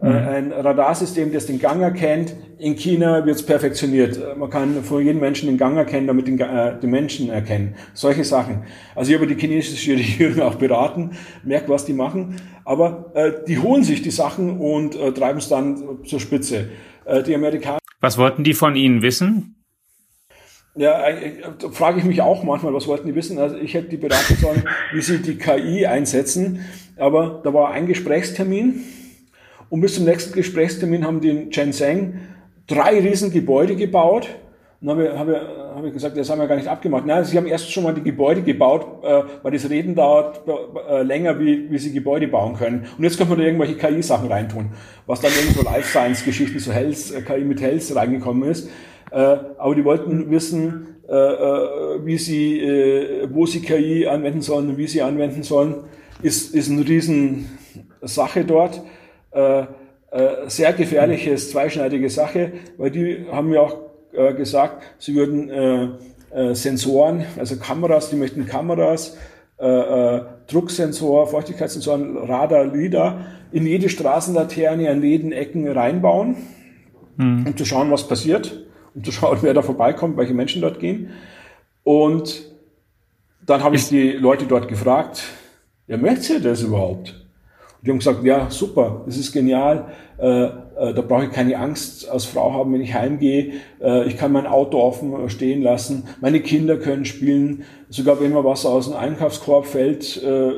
mhm. 0.00 0.08
ein 0.08 0.52
Radarsystem, 0.52 1.32
das 1.32 1.46
den 1.46 1.58
Gang 1.58 1.82
erkennt. 1.82 2.34
In 2.58 2.76
China 2.76 3.24
wird 3.24 3.36
es 3.36 3.44
perfektioniert. 3.44 4.36
Man 4.36 4.50
kann 4.50 4.82
von 4.82 5.04
jedem 5.04 5.20
Menschen 5.20 5.48
den 5.48 5.58
Gang 5.58 5.76
erkennen, 5.76 6.06
damit 6.06 6.26
den, 6.26 6.40
äh, 6.40 6.78
den 6.78 6.90
Menschen 6.90 7.30
erkennen. 7.30 7.74
Solche 7.94 8.24
Sachen. 8.24 8.64
Also 8.94 9.10
ich 9.10 9.18
habe 9.18 9.26
die 9.26 9.38
chinesische 9.40 9.92
Regierung 9.92 10.40
auch 10.48 10.56
beraten, 10.56 11.12
merkt, 11.44 11.68
was 11.68 11.84
die 11.84 11.92
machen. 11.92 12.36
Aber 12.64 13.12
äh, 13.14 13.32
die 13.46 13.58
holen 13.58 13.82
sich 13.82 14.02
die 14.02 14.10
Sachen 14.10 14.58
und 14.58 14.94
äh, 14.94 15.12
treiben 15.12 15.38
es 15.38 15.48
dann 15.48 16.04
zur 16.04 16.20
Spitze. 16.20 16.68
Äh, 17.04 17.22
die 17.22 17.34
Amerikaner. 17.34 17.78
Was 18.00 18.18
wollten 18.18 18.44
die 18.44 18.54
von 18.54 18.76
Ihnen 18.76 19.02
wissen? 19.02 19.56
Ja, 20.76 21.08
äh, 21.08 21.42
frage 21.72 21.98
ich 21.98 22.04
mich 22.04 22.22
auch 22.22 22.44
manchmal, 22.44 22.72
was 22.72 22.86
wollten 22.86 23.08
die 23.08 23.14
wissen? 23.14 23.38
Also 23.38 23.56
ich 23.56 23.74
hätte 23.74 23.88
die 23.88 23.96
beraten 23.96 24.36
sollen, 24.36 24.62
wie 24.92 25.00
sie 25.00 25.18
die 25.18 25.36
KI 25.36 25.86
einsetzen. 25.86 26.60
Aber 26.96 27.40
da 27.42 27.52
war 27.52 27.72
ein 27.72 27.86
Gesprächstermin 27.86 28.84
und 29.70 29.80
bis 29.80 29.94
zum 29.94 30.04
nächsten 30.04 30.32
Gesprächstermin 30.32 31.04
haben 31.04 31.20
die 31.20 31.28
in 31.28 31.52
Shenzhen 31.52 32.20
drei 32.66 33.00
riesen 33.00 33.32
Gebäude 33.32 33.76
gebaut. 33.76 34.28
Und 34.80 34.90
habe 34.90 35.06
ich, 35.06 35.18
habe, 35.18 35.40
habe 35.74 35.88
ich 35.88 35.92
gesagt, 35.92 36.16
das 36.16 36.30
haben 36.30 36.38
wir 36.38 36.46
gar 36.46 36.54
nicht 36.54 36.68
abgemacht. 36.68 37.04
Nein, 37.04 37.24
sie 37.24 37.36
haben 37.36 37.46
erst 37.46 37.72
schon 37.72 37.82
mal 37.82 37.92
die 37.92 38.02
Gebäude 38.02 38.42
gebaut, 38.42 38.86
äh, 39.02 39.22
weil 39.42 39.50
das 39.50 39.68
Reden 39.68 39.96
dauert 39.96 40.42
äh, 40.88 41.02
länger, 41.02 41.40
wie, 41.40 41.68
wie 41.68 41.78
sie 41.78 41.92
Gebäude 41.92 42.28
bauen 42.28 42.54
können. 42.54 42.86
Und 42.96 43.02
jetzt 43.02 43.18
können 43.18 43.30
wir 43.30 43.36
da 43.36 43.42
irgendwelche 43.42 43.74
KI-Sachen 43.74 44.30
reintun, 44.30 44.70
was 45.06 45.20
dann 45.20 45.32
irgendwo 45.32 45.62
Life 45.62 45.88
Science-Geschichten, 45.88 46.60
so 46.60 46.70
Health, 46.70 47.12
äh, 47.12 47.22
KI 47.22 47.44
mit 47.44 47.60
Health 47.60 47.92
reingekommen 47.94 48.48
ist. 48.48 48.68
Äh, 49.10 49.16
aber 49.58 49.74
die 49.74 49.84
wollten 49.84 50.30
wissen, 50.30 50.96
äh, 51.08 51.12
äh, 51.12 52.04
wie 52.04 52.18
sie, 52.18 52.62
wo 53.30 53.46
sie 53.46 53.60
KI 53.60 54.06
anwenden 54.06 54.42
sollen 54.42 54.68
und 54.68 54.78
wie 54.78 54.86
sie 54.86 55.02
anwenden 55.02 55.42
sollen. 55.42 55.84
Ist, 56.22 56.54
ist 56.54 56.70
eine 56.70 56.86
riesen 56.86 57.58
Sache 58.02 58.44
dort 58.44 58.80
äh, 59.38 59.66
äh, 60.10 60.48
sehr 60.48 60.72
gefährliches, 60.72 61.50
zweischneidige 61.50 62.10
Sache, 62.10 62.52
weil 62.76 62.90
die 62.90 63.26
haben 63.30 63.52
ja 63.52 63.60
auch 63.60 63.76
äh, 64.12 64.32
gesagt, 64.34 64.82
sie 64.98 65.14
würden 65.14 65.50
äh, 65.50 65.88
äh, 66.30 66.54
Sensoren, 66.54 67.24
also 67.38 67.56
Kameras, 67.56 68.10
die 68.10 68.16
möchten 68.16 68.46
Kameras 68.46 69.16
äh, 69.58 69.66
äh, 69.66 70.22
Drucksensor, 70.46 71.26
Feuchtigkeitssensoren, 71.26 72.16
Radar, 72.16 72.64
LIDAR 72.64 73.26
in 73.52 73.66
jede 73.66 73.88
Straßenlaterne 73.88 74.90
an 74.90 75.02
jeden 75.02 75.32
Ecken 75.32 75.68
reinbauen, 75.68 76.36
mhm. 77.16 77.46
um 77.46 77.56
zu 77.56 77.64
schauen, 77.64 77.90
was 77.90 78.08
passiert, 78.08 78.66
um 78.94 79.04
zu 79.04 79.12
schauen, 79.12 79.38
wer 79.42 79.54
da 79.54 79.62
vorbeikommt, 79.62 80.16
welche 80.16 80.34
Menschen 80.34 80.62
dort 80.62 80.80
gehen. 80.80 81.10
Und 81.84 82.50
dann 83.44 83.62
habe 83.62 83.76
ich 83.76 83.88
die 83.88 84.12
Leute 84.12 84.46
dort 84.46 84.68
gefragt, 84.68 85.22
ja, 85.86 85.96
möchtet 85.96 86.30
ihr 86.30 86.40
das 86.50 86.62
überhaupt? 86.62 87.27
Und 87.78 87.86
die 87.86 87.90
haben 87.90 87.98
gesagt, 87.98 88.24
ja, 88.24 88.50
super, 88.50 89.02
das 89.06 89.16
ist 89.16 89.32
genial, 89.32 89.92
äh, 90.18 90.44
äh, 90.44 90.94
da 90.94 91.00
brauche 91.00 91.26
ich 91.26 91.30
keine 91.30 91.56
Angst 91.58 92.08
als 92.08 92.24
Frau 92.24 92.52
haben, 92.52 92.72
wenn 92.72 92.80
ich 92.80 92.94
heimgehe. 92.94 93.52
Äh, 93.80 94.06
ich 94.08 94.16
kann 94.16 94.32
mein 94.32 94.46
Auto 94.46 94.78
offen 94.78 95.28
stehen 95.28 95.62
lassen, 95.62 96.04
meine 96.20 96.40
Kinder 96.40 96.76
können 96.76 97.04
spielen, 97.04 97.64
sogar 97.88 98.20
wenn 98.20 98.32
mir 98.32 98.44
was 98.44 98.66
aus 98.66 98.86
dem 98.86 98.96
Einkaufskorb 98.96 99.66
fällt, 99.66 100.22
äh, 100.22 100.52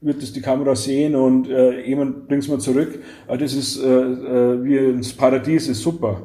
wird 0.00 0.22
es 0.22 0.32
die 0.32 0.40
Kamera 0.40 0.74
sehen 0.76 1.14
und 1.14 1.48
äh, 1.50 1.86
jemand 1.86 2.28
bringt 2.28 2.42
es 2.42 2.48
mir 2.48 2.58
zurück. 2.58 3.00
Äh, 3.28 3.36
das 3.36 3.54
ist 3.54 3.82
äh, 3.82 4.64
wie 4.64 4.76
ins 4.76 5.12
Paradies, 5.12 5.68
ist 5.68 5.82
super. 5.82 6.22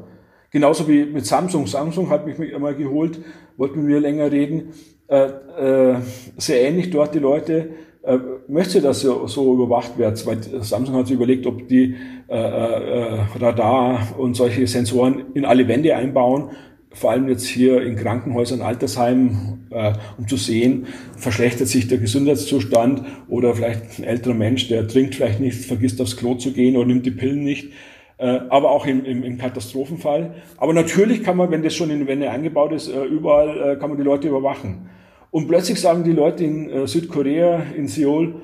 Genauso 0.51 0.87
wie 0.87 1.05
mit 1.05 1.25
Samsung. 1.25 1.67
Samsung 1.67 2.09
hat 2.09 2.25
mich 2.25 2.55
einmal 2.55 2.75
geholt, 2.75 3.19
wollte 3.57 3.77
mit 3.77 3.87
mir 3.87 3.99
länger 3.99 4.31
reden. 4.31 4.73
Äh, 5.07 5.25
äh, 5.25 5.95
sehr 6.37 6.61
ähnlich 6.61 6.89
dort 6.89 7.13
die 7.13 7.19
Leute 7.19 7.69
äh, 8.05 8.17
möchte 8.47 8.81
das 8.81 9.01
so, 9.01 9.27
so 9.27 9.53
überwacht 9.53 9.97
werden. 9.97 10.19
Weil 10.25 10.63
Samsung 10.63 10.95
hat 10.95 11.07
sich 11.07 11.15
überlegt, 11.15 11.45
ob 11.47 11.67
die 11.67 11.95
äh, 12.27 12.35
äh, 12.35 13.19
Radar 13.39 14.15
und 14.17 14.35
solche 14.35 14.67
Sensoren 14.67 15.25
in 15.33 15.45
alle 15.45 15.67
Wände 15.67 15.95
einbauen, 15.95 16.51
vor 16.91 17.11
allem 17.11 17.27
jetzt 17.27 17.45
hier 17.45 17.81
in 17.81 17.97
Krankenhäusern, 17.97 18.61
Altersheimen, 18.61 19.67
äh, 19.71 19.93
um 20.17 20.27
zu 20.27 20.37
sehen, 20.37 20.87
verschlechtert 21.17 21.67
sich 21.67 21.87
der 21.87 21.97
Gesundheitszustand 21.97 23.03
oder 23.27 23.53
vielleicht 23.53 23.99
ein 23.99 24.05
älterer 24.05 24.33
Mensch, 24.33 24.69
der 24.69 24.87
trinkt 24.87 25.15
vielleicht 25.15 25.41
nicht, 25.41 25.65
vergisst 25.65 25.99
aufs 25.99 26.15
Klo 26.15 26.35
zu 26.35 26.53
gehen 26.53 26.77
oder 26.77 26.87
nimmt 26.87 27.05
die 27.05 27.11
Pillen 27.11 27.43
nicht. 27.43 27.71
Äh, 28.17 28.39
aber 28.49 28.71
auch 28.71 28.85
im, 28.85 29.03
im, 29.03 29.23
im 29.23 29.37
Katastrophenfall. 29.37 30.35
Aber 30.57 30.73
natürlich 30.73 31.21
kann 31.21 31.35
man, 31.35 31.51
wenn 31.51 31.63
das 31.63 31.75
schon 31.75 31.89
in 31.89 32.07
Wände 32.07 32.31
eingebaut 32.31 32.71
ist, 32.71 32.87
äh, 32.87 33.03
überall 33.03 33.73
äh, 33.73 33.75
kann 33.75 33.89
man 33.89 33.97
die 33.97 34.05
Leute 34.05 34.29
überwachen. 34.29 34.89
Und 35.35 35.49
plötzlich 35.49 35.81
sagen 35.81 36.05
die 36.05 36.13
Leute 36.13 36.45
in 36.45 36.69
äh, 36.69 36.87
Südkorea, 36.87 37.61
in 37.75 37.89
Seoul, 37.89 38.35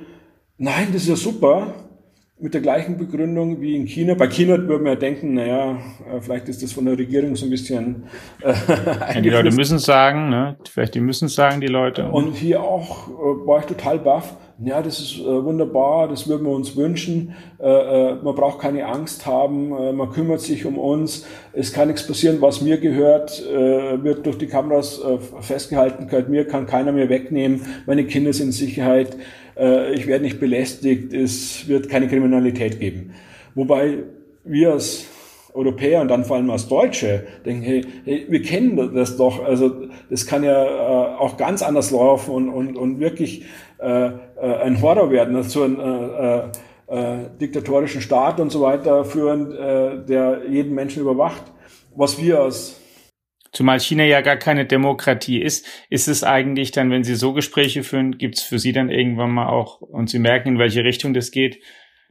nein, 0.58 0.88
das 0.92 1.04
ist 1.04 1.08
ja 1.08 1.16
super, 1.16 1.74
mit 2.38 2.54
der 2.54 2.60
gleichen 2.60 2.98
Begründung 2.98 3.62
wie 3.62 3.78
in 3.78 3.86
China. 3.86 4.14
Bei 4.14 4.28
China 4.28 4.58
würde 4.58 4.84
man 4.84 4.88
ja 4.88 4.96
denken, 4.96 5.36
naja, 5.36 5.78
äh, 6.12 6.20
vielleicht 6.20 6.50
ist 6.50 6.62
das 6.62 6.74
von 6.74 6.84
der 6.84 6.98
Regierung 6.98 7.34
so 7.38 7.46
ein 7.46 7.50
bisschen. 7.50 8.04
Äh, 8.42 8.54
ja, 9.14 9.22
die 9.22 9.30
Leute 9.30 9.52
müssen 9.52 9.78
es 9.78 9.86
sagen, 9.86 10.30
ne? 10.30 10.58
Vielleicht 10.70 10.94
die 10.94 11.00
müssen 11.00 11.28
es 11.28 11.36
sagen, 11.36 11.62
die 11.62 11.68
Leute. 11.68 12.10
Und 12.10 12.34
hier 12.34 12.62
auch 12.62 13.08
äh, 13.08 13.48
war 13.48 13.60
ich 13.60 13.68
total 13.68 13.98
baff 13.98 14.36
ja, 14.64 14.82
das 14.82 15.00
ist 15.00 15.20
äh, 15.20 15.44
wunderbar, 15.44 16.08
das 16.08 16.28
würden 16.28 16.46
wir 16.46 16.54
uns 16.54 16.76
wünschen. 16.76 17.34
Äh, 17.60 17.68
äh, 17.68 18.16
man 18.22 18.36
braucht 18.36 18.60
keine 18.60 18.86
Angst 18.86 19.26
haben, 19.26 19.70
man 19.70 20.12
kümmert 20.12 20.42
sich 20.42 20.66
um 20.66 20.78
uns. 20.78 21.26
Es 21.54 21.74
kann 21.74 21.88
nichts 21.88 22.06
passieren, 22.06 22.42
was 22.42 22.62
mir 22.62 22.78
gehört, 22.78 23.42
wird 23.42 24.26
durch 24.26 24.38
die 24.38 24.48
Kameras 24.48 25.02
festgehalten, 25.42 26.08
gehört 26.08 26.30
mir, 26.30 26.48
kann 26.48 26.66
keiner 26.66 26.92
mehr 26.92 27.10
wegnehmen. 27.10 27.62
Meine 27.86 28.06
Kinder 28.06 28.34
sind 28.34 28.48
in 28.48 28.52
Sicherheit, 28.52 29.18
ich 29.94 30.08
werde 30.08 30.24
nicht 30.24 30.40
belästigt, 30.40 31.14
es 31.14 31.68
wird 31.68 31.90
keine 31.90 32.08
Kriminalität 32.08 32.80
geben. 32.80 33.14
Wobei 33.56 34.04
wir 34.44 34.74
als 34.74 35.06
Europäer 35.54 36.02
und 36.02 36.08
dann 36.08 36.24
vor 36.24 36.38
allem 36.38 36.50
als 36.50 36.68
Deutsche 36.68 37.26
denken, 37.46 37.64
hey, 37.64 37.86
hey 38.06 38.26
wir 38.30 38.42
kennen 38.42 38.94
das 38.96 39.18
doch, 39.18 39.44
also 39.44 39.88
das 40.10 40.26
kann 40.26 40.44
ja 40.44 41.18
auch 41.18 41.38
ganz 41.38 41.62
anders 41.62 41.92
laufen 41.92 42.34
und, 42.34 42.50
und, 42.50 42.78
und 42.78 43.00
wirklich 43.00 43.46
äh, 43.82 44.06
äh, 44.06 44.56
ein 44.64 44.82
Horror 44.82 45.12
werden, 45.12 45.36
also 45.36 45.64
ein 45.64 45.80
äh, 45.80 46.38
äh, 46.38 46.44
äh, 46.88 47.30
diktatorischen 47.40 48.02
Staat 48.02 48.40
und 48.40 48.52
so 48.52 48.62
weiter 48.62 49.06
führen, 49.06 49.52
äh, 49.52 50.06
der 50.06 50.42
jeden 50.50 50.76
Menschen 50.76 51.02
überwacht. 51.02 51.44
Was 51.96 52.22
wir 52.22 52.40
als 52.40 52.78
Zumal 53.54 53.82
China 53.82 54.06
ja 54.06 54.22
gar 54.22 54.38
keine 54.38 54.66
Demokratie 54.66 55.42
ist, 55.42 55.68
ist 55.90 56.08
es 56.08 56.24
eigentlich 56.24 56.72
dann, 56.72 56.90
wenn 56.90 57.04
Sie 57.04 57.16
so 57.16 57.34
Gespräche 57.34 57.84
führen, 57.84 58.18
gibt 58.18 58.38
es 58.38 58.44
für 58.44 58.60
Sie 58.60 58.72
dann 58.72 58.90
irgendwann 58.90 59.32
mal 59.32 59.48
auch, 59.48 59.82
und 59.82 60.10
Sie 60.10 60.20
merken, 60.20 60.50
in 60.50 60.60
welche 60.60 60.86
Richtung 60.86 61.14
das 61.14 61.32
geht, 61.32 61.62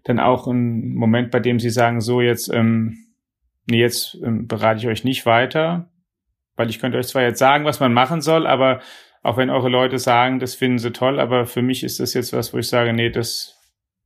dann 0.05 0.21
auch 0.21 0.47
einen 0.47 0.95
Moment, 0.95 1.31
bei 1.31 1.41
dem 1.41 1.59
Sie 1.59 1.71
sagen, 1.71 2.03
so 2.03 2.21
jetzt, 2.21 2.53
ähm, 2.53 2.99
nee, 3.71 3.81
jetzt 3.81 4.19
ähm, 4.23 4.49
berate 4.49 4.81
ich 4.81 4.89
euch 4.89 5.05
nicht 5.05 5.25
weiter, 5.25 5.91
weil 6.57 6.69
ich 6.69 6.79
könnte 6.79 6.99
euch 6.99 7.07
zwar 7.09 7.23
jetzt 7.23 7.39
sagen, 7.39 7.65
was 7.65 7.81
man 7.81 7.95
machen 7.95 8.21
soll, 8.21 8.47
aber 8.47 8.81
auch 9.23 9.37
wenn 9.37 9.51
eure 9.51 9.69
Leute 9.69 9.99
sagen, 9.99 10.39
das 10.39 10.55
finden 10.55 10.79
sie 10.79 10.93
toll, 10.93 11.21
aber 11.21 11.47
für 11.47 11.63
mich 11.63 11.85
ist 11.85 12.01
das 12.01 12.15
jetzt 12.15 12.33
was, 12.33 12.55
wo 12.55 12.59
ich 12.59 12.69
sage, 12.69 12.93
nee, 12.93 13.11
das 13.11 13.57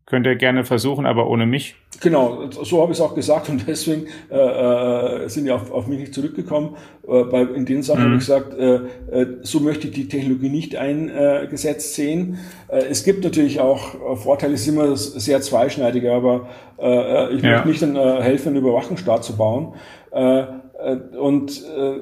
könnt 0.07 0.27
ihr 0.27 0.37
gerne 0.37 0.65
versuchen, 0.65 1.07
aber 1.07 1.29
ohne 1.29 1.47
mich. 1.47 1.77
Genau, 2.01 2.51
so 2.51 2.83
habe 2.83 2.93
ich 2.93 2.99
es 2.99 3.01
auch 3.01 3.15
gesagt 3.15 3.49
und 3.49 3.67
deswegen 3.67 4.07
äh, 4.31 4.37
äh, 4.37 5.29
sind 5.29 5.45
die 5.45 5.51
auf, 5.51 5.71
auf 5.71 5.87
mich 5.87 5.99
nicht 5.99 6.15
zurückgekommen. 6.15 6.77
Äh, 7.09 7.25
bei, 7.25 7.43
in 7.43 7.65
den 7.65 7.83
Sachen 7.83 8.01
mhm. 8.01 8.05
habe 8.05 8.15
ich 8.17 8.21
gesagt, 8.21 8.55
äh, 8.55 8.75
äh, 8.75 9.27
so 9.43 9.61
möchte 9.61 9.89
ich 9.89 9.95
die 9.95 10.09
Technologie 10.09 10.51
nicht 10.51 10.77
eingesetzt 10.77 11.95
sehen. 11.95 12.39
Äh, 12.69 12.85
es 12.91 13.05
gibt 13.05 13.25
natürlich 13.25 13.61
auch 13.61 14.19
Vorteile, 14.19 14.55
es 14.55 14.63
ist 14.63 14.69
immer 14.69 14.95
sehr 14.97 15.41
zweischneidig, 15.41 16.07
aber 16.11 16.49
äh, 16.79 17.35
ich 17.35 17.43
ja. 17.43 17.53
möchte 17.53 17.69
nicht 17.69 17.83
dann 17.83 17.97
helfen, 18.21 18.49
einen 18.49 18.57
Überwachungsstaat 18.57 19.25
zu 19.25 19.37
bauen. 19.37 19.75
Äh, 20.11 20.97
und 21.19 21.63
äh, 21.63 22.01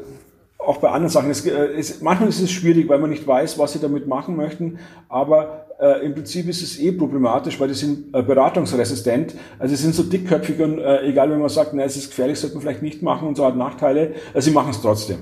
auch 0.67 0.79
bei 0.79 0.89
anderen 0.89 1.11
Sachen. 1.11 1.31
Es, 1.31 1.45
es, 1.45 2.01
manchmal 2.01 2.29
ist 2.29 2.41
es 2.41 2.51
schwierig, 2.51 2.89
weil 2.89 2.99
man 2.99 3.11
nicht 3.11 3.27
weiß, 3.27 3.59
was 3.59 3.73
sie 3.73 3.81
damit 3.81 4.07
machen 4.07 4.37
möchten. 4.37 4.79
Aber 5.09 5.67
äh, 5.81 6.05
im 6.05 6.15
Prinzip 6.15 6.49
ist 6.49 6.63
es 6.63 6.79
eh 6.79 6.93
problematisch, 6.93 7.59
weil 7.61 7.69
die 7.69 7.75
sind 7.75 8.15
äh, 8.15 8.23
beratungsresistent. 8.23 9.35
Also 9.59 9.75
sie 9.75 9.83
sind 9.83 9.95
so 9.95 10.03
dickköpfig 10.03 10.61
und 10.61 10.79
äh, 10.79 11.07
egal, 11.07 11.31
wenn 11.31 11.41
man 11.41 11.49
sagt, 11.49 11.75
na, 11.75 11.83
es 11.83 11.97
ist 11.97 12.11
gefährlich, 12.11 12.39
sollte 12.39 12.57
man 12.57 12.63
vielleicht 12.63 12.83
nicht 12.83 13.03
machen 13.03 13.29
und 13.29 13.37
so 13.37 13.45
hat 13.45 13.57
Nachteile, 13.57 14.15
äh, 14.35 14.41
sie 14.41 14.53
machen 14.53 14.71
es 14.71 14.81
trotzdem. 14.81 15.19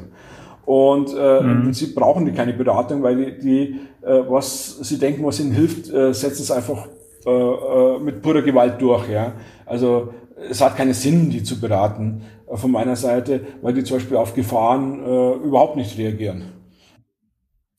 Und 0.67 1.15
äh, 1.19 1.41
mhm. 1.43 1.51
im 1.51 1.63
Prinzip 1.65 1.95
brauchen 1.95 2.27
die 2.27 2.33
keine 2.33 2.53
Beratung, 2.53 3.03
weil 3.03 3.17
die, 3.17 3.39
die 3.39 3.81
äh, 4.07 4.23
was 4.29 4.79
sie 4.81 4.99
denken, 4.99 5.25
was 5.25 5.41
ihnen 5.41 5.53
hilft, 5.53 5.93
äh, 5.93 6.13
setzen 6.13 6.43
es 6.43 6.51
einfach 6.51 6.87
äh, 7.27 7.31
äh, 7.31 7.99
mit 7.99 8.23
purer 8.23 8.43
Gewalt 8.43 8.81
durch. 8.81 9.09
Ja? 9.09 9.33
Also 9.67 10.15
es 10.49 10.61
hat 10.61 10.77
keinen 10.77 10.95
Sinn, 10.95 11.29
die 11.31 11.43
zu 11.43 11.61
beraten 11.61 12.23
äh, 12.23 12.40
von 12.57 12.71
meiner 12.71 12.97
Seite, 12.97 13.41
weil 13.63 13.75
die 13.75 13.85
zum 13.85 13.99
Beispiel 13.99 14.17
auf 14.17 14.35
Gefahren 14.35 15.01
äh, 15.05 15.47
überhaupt 15.47 15.77
nicht 15.77 15.99
reagieren. 15.99 16.43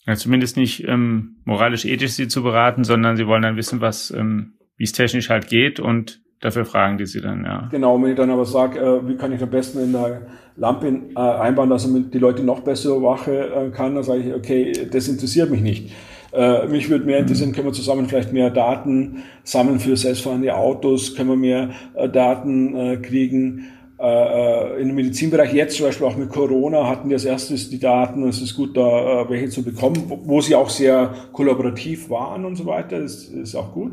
Ja, 0.07 0.15
zumindest 0.15 0.57
nicht 0.57 0.87
ähm, 0.87 1.37
moralisch-ethisch 1.45 2.11
sie 2.11 2.27
zu 2.27 2.41
beraten, 2.41 2.83
sondern 2.83 3.17
sie 3.17 3.27
wollen 3.27 3.43
dann 3.43 3.57
wissen, 3.57 3.81
was, 3.81 4.11
ähm, 4.11 4.53
wie 4.77 4.83
es 4.83 4.93
technisch 4.93 5.29
halt 5.29 5.47
geht 5.47 5.79
und 5.79 6.21
dafür 6.39 6.65
fragen 6.65 6.97
die 6.97 7.05
sie 7.05 7.21
dann, 7.21 7.45
ja. 7.45 7.67
Genau, 7.71 8.01
wenn 8.01 8.11
ich 8.11 8.17
dann 8.17 8.31
aber 8.31 8.45
sage, 8.45 8.79
äh, 8.79 9.07
wie 9.07 9.15
kann 9.15 9.31
ich 9.31 9.41
am 9.43 9.49
besten 9.49 9.79
in 9.79 9.91
der 9.91 10.27
Lampe 10.55 10.87
äh, 10.87 11.19
einbauen, 11.19 11.69
dass 11.69 11.85
ich 11.85 12.09
die 12.09 12.17
Leute 12.17 12.43
noch 12.43 12.61
besser 12.61 12.95
überwache 12.95 13.31
äh, 13.31 13.69
kann, 13.69 13.93
dann 13.93 14.03
sage 14.03 14.21
ich, 14.21 14.33
okay, 14.33 14.71
das 14.91 15.07
interessiert 15.07 15.51
mich 15.51 15.61
nicht. 15.61 15.91
Äh, 16.33 16.67
mich 16.67 16.89
würde 16.89 17.05
mehr 17.05 17.19
interessieren, 17.19 17.51
können 17.51 17.67
wir 17.67 17.73
zusammen 17.73 18.07
vielleicht 18.07 18.33
mehr 18.33 18.49
Daten 18.49 19.23
sammeln 19.43 19.79
für 19.79 19.95
selbstfahrende 19.95 20.55
Autos, 20.55 21.15
können 21.15 21.29
wir 21.29 21.35
mehr 21.35 21.69
äh, 21.93 22.09
Daten 22.09 22.75
äh, 22.75 22.97
kriegen 22.97 23.67
äh, 24.01 24.77
äh, 24.77 24.81
im 24.81 24.95
Medizinbereich 24.95 25.53
jetzt 25.53 25.77
zum 25.77 25.85
Beispiel 25.85 26.07
auch 26.07 26.17
mit 26.17 26.29
Corona 26.29 26.87
hatten 26.87 27.07
wir 27.09 27.17
als 27.17 27.25
erstes 27.25 27.69
die 27.69 27.77
Daten. 27.77 28.27
Es 28.27 28.41
ist 28.41 28.55
gut, 28.55 28.75
da 28.75 29.21
äh, 29.21 29.29
welche 29.29 29.49
zu 29.49 29.61
bekommen, 29.61 30.05
wo, 30.07 30.19
wo, 30.23 30.41
sie 30.41 30.55
auch 30.55 30.71
sehr 30.71 31.13
kollaborativ 31.31 32.09
waren 32.09 32.43
und 32.45 32.55
so 32.55 32.65
weiter. 32.65 32.99
Das 32.99 33.25
ist 33.25 33.53
auch 33.53 33.71
gut. 33.71 33.91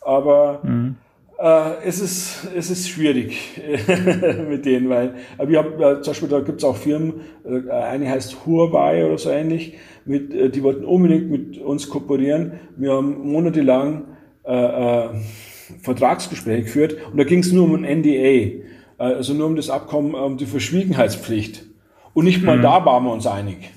Aber 0.00 0.62
mhm. 0.64 0.96
äh, 1.38 1.84
es, 1.84 2.00
ist, 2.00 2.48
es 2.56 2.70
ist 2.70 2.88
schwierig 2.88 3.60
mit 4.48 4.66
denen, 4.66 4.88
weil 4.88 5.14
wir 5.38 5.58
haben, 5.58 5.74
äh, 5.74 6.02
zum 6.02 6.10
Beispiel 6.10 6.28
da 6.28 6.40
gibt 6.40 6.58
es 6.58 6.64
auch 6.64 6.76
Firmen, 6.76 7.20
äh, 7.44 7.70
eine 7.70 8.10
heißt 8.10 8.46
Huawei 8.46 9.06
oder 9.06 9.16
so 9.16 9.30
ähnlich, 9.30 9.74
mit, 10.04 10.34
äh, 10.34 10.50
die 10.50 10.64
wollten 10.64 10.84
unbedingt 10.84 11.30
mit 11.30 11.58
uns 11.58 11.88
kooperieren. 11.88 12.54
Wir 12.76 12.94
haben 12.94 13.30
monatelang 13.30 14.06
Vertragsgespräche 15.82 16.62
geführt 16.62 16.96
und 17.10 17.18
da 17.18 17.24
ging 17.24 17.40
es 17.40 17.50
nur 17.50 17.64
um 17.64 17.74
ein 17.74 18.00
NDA. 18.00 18.64
Äh, 18.98 19.04
also 19.04 19.34
nur 19.34 19.46
um 19.46 19.56
das 19.56 19.70
Abkommen, 19.70 20.14
um 20.14 20.36
die 20.36 20.46
Verschwiegenheitspflicht. 20.46 21.64
Und 22.14 22.24
nicht 22.24 22.42
mal 22.42 22.58
mhm. 22.58 22.62
da 22.62 22.84
waren 22.84 23.04
wir 23.04 23.12
uns 23.12 23.26
einig. 23.26 23.70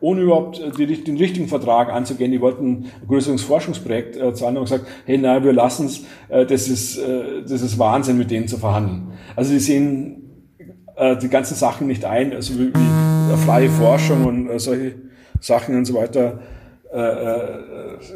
Ohne 0.00 0.22
überhaupt 0.22 0.60
äh, 0.60 0.70
die, 0.70 1.02
den 1.02 1.16
richtigen 1.16 1.48
Vertrag 1.48 1.92
anzugehen. 1.92 2.32
Die 2.32 2.40
wollten 2.40 2.66
ein 2.66 3.06
größeres 3.08 3.42
Forschungsprojekt 3.42 4.16
äh, 4.16 4.34
zahlen 4.34 4.56
und 4.56 4.64
gesagt, 4.64 4.86
hey, 5.06 5.18
nein, 5.18 5.44
wir 5.44 5.52
lassen 5.52 5.86
es, 5.86 6.04
äh, 6.28 6.46
das, 6.46 6.68
ist, 6.68 6.98
äh, 6.98 7.42
das 7.42 7.62
ist 7.62 7.78
Wahnsinn, 7.78 8.18
mit 8.18 8.30
denen 8.30 8.48
zu 8.48 8.58
verhandeln. 8.58 9.12
Also 9.36 9.52
die 9.52 9.60
sehen 9.60 10.46
äh, 10.96 11.16
die 11.16 11.28
ganzen 11.28 11.54
Sachen 11.54 11.86
nicht 11.86 12.04
ein, 12.04 12.32
also 12.32 12.54
wie, 12.58 12.72
wie 12.72 13.36
freie 13.44 13.70
Forschung 13.70 14.26
und 14.26 14.58
solche 14.58 14.94
Sachen 15.40 15.76
und 15.76 15.84
so 15.84 15.94
weiter. 15.94 16.38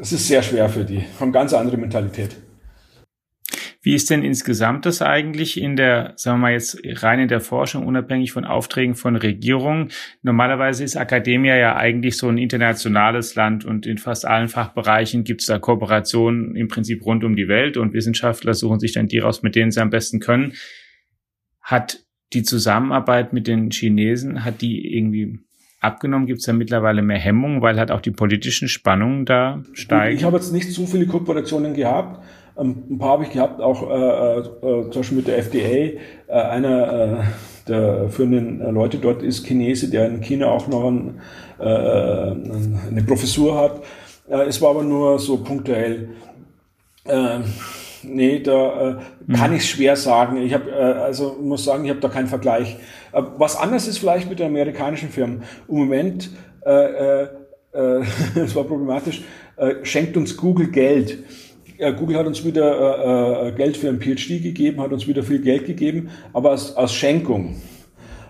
Es 0.03 0.13
ist 0.13 0.29
sehr 0.29 0.43
schwer 0.43 0.69
für 0.69 0.85
die, 0.85 1.03
haben 1.19 1.33
ganz 1.33 1.55
andere 1.55 1.79
Mentalität. 1.79 2.37
Wie 3.87 3.95
ist 3.95 4.11
denn 4.11 4.25
insgesamt 4.25 4.85
das 4.85 5.01
eigentlich 5.01 5.63
in 5.63 5.77
der, 5.77 6.15
sagen 6.17 6.39
wir 6.39 6.49
mal 6.49 6.53
jetzt 6.55 6.81
rein 7.05 7.21
in 7.21 7.29
der 7.29 7.41
Forschung, 7.41 7.87
unabhängig 7.87 8.33
von 8.33 8.45
Aufträgen 8.45 8.97
von 8.97 9.15
Regierungen? 9.15 9.93
Normalerweise 10.23 10.83
ist 10.83 10.97
Akademia 10.97 11.55
ja 11.55 11.77
eigentlich 11.77 12.17
so 12.17 12.29
ein 12.29 12.37
internationales 12.37 13.37
Land 13.37 13.65
und 13.65 13.87
in 13.87 13.99
fast 13.99 14.27
allen 14.27 14.49
Fachbereichen 14.49 15.23
gibt 15.23 15.43
es 15.43 15.47
da 15.47 15.61
Kooperationen 15.61 16.57
im 16.57 16.67
Prinzip 16.67 17.07
rund 17.07 17.23
um 17.23 17.37
die 17.37 17.47
Welt 17.47 17.77
und 17.77 17.93
Wissenschaftler 17.93 18.55
suchen 18.55 18.81
sich 18.81 18.93
dann 18.93 19.07
die 19.07 19.21
raus, 19.21 19.45
mit 19.45 19.55
denen 19.55 19.71
sie 19.71 19.81
am 19.81 19.91
besten 19.91 20.19
können. 20.19 20.55
Hat 21.61 22.01
die 22.33 22.43
Zusammenarbeit 22.43 23.33
mit 23.33 23.47
den 23.47 23.71
Chinesen, 23.71 24.45
hat 24.45 24.63
die 24.63 24.97
irgendwie 24.97 25.39
abgenommen? 25.79 26.27
Gibt 26.27 26.41
es 26.41 26.47
da 26.47 26.53
mittlerweile 26.53 27.03
mehr 27.03 27.21
Hemmungen, 27.21 27.63
weil 27.63 27.79
halt 27.79 27.93
auch 27.93 28.01
die 28.01 28.11
politischen 28.11 28.67
Spannungen 28.67 29.27
da 29.27 29.63
steigen? 29.75 30.17
Ich 30.17 30.25
habe 30.25 30.39
jetzt 30.39 30.53
nicht 30.53 30.73
so 30.73 30.87
viele 30.87 31.07
Kooperationen 31.07 31.73
gehabt. 31.73 32.25
Ähm, 32.59 32.85
ein 32.91 32.99
paar 32.99 33.11
habe 33.11 33.25
ich 33.25 33.31
gehabt, 33.31 33.61
auch 33.61 33.89
äh, 33.91 34.39
äh, 34.39 34.43
zum 34.91 35.01
Beispiel 35.01 35.19
mit 35.19 35.29
der 35.29 35.39
FDA. 35.39 35.61
Äh, 35.61 35.99
einer 36.29 36.93
äh, 36.93 37.25
der 37.69 38.09
führenden 38.09 38.61
äh, 38.61 38.71
Leute 38.71 38.99
dort 38.99 39.23
ist 39.23 39.47
Chinese, 39.47 39.91
der 39.91 40.07
in 40.07 40.21
China 40.21 40.49
auch 40.49 40.69
noch 40.69 40.89
ein, 40.89 41.21
äh, 41.59 41.65
eine 41.65 43.03
Professur 43.07 43.59
hat. 43.59 43.83
Äh, 44.29 44.47
es 44.49 44.61
war 44.63 44.71
aber 44.71 44.83
nur 44.83 45.19
so 45.19 45.39
punktuell. 45.39 46.11
Äh, 47.05 47.39
nee, 48.03 48.41
da 48.41 48.99
äh, 49.29 49.35
kann 49.35 49.51
mhm. 49.51 49.57
ich 49.57 49.69
schwer 49.69 49.97
sagen. 49.97 50.39
Ich 50.39 50.55
habe 50.55 50.71
äh, 50.71 50.75
also 50.75 51.37
muss 51.41 51.65
sagen, 51.65 51.85
ich 51.85 51.91
habe 51.91 52.01
da 52.01 52.09
keinen 52.09 52.29
Vergleich. 52.29 52.77
Äh, 53.13 53.23
was 53.37 53.57
anders 53.57 53.87
ist 53.87 53.99
vielleicht 53.99 54.29
mit 54.29 54.39
den 54.39 54.49
amerikanischen 54.49 55.11
Firmen. 55.11 55.43
Im 55.69 55.77
Moment, 55.77 56.31
äh, 56.65 56.71
äh, 56.71 57.23
äh, 57.73 58.05
das 58.35 58.55
war 58.55 58.65
problematisch, 58.65 59.23
äh, 59.57 59.77
schenkt 59.83 60.17
uns 60.17 60.37
Google 60.37 60.69
Geld. 60.69 61.19
Google 61.79 62.17
hat 62.17 62.27
uns 62.27 62.45
wieder 62.45 63.45
äh, 63.45 63.49
äh 63.49 63.53
Geld 63.53 63.77
für 63.77 63.89
ein 63.89 64.01
PhD 64.01 64.43
gegeben, 64.43 64.81
hat 64.81 64.93
uns 64.93 65.07
wieder 65.07 65.23
viel 65.23 65.41
Geld 65.41 65.67
gegeben, 65.67 66.11
aber 66.33 66.51
als, 66.53 66.77
als 66.77 66.93
Schenkung. 66.93 67.57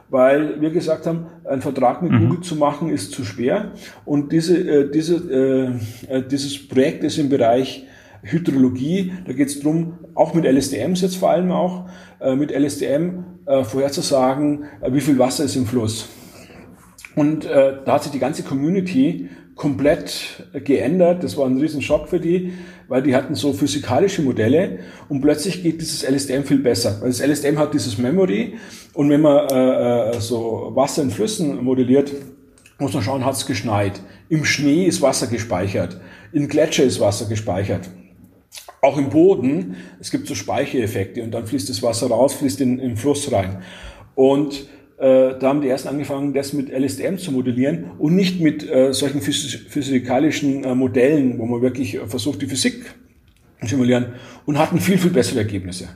Weil 0.09 0.61
wir 0.61 0.70
gesagt 0.70 1.07
haben, 1.07 1.26
ein 1.44 1.61
Vertrag 1.61 2.03
mit 2.03 2.12
mhm. 2.12 2.28
Google 2.28 2.40
zu 2.42 2.57
machen 2.57 2.90
ist 2.90 3.12
zu 3.12 3.24
schwer. 3.24 3.72
Und 4.05 4.32
diese, 4.32 4.59
äh, 4.59 4.90
diese, 4.90 5.78
äh, 6.11 6.16
äh 6.16 6.22
dieses 6.22 6.68
Projekt 6.68 7.03
ist 7.05 7.18
im 7.18 7.28
Bereich 7.28 7.84
Hydrologie. 8.22 9.12
Da 9.26 9.32
geht 9.32 9.49
es 9.49 9.61
darum, 9.61 9.99
auch 10.14 10.34
mit 10.34 10.44
LSTMs 10.44 11.01
jetzt 11.01 11.16
vor 11.16 11.30
allem 11.30 11.51
auch, 11.51 11.88
äh, 12.20 12.34
mit 12.34 12.51
LSTM 12.51 13.24
vorherzusagen, 13.62 14.64
wie 14.90 15.01
viel 15.01 15.20
Wasser 15.20 15.44
ist 15.44 15.55
im 15.55 15.66
Fluss. 15.66 16.09
Und 17.14 17.47
äh, 17.47 17.74
da 17.84 17.94
hat 17.94 18.03
sich 18.03 18.11
die 18.11 18.18
ganze 18.18 18.42
Community 18.42 19.30
komplett 19.57 20.44
geändert. 20.52 21.24
Das 21.24 21.36
war 21.36 21.46
ein 21.46 21.59
riesen 21.59 21.82
Schock 21.82 22.09
für 22.09 22.20
die, 22.20 22.52
weil 22.88 23.02
die 23.02 23.16
hatten 23.16 23.34
so 23.34 23.52
physikalische 23.52 24.22
Modelle 24.22 24.80
und 25.09 25.22
plötzlich 25.22 25.62
geht 25.62 25.80
dieses 25.80 26.09
LSTM 26.09 26.44
viel 26.44 26.59
besser. 26.59 26.98
Weil 27.00 27.09
das 27.09 27.20
LSTM 27.20 27.59
hat 27.59 27.74
dieses 27.74 27.98
Memory 27.98 28.59
und 28.92 29.11
wenn 29.11 29.22
man 29.22 29.48
äh, 29.48 30.11
äh, 30.11 30.20
so 30.20 30.70
Wasser 30.74 31.02
in 31.02 31.11
Flüssen 31.11 31.64
modelliert, 31.64 32.12
muss 32.78 32.92
man 32.92 33.02
schauen, 33.02 33.24
hat 33.24 33.34
es 33.34 33.46
geschneit. 33.46 34.00
Im 34.28 34.44
Schnee 34.44 34.84
ist 34.84 35.00
Wasser 35.00 35.26
gespeichert. 35.26 35.98
In 36.32 36.48
Gletscher 36.48 36.84
ist 36.84 37.00
Wasser 37.00 37.26
gespeichert. 37.26 37.88
Auch 38.82 38.98
im 38.98 39.09
Boden, 39.09 39.76
es 40.00 40.11
gibt 40.11 40.28
so 40.28 40.34
Speichereffekte 40.34 41.22
und 41.22 41.30
dann 41.30 41.46
fließt 41.46 41.70
das 41.70 41.82
Wasser 41.82 42.09
raus, 42.09 42.34
fließt 42.34 42.61
in, 42.61 42.76
den 42.76 42.96
Fluss 42.96 43.32
rein. 43.32 43.62
Und 44.14 44.68
da 44.99 45.38
haben 45.42 45.61
die 45.61 45.68
ersten 45.68 45.88
angefangen, 45.88 46.32
das 46.32 46.55
mit 46.55 46.70
LSTM 46.70 47.18
zu 47.18 47.30
modellieren 47.32 47.90
und 47.99 48.16
nicht 48.16 48.40
mit 48.40 48.68
äh, 48.68 48.94
solchen 48.94 49.20
physikalischen 49.20 50.64
äh, 50.64 50.74
Modellen, 50.74 51.38
wo 51.38 51.44
man 51.44 51.61
wirklich 51.61 51.99
versucht, 52.07 52.40
die 52.40 52.47
Physik 52.47 52.94
zu 53.61 53.68
simulieren 53.68 54.14
und 54.47 54.59
hatten 54.59 54.80
viel, 54.80 54.99
viel 54.99 55.11
bessere 55.11 55.40
Ergebnisse. 55.40 55.88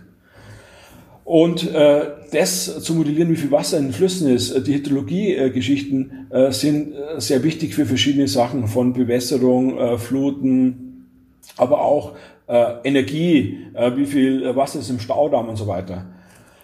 Und 1.25 1.73
äh, 1.73 2.07
das 2.33 2.83
zu 2.83 2.95
modellieren, 2.95 3.31
wie 3.31 3.37
viel 3.37 3.53
Wasser 3.53 3.79
in 3.79 3.93
Flüssen 3.93 4.35
ist, 4.35 4.51
äh, 4.51 4.63
die 4.63 4.75
Hydrologie-Geschichten 4.75 6.27
äh, 6.31 6.51
sind 6.51 6.93
äh, 6.93 7.21
sehr 7.21 7.45
wichtig 7.45 7.75
für 7.75 7.87
verschiedene 7.87 8.27
Sachen, 8.27 8.67
von 8.67 8.93
Bewässerung, 8.93 9.79
äh, 9.79 9.97
Fluten, 9.97 11.07
aber 11.57 11.83
auch 11.83 12.17
äh, 12.49 12.75
Energie, 12.83 13.59
äh, 13.75 13.97
wie 13.97 14.07
viel 14.07 14.57
Wasser 14.57 14.81
ist 14.81 14.91
im 14.91 14.99
Staudamm 14.99 15.49
und 15.49 15.57
so 15.57 15.69
weiter. 15.69 16.07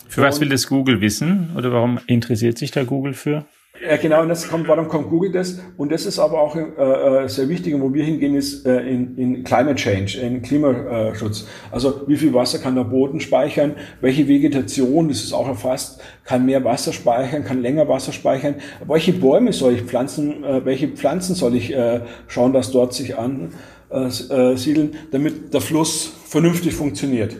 Für 0.09 0.23
was 0.23 0.41
will 0.41 0.49
das 0.49 0.67
Google 0.67 1.01
wissen 1.01 1.51
oder 1.57 1.73
warum 1.73 1.99
interessiert 2.07 2.59
sich 2.59 2.71
da 2.71 2.85
Google 2.85 3.15
für? 3.15 3.45
Ja, 3.85 3.97
genau, 3.97 4.23
und 4.23 4.29
das 4.29 4.49
kommt, 4.49 4.69
warum 4.69 4.89
kommt 4.89 5.11
Google 5.11 5.33
das? 5.33 5.61
Und 5.77 5.93
das 5.93 6.07
ist 6.07 6.19
aber 6.19 6.41
auch 6.41 6.57
äh, 6.57 6.61
äh, 6.61 7.29
sehr 7.29 7.49
wichtig, 7.49 7.75
und 7.75 7.83
wo 7.83 7.93
wir 7.93 8.05
hingehen, 8.05 8.35
ist 8.35 8.65
äh, 8.65 8.81
in, 8.81 9.17
in 9.19 9.45
Climate 9.45 9.75
Change, 9.75 10.19
in 10.19 10.41
Klimaschutz. 10.41 11.47
Also 11.71 12.03
wie 12.07 12.17
viel 12.17 12.33
Wasser 12.33 12.59
kann 12.59 12.75
der 12.75 12.85
Boden 12.85 13.21
speichern? 13.21 13.75
Welche 14.01 14.27
Vegetation, 14.29 15.09
das 15.09 15.23
ist 15.23 15.33
auch 15.33 15.47
erfasst, 15.47 16.01
kann 16.25 16.47
mehr 16.47 16.65
Wasser 16.65 16.93
speichern, 16.93 17.45
kann 17.45 17.61
länger 17.61 17.87
Wasser 17.89 18.13
speichern? 18.13 18.57
Welche 18.87 19.13
Bäume 19.13 19.53
soll 19.53 19.75
ich 19.75 19.83
pflanzen? 19.83 20.43
Äh, 20.43 20.65
welche 20.65 20.89
Pflanzen 20.89 21.35
soll 21.35 21.55
ich 21.55 21.73
äh, 21.75 22.01
schauen, 22.29 22.53
dass 22.53 22.71
dort 22.71 22.95
sich 22.95 23.17
ansiedeln, 23.19 23.53
äh, 23.91 24.97
damit 25.11 25.53
der 25.53 25.61
Fluss 25.61 26.13
vernünftig 26.27 26.75
funktioniert? 26.75 27.37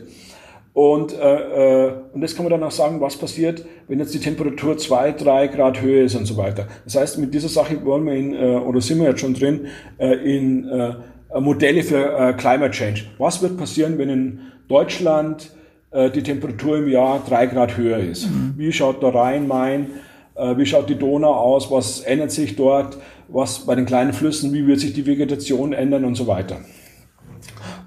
Und, 0.77 1.19
äh, 1.19 1.87
äh, 1.87 1.93
und 2.13 2.21
das 2.21 2.37
kann 2.37 2.45
man 2.45 2.51
dann 2.51 2.63
auch 2.63 2.71
sagen, 2.71 3.01
was 3.01 3.17
passiert, 3.17 3.65
wenn 3.89 3.99
jetzt 3.99 4.13
die 4.13 4.19
Temperatur 4.19 4.77
zwei, 4.77 5.11
drei 5.11 5.47
Grad 5.47 5.81
höher 5.81 6.05
ist 6.05 6.15
und 6.17 6.27
so 6.27 6.37
weiter. 6.37 6.67
Das 6.85 6.97
heißt, 6.97 7.17
mit 7.17 7.33
dieser 7.33 7.49
Sache 7.49 7.83
wollen 7.83 8.05
wir 8.05 8.13
in, 8.13 8.35
äh, 8.35 8.59
oder 8.59 8.83
sind 8.83 9.01
wir 9.01 9.09
jetzt 9.09 9.21
schon 9.21 9.33
drin, 9.33 9.69
äh, 9.97 10.37
in 10.37 10.69
äh, 10.69 11.41
Modelle 11.41 11.83
für 11.83 12.19
äh, 12.19 12.35
Climate 12.35 12.73
Change. 12.73 13.05
Was 13.17 13.41
wird 13.41 13.57
passieren, 13.57 13.97
wenn 13.97 14.11
in 14.11 14.41
Deutschland 14.69 15.51
äh, 15.93 16.11
die 16.11 16.23
Temperatur 16.23 16.77
im 16.77 16.89
Jahr 16.89 17.23
drei 17.27 17.47
Grad 17.47 17.79
höher 17.79 17.97
ist? 17.97 18.27
Mhm. 18.27 18.53
Wie 18.59 18.71
schaut 18.71 19.03
der 19.03 19.15
Rhein-Main, 19.15 19.87
äh, 20.35 20.59
wie 20.59 20.67
schaut 20.67 20.91
die 20.91 20.97
Donau 20.97 21.33
aus, 21.33 21.71
was 21.71 22.01
ändert 22.01 22.33
sich 22.33 22.55
dort, 22.55 22.99
was 23.29 23.61
bei 23.61 23.77
den 23.77 23.87
kleinen 23.87 24.13
Flüssen, 24.13 24.53
wie 24.53 24.67
wird 24.67 24.81
sich 24.81 24.93
die 24.93 25.07
Vegetation 25.07 25.73
ändern 25.73 26.05
und 26.05 26.17
so 26.17 26.27
weiter. 26.27 26.59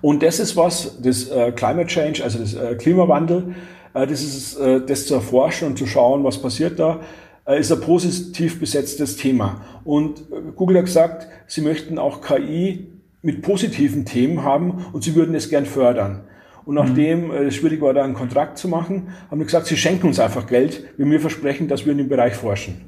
Und 0.01 0.23
das 0.23 0.39
ist 0.39 0.55
was, 0.55 1.01
das 1.01 1.29
äh, 1.29 1.51
Climate 1.51 1.87
Change, 1.87 2.23
also 2.23 2.39
das 2.39 2.53
äh, 2.53 2.75
Klimawandel, 2.75 3.55
äh, 3.93 4.07
das 4.07 4.21
ist 4.21 4.57
äh, 4.57 4.81
das 4.85 5.05
zu 5.05 5.15
erforschen 5.15 5.67
und 5.67 5.77
zu 5.77 5.85
schauen, 5.85 6.23
was 6.23 6.41
passiert 6.41 6.79
da, 6.79 7.01
äh, 7.45 7.59
ist 7.59 7.71
ein 7.71 7.81
positiv 7.81 8.59
besetztes 8.59 9.17
Thema. 9.17 9.61
Und 9.83 10.19
äh, 10.19 10.51
Google 10.55 10.77
hat 10.77 10.85
gesagt, 10.85 11.27
sie 11.47 11.61
möchten 11.61 11.97
auch 11.97 12.21
KI 12.21 12.87
mit 13.21 13.41
positiven 13.41 14.05
Themen 14.05 14.43
haben 14.43 14.85
und 14.93 15.03
sie 15.03 15.15
würden 15.15 15.35
es 15.35 15.49
gern 15.49 15.65
fördern. 15.65 16.21
Und 16.65 16.75
nachdem 16.75 17.31
es 17.31 17.55
schwierig 17.55 17.81
war, 17.81 17.93
da 17.93 18.03
einen 18.03 18.13
Kontrakt 18.13 18.59
zu 18.59 18.67
machen, 18.67 19.07
haben 19.31 19.39
wir 19.39 19.45
gesagt, 19.45 19.65
sie 19.65 19.75
schenken 19.75 20.07
uns 20.07 20.19
einfach 20.19 20.45
Geld, 20.45 20.83
wenn 20.97 21.09
wir 21.09 21.19
versprechen, 21.19 21.67
dass 21.67 21.85
wir 21.85 21.93
in 21.93 21.97
dem 21.97 22.09
Bereich 22.09 22.35
forschen. 22.35 22.81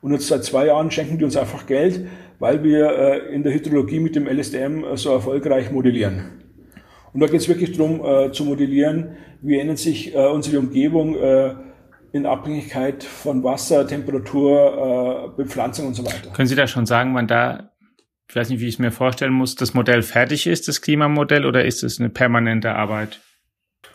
Und 0.00 0.12
jetzt 0.12 0.28
seit 0.28 0.44
zwei 0.44 0.66
Jahren 0.66 0.90
schenken 0.90 1.18
die 1.18 1.24
uns 1.24 1.36
einfach 1.36 1.66
Geld, 1.66 2.06
weil 2.38 2.62
wir 2.62 2.90
äh, 2.90 3.34
in 3.34 3.42
der 3.42 3.52
Hydrologie 3.52 4.00
mit 4.00 4.14
dem 4.16 4.26
LSTM 4.26 4.84
äh, 4.84 4.96
so 4.96 5.12
erfolgreich 5.12 5.70
modellieren. 5.70 6.42
Und 7.12 7.20
da 7.20 7.26
geht 7.26 7.40
es 7.40 7.48
wirklich 7.48 7.76
darum 7.76 8.04
äh, 8.04 8.32
zu 8.32 8.44
modellieren, 8.44 9.16
wie 9.42 9.58
ändert 9.58 9.78
sich 9.78 10.14
äh, 10.14 10.26
unsere 10.26 10.58
Umgebung 10.58 11.16
äh, 11.16 11.54
in 12.12 12.26
Abhängigkeit 12.26 13.04
von 13.04 13.42
Wasser, 13.44 13.86
Temperatur, 13.86 15.32
äh, 15.32 15.36
Bepflanzung 15.36 15.88
und 15.88 15.94
so 15.94 16.04
weiter. 16.04 16.30
Können 16.30 16.48
Sie 16.48 16.54
da 16.54 16.66
schon 16.66 16.86
sagen, 16.86 17.14
wann 17.14 17.26
da, 17.26 17.72
ich 18.28 18.36
weiß 18.36 18.50
nicht, 18.50 18.60
wie 18.60 18.68
ich 18.68 18.74
es 18.74 18.78
mir 18.78 18.92
vorstellen 18.92 19.32
muss, 19.32 19.54
das 19.54 19.74
Modell 19.74 20.02
fertig 20.02 20.46
ist, 20.46 20.68
das 20.68 20.80
Klimamodell, 20.80 21.44
oder 21.44 21.64
ist 21.64 21.82
es 21.82 21.98
eine 21.98 22.08
permanente 22.08 22.74
Arbeit? 22.74 23.20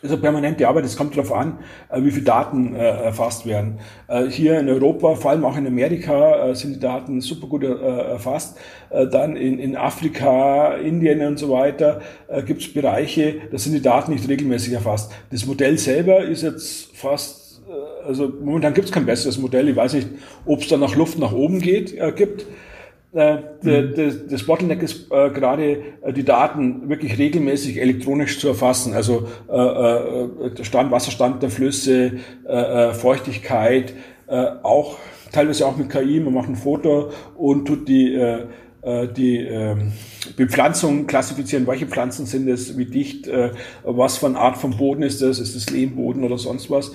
Also 0.04 0.18
permanente 0.18 0.68
Arbeit, 0.68 0.84
es 0.84 0.97
kommt 0.97 1.16
darauf 1.16 1.32
an, 1.32 1.60
äh, 1.89 2.04
wie 2.04 2.12
viele 2.12 2.26
Daten 2.26 2.76
äh, 2.76 2.80
erfasst 2.80 3.45
werden. 3.45 3.80
Äh, 4.10 4.26
hier 4.26 4.60
in 4.60 4.68
Europa, 4.68 5.16
vor 5.16 5.32
allem 5.32 5.45
auch 5.45 5.56
in 5.56 5.66
Amerika, 5.66 6.54
sind 6.54 6.76
die 6.76 6.80
Daten 6.80 7.22
super 7.22 7.47
gut 7.47 7.64
erfasst. 7.64 8.58
Dann 8.89 9.38
in, 9.38 9.60
in 9.60 9.78
Afrika, 9.78 10.74
Indien 10.76 11.26
und 11.26 11.39
so 11.39 11.49
weiter 11.49 12.01
gibt 12.45 12.62
es 12.62 12.74
Bereiche, 12.74 13.36
da 13.49 13.58
sind 13.58 13.74
die 13.74 13.82
Daten 13.82 14.12
nicht 14.12 14.28
regelmäßig 14.28 14.74
erfasst. 14.74 15.12
Das 15.32 15.45
Modell 15.45 15.78
selber 15.78 16.20
ist 16.24 16.43
jetzt 16.43 16.95
fast, 16.95 17.62
also 18.06 18.32
momentan 18.43 18.74
gibt 18.74 18.88
es 18.88 18.91
kein 18.91 19.06
besseres 19.06 19.38
Modell. 19.38 19.70
Ich 19.70 19.76
weiß 19.76 19.93
nicht, 19.93 20.10
ob 20.45 20.62
es 20.62 20.68
da 20.68 20.78
nach 20.78 20.95
Luft 20.95 21.18
nach 21.18 21.32
oben 21.32 21.60
geht, 21.60 21.97
äh, 21.97 22.12
gibt. 22.12 22.45
Äh, 23.14 23.38
mhm. 23.61 23.93
Das 24.30 24.43
Bottleneck 24.43 24.82
ist 24.82 25.11
äh, 25.11 25.30
gerade 25.30 25.84
äh, 26.01 26.14
die 26.14 26.24
Daten 26.24 26.89
wirklich 26.89 27.20
regelmäßig 27.20 27.80
elektronisch 27.80 28.39
zu 28.39 28.47
erfassen, 28.47 28.93
also 28.93 29.28
Stand, 30.61 30.91
Wasserstand 30.91 31.43
der 31.43 31.49
Flüsse, 31.49 32.14
Feuchtigkeit, 32.93 33.93
auch 34.64 34.97
teilweise 35.32 35.66
auch 35.68 35.78
mit 35.78 35.89
KI. 35.89 36.20
Man 36.20 36.34
macht 36.34 36.49
ein 36.49 36.55
Foto 36.55 37.11
und 37.36 37.66
tut 37.66 37.88
die 37.88 38.20
die 39.16 39.38
ähm, 39.38 39.93
Bepflanzung 40.36 41.07
klassifizieren, 41.07 41.66
welche 41.68 41.86
Pflanzen 41.86 42.26
sind 42.26 42.49
es, 42.49 42.78
wie 42.78 42.86
dicht, 42.86 43.30
was 43.84 44.18
für 44.18 44.26
eine 44.26 44.38
Art 44.38 44.57
von 44.57 44.76
Boden 44.76 45.03
ist 45.03 45.22
das, 45.22 45.39
ist 45.39 45.55
es 45.55 45.70
Lehmboden 45.70 46.26
oder 46.26 46.38
sonst 46.38 46.70
was. 46.70 46.91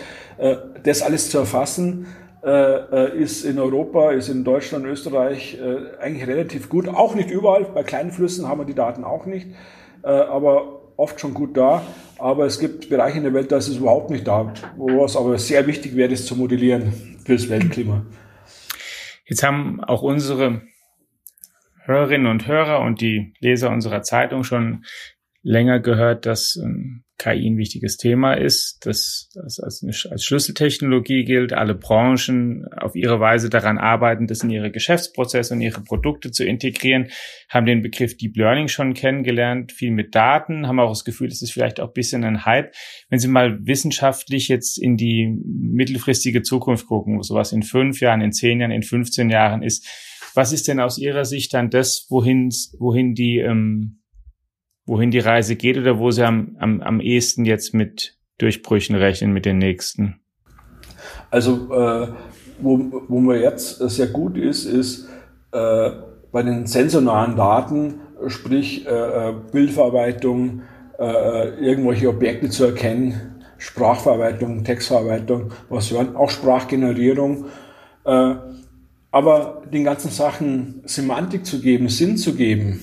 Das 0.82 1.00
alles 1.00 1.30
zu 1.30 1.38
erfassen, 1.38 2.04
äh, 2.04 2.10
äh, 2.10 2.27
ist 2.42 3.44
in 3.44 3.58
Europa, 3.58 4.12
ist 4.12 4.28
in 4.28 4.44
Deutschland, 4.44 4.86
Österreich 4.86 5.58
äh, 5.60 5.98
eigentlich 6.00 6.28
relativ 6.28 6.68
gut. 6.68 6.86
Auch 6.88 7.14
nicht 7.14 7.30
überall. 7.30 7.64
Bei 7.64 7.82
kleinen 7.82 8.12
Flüssen 8.12 8.46
haben 8.46 8.60
wir 8.60 8.64
die 8.64 8.74
Daten 8.74 9.02
auch 9.02 9.26
nicht. 9.26 9.48
Äh, 10.02 10.08
aber 10.08 10.78
oft 10.96 11.20
schon 11.20 11.32
gut 11.32 11.56
da, 11.56 11.82
aber 12.18 12.44
es 12.44 12.58
gibt 12.58 12.88
Bereiche 12.88 13.18
in 13.18 13.24
der 13.24 13.32
Welt, 13.32 13.52
da 13.52 13.56
ist 13.56 13.68
es 13.68 13.76
überhaupt 13.76 14.10
nicht 14.10 14.26
da, 14.26 14.52
wo 14.76 15.04
es 15.04 15.16
aber 15.16 15.38
sehr 15.38 15.66
wichtig 15.66 15.96
wäre, 15.96 16.10
das 16.10 16.26
zu 16.26 16.36
modellieren 16.36 16.92
fürs 17.24 17.48
Weltklima. 17.48 18.04
Jetzt 19.24 19.42
haben 19.42 19.82
auch 19.84 20.02
unsere 20.02 20.62
Hörerinnen 21.84 22.26
und 22.26 22.46
Hörer 22.46 22.80
und 22.80 23.00
die 23.00 23.32
Leser 23.38 23.70
unserer 23.70 24.02
Zeitung 24.02 24.42
schon 24.42 24.84
länger 25.42 25.78
gehört, 25.80 26.26
dass 26.26 26.56
ähm, 26.56 27.04
KI 27.18 27.50
ein 27.50 27.58
wichtiges 27.58 27.96
Thema 27.96 28.34
ist, 28.34 28.86
dass 28.86 29.28
das 29.34 29.58
als, 29.58 29.84
als 30.08 30.24
Schlüsseltechnologie 30.24 31.24
gilt, 31.24 31.52
alle 31.52 31.74
Branchen 31.74 32.64
auf 32.76 32.94
ihre 32.94 33.18
Weise 33.18 33.50
daran 33.50 33.76
arbeiten, 33.76 34.28
das 34.28 34.44
in 34.44 34.50
ihre 34.50 34.70
Geschäftsprozesse 34.70 35.52
und 35.52 35.60
ihre 35.60 35.80
Produkte 35.82 36.30
zu 36.30 36.44
integrieren, 36.44 37.08
haben 37.48 37.66
den 37.66 37.82
Begriff 37.82 38.16
Deep 38.16 38.36
Learning 38.36 38.68
schon 38.68 38.94
kennengelernt, 38.94 39.72
viel 39.72 39.90
mit 39.90 40.14
Daten, 40.14 40.68
haben 40.68 40.78
auch 40.78 40.90
das 40.90 41.04
Gefühl, 41.04 41.28
es 41.28 41.42
ist 41.42 41.52
vielleicht 41.52 41.80
auch 41.80 41.88
ein 41.88 41.94
bisschen 41.94 42.22
ein 42.24 42.44
Hype. 42.46 42.72
Wenn 43.10 43.18
Sie 43.18 43.28
mal 43.28 43.66
wissenschaftlich 43.66 44.48
jetzt 44.48 44.78
in 44.78 44.96
die 44.96 45.36
mittelfristige 45.44 46.42
Zukunft 46.42 46.86
gucken, 46.86 47.18
wo 47.18 47.22
sowas 47.22 47.52
in 47.52 47.64
fünf 47.64 48.00
Jahren, 48.00 48.20
in 48.20 48.32
zehn 48.32 48.60
Jahren, 48.60 48.70
in 48.70 48.82
15 48.82 49.28
Jahren 49.28 49.62
ist, 49.62 49.86
was 50.34 50.52
ist 50.52 50.68
denn 50.68 50.78
aus 50.78 50.98
Ihrer 50.98 51.24
Sicht 51.24 51.52
dann 51.52 51.68
das, 51.68 52.06
wohin, 52.10 52.50
wohin 52.78 53.14
die 53.14 53.38
ähm, 53.38 53.97
wohin 54.88 55.10
die 55.10 55.18
Reise 55.18 55.54
geht 55.54 55.76
oder 55.76 55.98
wo 55.98 56.10
sie 56.10 56.26
am, 56.26 56.56
am, 56.58 56.80
am 56.80 57.00
ehesten 57.00 57.44
jetzt 57.44 57.74
mit 57.74 58.16
Durchbrüchen 58.38 58.96
rechnen 58.96 59.32
mit 59.32 59.44
den 59.44 59.58
nächsten? 59.58 60.20
Also, 61.30 61.72
äh, 61.72 62.08
wo, 62.60 63.04
wo 63.08 63.20
man 63.20 63.40
jetzt 63.40 63.76
sehr 63.78 64.08
gut 64.08 64.36
ist, 64.36 64.64
ist 64.64 65.08
äh, 65.52 65.90
bei 66.32 66.42
den 66.42 66.66
sensornahen 66.66 67.36
Daten, 67.36 68.00
sprich 68.26 68.86
äh, 68.86 68.90
äh 68.90 69.34
Bildverarbeitung, 69.52 70.62
äh, 70.98 71.48
irgendwelche 71.60 72.08
Objekte 72.08 72.48
zu 72.48 72.64
erkennen, 72.64 73.44
Sprachverarbeitung, 73.58 74.64
Textverarbeitung, 74.64 75.52
was 75.68 75.90
hören, 75.90 76.16
auch 76.16 76.30
Sprachgenerierung. 76.30 77.44
Äh, 78.04 78.34
aber 79.10 79.62
den 79.72 79.84
ganzen 79.84 80.10
Sachen 80.10 80.82
Semantik 80.84 81.44
zu 81.46 81.60
geben, 81.60 81.88
Sinn 81.88 82.16
zu 82.16 82.34
geben, 82.34 82.80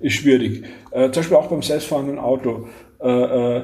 ist 0.00 0.14
schwierig. 0.14 0.64
Äh, 0.90 1.10
zum 1.10 1.20
Beispiel 1.20 1.36
auch 1.36 1.48
beim 1.48 1.62
selbstfahrenden 1.62 2.18
Auto 2.18 2.68
äh, 3.00 3.08
äh, 3.58 3.62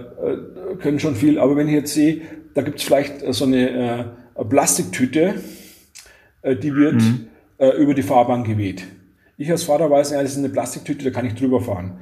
können 0.81 0.99
schon 0.99 1.15
viel. 1.15 1.39
Aber 1.39 1.57
wenn 1.57 1.69
ich 1.69 1.75
jetzt 1.75 1.95
sehe, 1.95 2.23
da 2.55 2.63
gibt 2.63 2.79
es 2.79 2.85
vielleicht 2.85 3.21
so 3.33 3.45
eine 3.45 4.15
äh, 4.37 4.45
Plastiktüte, 4.45 5.35
äh, 6.43 6.57
die 6.57 6.75
wird 6.75 6.97
mhm. 6.97 7.27
äh, 7.59 7.71
über 7.71 7.95
die 7.95 8.03
Fahrbahn 8.03 8.45
geweht. 8.45 8.85
Ich 9.37 9.51
als 9.51 9.65
Fahrer 9.65 9.91
weiß, 9.91 10.13
ja, 10.13 10.23
das 10.23 10.33
ist 10.33 10.39
eine 10.39 10.49
Plastiktüte, 10.49 11.05
da 11.05 11.11
kann 11.11 11.27
ich 11.27 11.35
drüber 11.35 11.61
fahren. 11.61 11.99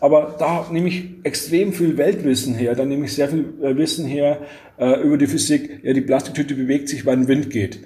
Aber 0.00 0.36
da 0.38 0.68
nehme 0.70 0.88
ich 0.88 1.04
extrem 1.24 1.72
viel 1.72 1.96
Weltwissen 1.96 2.54
her, 2.54 2.76
da 2.76 2.84
nehme 2.84 3.06
ich 3.06 3.14
sehr 3.14 3.28
viel 3.28 3.52
äh, 3.60 3.76
Wissen 3.76 4.06
her 4.06 4.42
äh, 4.78 5.00
über 5.00 5.18
die 5.18 5.26
Physik. 5.26 5.80
Ja, 5.82 5.92
die 5.92 6.00
Plastiktüte 6.00 6.54
bewegt 6.54 6.88
sich, 6.88 7.04
weil 7.04 7.16
ein 7.16 7.28
Wind 7.28 7.50
geht. 7.50 7.80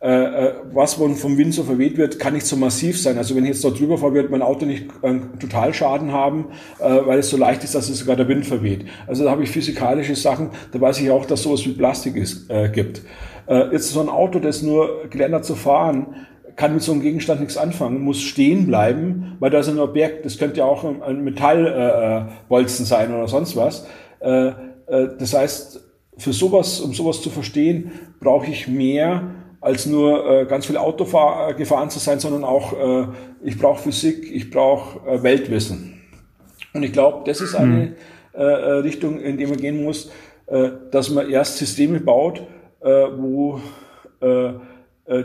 Äh, 0.00 0.46
äh, 0.46 0.52
was 0.72 0.94
vom 0.94 1.38
Wind 1.38 1.54
so 1.54 1.64
verweht 1.64 1.98
wird, 1.98 2.20
kann 2.20 2.34
nicht 2.34 2.46
so 2.46 2.56
massiv 2.56 3.00
sein. 3.00 3.18
Also 3.18 3.34
wenn 3.34 3.42
ich 3.42 3.50
jetzt 3.50 3.64
dort 3.64 3.80
drüber 3.80 3.98
fahre, 3.98 4.14
wird 4.14 4.30
mein 4.30 4.42
Auto 4.42 4.64
nicht 4.64 4.86
einen 5.02 5.40
Totalschaden 5.40 6.12
haben, 6.12 6.46
äh, 6.78 7.00
weil 7.04 7.18
es 7.18 7.30
so 7.30 7.36
leicht 7.36 7.64
ist, 7.64 7.74
dass 7.74 7.88
es 7.88 7.98
sogar 7.98 8.14
der 8.14 8.28
Wind 8.28 8.46
verweht. 8.46 8.84
Also 9.08 9.24
da 9.24 9.32
habe 9.32 9.42
ich 9.42 9.50
physikalische 9.50 10.14
Sachen, 10.14 10.50
da 10.70 10.80
weiß 10.80 11.00
ich 11.00 11.10
auch, 11.10 11.26
dass 11.26 11.42
sowas 11.42 11.66
wie 11.66 11.72
Plastik 11.72 12.14
ist, 12.14 12.48
äh, 12.48 12.68
gibt. 12.68 13.02
Äh, 13.48 13.72
jetzt 13.72 13.90
so 13.90 14.00
ein 14.00 14.08
Auto, 14.08 14.38
das 14.38 14.62
nur 14.62 15.08
gelernt 15.10 15.34
hat 15.34 15.44
zu 15.44 15.56
fahren, 15.56 16.14
kann 16.54 16.74
mit 16.74 16.82
so 16.82 16.92
einem 16.92 17.02
Gegenstand 17.02 17.40
nichts 17.40 17.56
anfangen, 17.56 18.00
muss 18.00 18.20
stehen 18.20 18.66
bleiben, 18.68 19.36
weil 19.40 19.50
da 19.50 19.58
ist 19.58 19.68
ein 19.68 19.80
Objekt, 19.80 20.24
das 20.24 20.38
könnte 20.38 20.58
ja 20.58 20.64
auch 20.64 20.84
ein 20.84 21.24
Metallbolzen 21.24 22.84
äh, 22.84 22.88
sein 22.88 23.14
oder 23.14 23.28
sonst 23.28 23.54
was. 23.56 23.86
das 24.20 25.34
heißt, 25.34 25.80
für 26.16 26.32
sowas, 26.32 26.80
um 26.80 26.92
sowas 26.94 27.22
zu 27.22 27.30
verstehen, 27.30 27.92
brauche 28.18 28.50
ich 28.50 28.66
mehr 28.66 29.22
als 29.60 29.86
nur 29.86 30.28
äh, 30.30 30.46
ganz 30.46 30.66
viel 30.66 30.76
Auto 30.76 31.04
äh, 31.04 31.54
gefahren 31.54 31.90
zu 31.90 31.98
sein, 31.98 32.20
sondern 32.20 32.44
auch, 32.44 32.72
äh, 32.72 33.06
ich 33.42 33.58
brauche 33.58 33.82
Physik, 33.82 34.30
ich 34.32 34.50
brauche 34.50 35.06
äh, 35.08 35.22
Weltwissen. 35.22 36.00
Und 36.72 36.82
ich 36.82 36.92
glaube, 36.92 37.22
das 37.24 37.40
ist 37.40 37.54
eine 37.54 37.72
mhm. 37.72 37.94
äh, 38.34 38.42
äh, 38.42 38.72
Richtung, 38.78 39.20
in 39.20 39.36
die 39.36 39.46
man 39.46 39.56
gehen 39.56 39.82
muss, 39.82 40.10
äh, 40.46 40.70
dass 40.90 41.10
man 41.10 41.28
erst 41.28 41.56
Systeme 41.58 42.00
baut, 42.00 42.42
äh, 42.80 42.88
wo 43.16 43.60
äh, 44.20 44.46
äh 44.46 44.52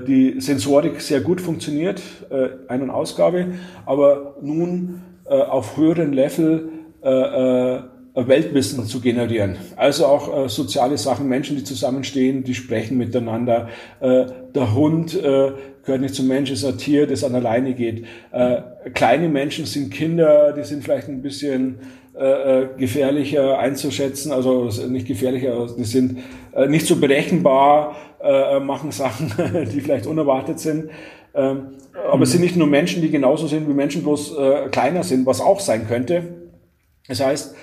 die 0.07 0.39
Sensorik 0.39 1.01
sehr 1.01 1.21
gut 1.21 1.41
funktioniert, 1.41 2.01
äh, 2.29 2.49
Ein- 2.67 2.84
und 2.84 2.89
Ausgabe, 2.89 3.53
aber 3.86 4.36
nun 4.41 5.01
äh, 5.25 5.34
auf 5.34 5.77
höheren 5.77 6.13
Level 6.13 6.69
äh, 7.03 7.09
äh, 7.09 7.81
Weltwissen 8.16 8.86
zu 8.86 9.01
generieren. 9.01 9.57
Also 9.76 10.05
auch 10.05 10.45
äh, 10.45 10.49
soziale 10.49 10.97
Sachen, 10.97 11.28
Menschen, 11.28 11.57
die 11.57 11.64
zusammenstehen, 11.64 12.43
die 12.43 12.53
sprechen 12.53 12.97
miteinander. 12.97 13.70
Äh, 14.01 14.26
der 14.53 14.76
Hund 14.76 15.16
äh, 15.16 15.51
gehört 15.84 16.01
nicht 16.01 16.14
zum 16.14 16.28
Mensch, 16.28 16.51
ist 16.51 16.64
ein 16.64 16.78
Tier, 16.78 17.07
das 17.07 17.24
an 17.24 17.34
alleine 17.34 17.74
geht. 17.74 18.05
Äh, 18.32 18.61
kleine 18.93 19.30
Menschen 19.30 19.66
sind 19.66 19.91
Kinder, 19.91 20.53
die 20.53 20.64
sind 20.64 20.84
vielleicht 20.84 21.07
ein 21.09 21.24
bisschen 21.24 21.80
äh, 22.16 22.61
äh 22.61 22.68
gefährlicher 22.78 23.57
einzuschätzen, 23.57 24.32
also 24.32 24.70
nicht 24.88 25.07
gefährlicher, 25.07 25.68
die 25.76 25.84
sind 25.84 26.20
nicht 26.68 26.86
so 26.86 26.97
berechenbar, 26.97 27.95
machen 28.61 28.91
Sachen, 28.91 29.34
die 29.74 29.82
vielleicht 29.82 30.05
unerwartet 30.05 30.59
sind. 30.59 30.91
Ähm, 31.34 31.70
aber 32.11 32.24
es 32.24 32.32
sind 32.32 32.41
nicht 32.41 32.55
nur 32.55 32.68
Menschen, 32.68 33.01
die 33.01 33.09
genauso 33.09 33.47
sind 33.47 33.68
wie 33.68 33.74
Menschen, 33.74 34.03
bloß 34.03 34.36
kleiner 34.72 35.03
sind, 35.03 35.26
was 35.26 35.41
auch 35.41 35.59
sein 35.59 35.88
könnte. 35.88 36.24
Das 37.07 37.20
heißt, 37.20 37.55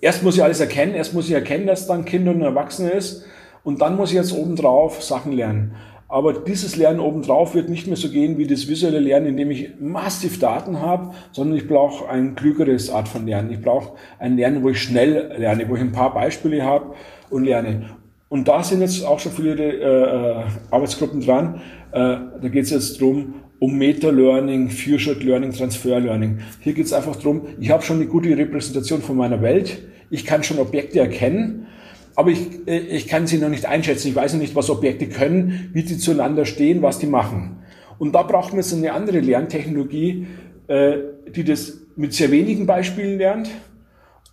erst 0.00 0.22
muss 0.22 0.36
ich 0.36 0.42
alles 0.42 0.60
erkennen, 0.60 0.94
erst 0.94 1.14
muss 1.14 1.28
ich 1.28 1.34
erkennen, 1.34 1.66
dass 1.66 1.86
da 1.86 1.94
ein 1.94 2.04
Kind 2.04 2.28
und 2.28 2.36
ein 2.36 2.42
Erwachsener 2.42 2.92
ist 2.92 3.24
und 3.64 3.80
dann 3.80 3.96
muss 3.96 4.10
ich 4.10 4.16
jetzt 4.16 4.32
obendrauf 4.32 5.02
Sachen 5.02 5.32
lernen. 5.32 5.74
Aber 6.08 6.32
dieses 6.32 6.76
Lernen 6.76 7.00
obendrauf 7.00 7.54
wird 7.54 7.68
nicht 7.68 7.88
mehr 7.88 7.96
so 7.96 8.08
gehen 8.08 8.38
wie 8.38 8.46
das 8.46 8.68
visuelle 8.68 9.00
Lernen, 9.00 9.26
indem 9.26 9.50
ich 9.50 9.70
massiv 9.80 10.38
Daten 10.38 10.80
habe, 10.80 11.12
sondern 11.32 11.56
ich 11.58 11.66
brauche 11.66 12.08
ein 12.08 12.36
klügeres 12.36 12.90
Art 12.90 13.08
von 13.08 13.26
Lernen. 13.26 13.50
Ich 13.50 13.60
brauche 13.60 13.94
ein 14.20 14.36
Lernen, 14.36 14.62
wo 14.62 14.68
ich 14.68 14.80
schnell 14.80 15.34
lerne, 15.36 15.68
wo 15.68 15.74
ich 15.74 15.80
ein 15.80 15.90
paar 15.90 16.14
Beispiele 16.14 16.62
habe 16.62 16.94
und 17.28 17.44
lerne. 17.44 17.90
Und 18.28 18.46
da 18.46 18.62
sind 18.62 18.82
jetzt 18.82 19.04
auch 19.04 19.18
schon 19.18 19.32
viele 19.32 19.54
äh, 19.54 20.44
Arbeitsgruppen 20.70 21.20
dran. 21.20 21.60
Äh, 21.90 21.98
da 22.40 22.48
geht 22.48 22.64
es 22.64 22.70
jetzt 22.70 23.00
drum 23.00 23.34
um 23.58 23.76
Meta-Learning, 23.78 24.70
Future 24.70 25.16
Learning, 25.18 25.52
Transfer 25.52 26.00
Learning. 26.00 26.38
Hier 26.60 26.74
geht 26.74 26.86
es 26.86 26.92
einfach 26.92 27.16
drum. 27.16 27.42
ich 27.60 27.70
habe 27.70 27.82
schon 27.82 27.96
eine 27.96 28.06
gute 28.06 28.36
Repräsentation 28.36 29.00
von 29.00 29.16
meiner 29.16 29.40
Welt. 29.42 29.78
Ich 30.10 30.24
kann 30.24 30.42
schon 30.42 30.58
Objekte 30.58 31.00
erkennen, 31.00 31.66
aber 32.14 32.30
ich, 32.30 32.66
äh, 32.66 32.78
ich 32.78 33.08
kann 33.08 33.26
sie 33.26 33.38
noch 33.38 33.48
nicht 33.48 33.66
einschätzen. 33.66 34.08
Ich 34.08 34.16
weiß 34.16 34.34
noch 34.34 34.40
nicht, 34.40 34.54
was 34.54 34.70
Objekte 34.70 35.08
können, 35.08 35.70
wie 35.72 35.82
die 35.82 35.98
zueinander 35.98 36.44
stehen, 36.44 36.82
was 36.82 36.98
die 36.98 37.06
machen. 37.06 37.58
Und 37.98 38.14
da 38.14 38.22
braucht 38.22 38.50
man 38.50 38.60
jetzt 38.60 38.74
eine 38.74 38.92
andere 38.92 39.20
Lerntechnologie, 39.20 40.26
äh, 40.68 40.98
die 41.34 41.44
das 41.44 41.78
mit 41.96 42.12
sehr 42.12 42.30
wenigen 42.30 42.66
Beispielen 42.66 43.18
lernt 43.18 43.50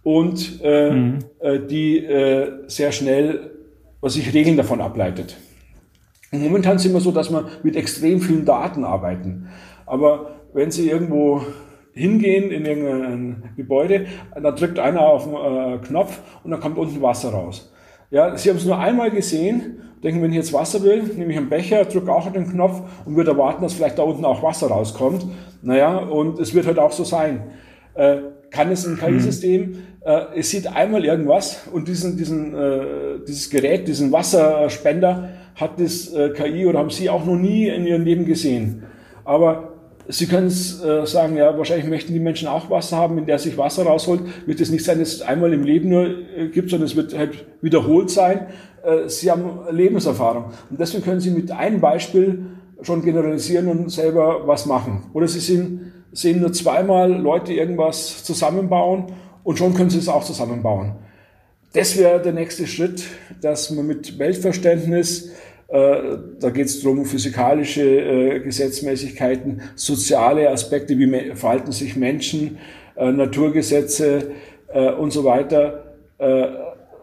und 0.03 0.59
äh, 0.61 0.91
mhm. 0.91 1.19
äh, 1.39 1.59
die 1.59 1.97
äh, 1.99 2.51
sehr 2.67 2.91
schnell, 2.91 3.51
was 4.01 4.15
sich 4.15 4.33
Regeln 4.33 4.57
davon 4.57 4.81
ableitet. 4.81 5.37
Momentan 6.33 6.79
sind 6.79 6.93
wir 6.93 6.99
so, 6.99 7.11
dass 7.11 7.31
wir 7.31 7.45
mit 7.63 7.75
extrem 7.75 8.19
vielen 8.19 8.45
Daten 8.45 8.83
arbeiten. 8.83 9.47
Aber 9.85 10.31
wenn 10.53 10.71
Sie 10.71 10.89
irgendwo 10.89 11.41
hingehen 11.93 12.51
in 12.51 12.65
irgendein 12.65 13.53
Gebäude, 13.55 14.07
da 14.41 14.51
drückt 14.51 14.79
einer 14.79 15.01
auf 15.01 15.25
den 15.25 15.33
äh, 15.35 15.77
Knopf 15.85 16.19
und 16.43 16.51
dann 16.51 16.59
kommt 16.59 16.77
unten 16.77 17.01
Wasser 17.01 17.29
raus. 17.29 17.71
Ja, 18.09 18.35
Sie 18.35 18.49
haben 18.49 18.57
es 18.57 18.65
nur 18.65 18.79
einmal 18.79 19.11
gesehen, 19.11 19.81
denken, 20.03 20.21
wenn 20.21 20.31
ich 20.31 20.37
jetzt 20.37 20.53
Wasser 20.53 20.83
will, 20.83 21.03
nehme 21.15 21.31
ich 21.31 21.37
einen 21.37 21.49
Becher, 21.49 21.85
drücke 21.85 22.11
auch 22.11 22.25
auf 22.25 22.33
den 22.33 22.49
Knopf 22.49 22.81
und 23.05 23.15
würde 23.15 23.31
erwarten, 23.31 23.61
dass 23.61 23.73
vielleicht 23.73 23.97
da 23.97 24.03
unten 24.03 24.25
auch 24.25 24.41
Wasser 24.43 24.67
rauskommt. 24.67 25.25
Naja, 25.61 25.97
und 25.97 26.39
es 26.39 26.53
wird 26.53 26.65
halt 26.65 26.79
auch 26.79 26.91
so 26.91 27.03
sein. 27.03 27.43
Äh, 27.93 28.17
kann 28.49 28.71
es 28.71 28.85
ein 28.85 28.97
KI-System, 28.97 29.77
äh, 30.05 30.25
es 30.35 30.51
sieht 30.51 30.67
einmal 30.67 31.05
irgendwas 31.05 31.67
und 31.71 31.87
diesen, 31.87 32.17
diesen, 32.17 32.53
äh, 32.53 32.79
dieses 33.27 33.49
Gerät, 33.49 33.87
diesen 33.87 34.11
Wasserspender, 34.11 35.29
hat 35.55 35.79
das 35.79 36.13
äh, 36.13 36.29
KI 36.29 36.65
oder 36.65 36.79
haben 36.79 36.89
Sie 36.89 37.09
auch 37.09 37.25
noch 37.25 37.35
nie 37.35 37.67
in 37.67 37.85
Ihrem 37.85 38.03
Leben 38.03 38.25
gesehen. 38.25 38.83
Aber 39.25 39.73
Sie 40.07 40.25
können 40.27 40.47
es 40.47 40.83
äh, 40.83 41.05
sagen, 41.05 41.37
ja, 41.37 41.57
wahrscheinlich 41.57 41.87
möchten 41.87 42.13
die 42.13 42.19
Menschen 42.19 42.47
auch 42.49 42.69
Wasser 42.69 42.97
haben, 42.97 43.15
wenn 43.15 43.25
der 43.25 43.39
sich 43.39 43.57
Wasser 43.57 43.83
rausholt. 43.83 44.21
Wird 44.45 44.59
es 44.59 44.69
nicht 44.69 44.83
sein, 44.83 44.99
dass 44.99 45.13
es 45.13 45.21
einmal 45.21 45.53
im 45.53 45.63
Leben 45.63 45.89
nur 45.89 46.05
äh, 46.05 46.49
gibt, 46.49 46.69
sondern 46.69 46.87
es 46.87 46.95
wird 46.95 47.17
halt 47.17 47.45
wiederholt 47.61 48.09
sein. 48.09 48.47
Äh, 48.83 49.07
Sie 49.07 49.31
haben 49.31 49.59
Lebenserfahrung. 49.71 50.45
Und 50.69 50.79
deswegen 50.79 51.03
können 51.03 51.21
Sie 51.21 51.31
mit 51.31 51.51
einem 51.51 51.79
Beispiel 51.79 52.45
schon 52.81 53.01
generalisieren 53.01 53.69
und 53.69 53.89
selber 53.89 54.45
was 54.45 54.65
machen. 54.65 55.03
Oder 55.13 55.29
Sie 55.29 55.39
sind, 55.39 55.93
sehen 56.11 56.41
nur 56.41 56.51
zweimal 56.51 57.11
Leute 57.11 57.53
irgendwas 57.53 58.25
zusammenbauen 58.25 59.05
und 59.45 59.57
schon 59.57 59.73
können 59.73 59.89
Sie 59.89 59.99
es 59.99 60.09
auch 60.09 60.25
zusammenbauen. 60.25 60.95
Das 61.73 61.97
wäre 61.97 62.21
der 62.21 62.33
nächste 62.33 62.67
Schritt, 62.67 63.03
dass 63.41 63.71
man 63.71 63.87
mit 63.87 64.19
Weltverständnis, 64.19 65.33
äh, 65.67 66.17
da 66.39 66.49
geht 66.51 66.67
es 66.67 66.81
darum, 66.81 67.05
physikalische 67.05 67.83
äh, 67.83 68.39
Gesetzmäßigkeiten, 68.39 69.61
soziale 69.75 70.49
Aspekte, 70.49 70.97
wie 70.99 71.35
verhalten 71.35 71.71
sich 71.71 71.95
Menschen, 71.95 72.59
äh, 72.95 73.11
Naturgesetze, 73.11 74.31
äh, 74.73 74.91
und 74.91 75.11
so 75.11 75.23
weiter 75.23 75.95
äh, 76.17 76.47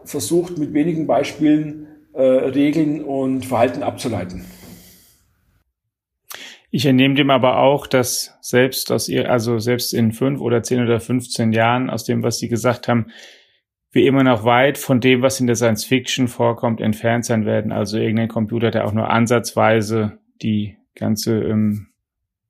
versucht 0.03 0.57
mit 0.57 0.73
wenigen 0.73 1.07
Beispielen 1.07 1.87
äh, 2.13 2.21
Regeln 2.21 3.03
und 3.03 3.45
Verhalten 3.45 3.83
abzuleiten. 3.83 4.45
Ich 6.69 6.85
entnehme 6.85 7.15
dem 7.15 7.29
aber 7.29 7.57
auch, 7.57 7.87
dass 7.87 8.37
selbst 8.41 8.91
aus 8.91 9.09
ihr, 9.09 9.29
also 9.29 9.59
selbst 9.59 9.93
in 9.93 10.13
fünf 10.13 10.39
oder 10.39 10.63
zehn 10.63 10.81
oder 10.81 10.99
15 10.99 11.51
Jahren 11.51 11.89
aus 11.89 12.05
dem, 12.05 12.23
was 12.23 12.37
Sie 12.39 12.47
gesagt 12.47 12.87
haben, 12.87 13.07
wir 13.91 14.05
immer 14.05 14.23
noch 14.23 14.45
weit 14.45 14.77
von 14.77 15.01
dem, 15.01 15.21
was 15.21 15.39
in 15.39 15.47
der 15.47 15.55
Science 15.55 15.83
Fiction 15.83 16.27
vorkommt, 16.27 16.79
entfernt 16.79 17.25
sein 17.25 17.45
werden. 17.45 17.71
Also 17.71 17.97
irgendein 17.97 18.29
Computer, 18.29 18.71
der 18.71 18.85
auch 18.85 18.93
nur 18.93 19.09
ansatzweise 19.09 20.19
die 20.41 20.77
ganze 20.95 21.41
ähm, 21.43 21.87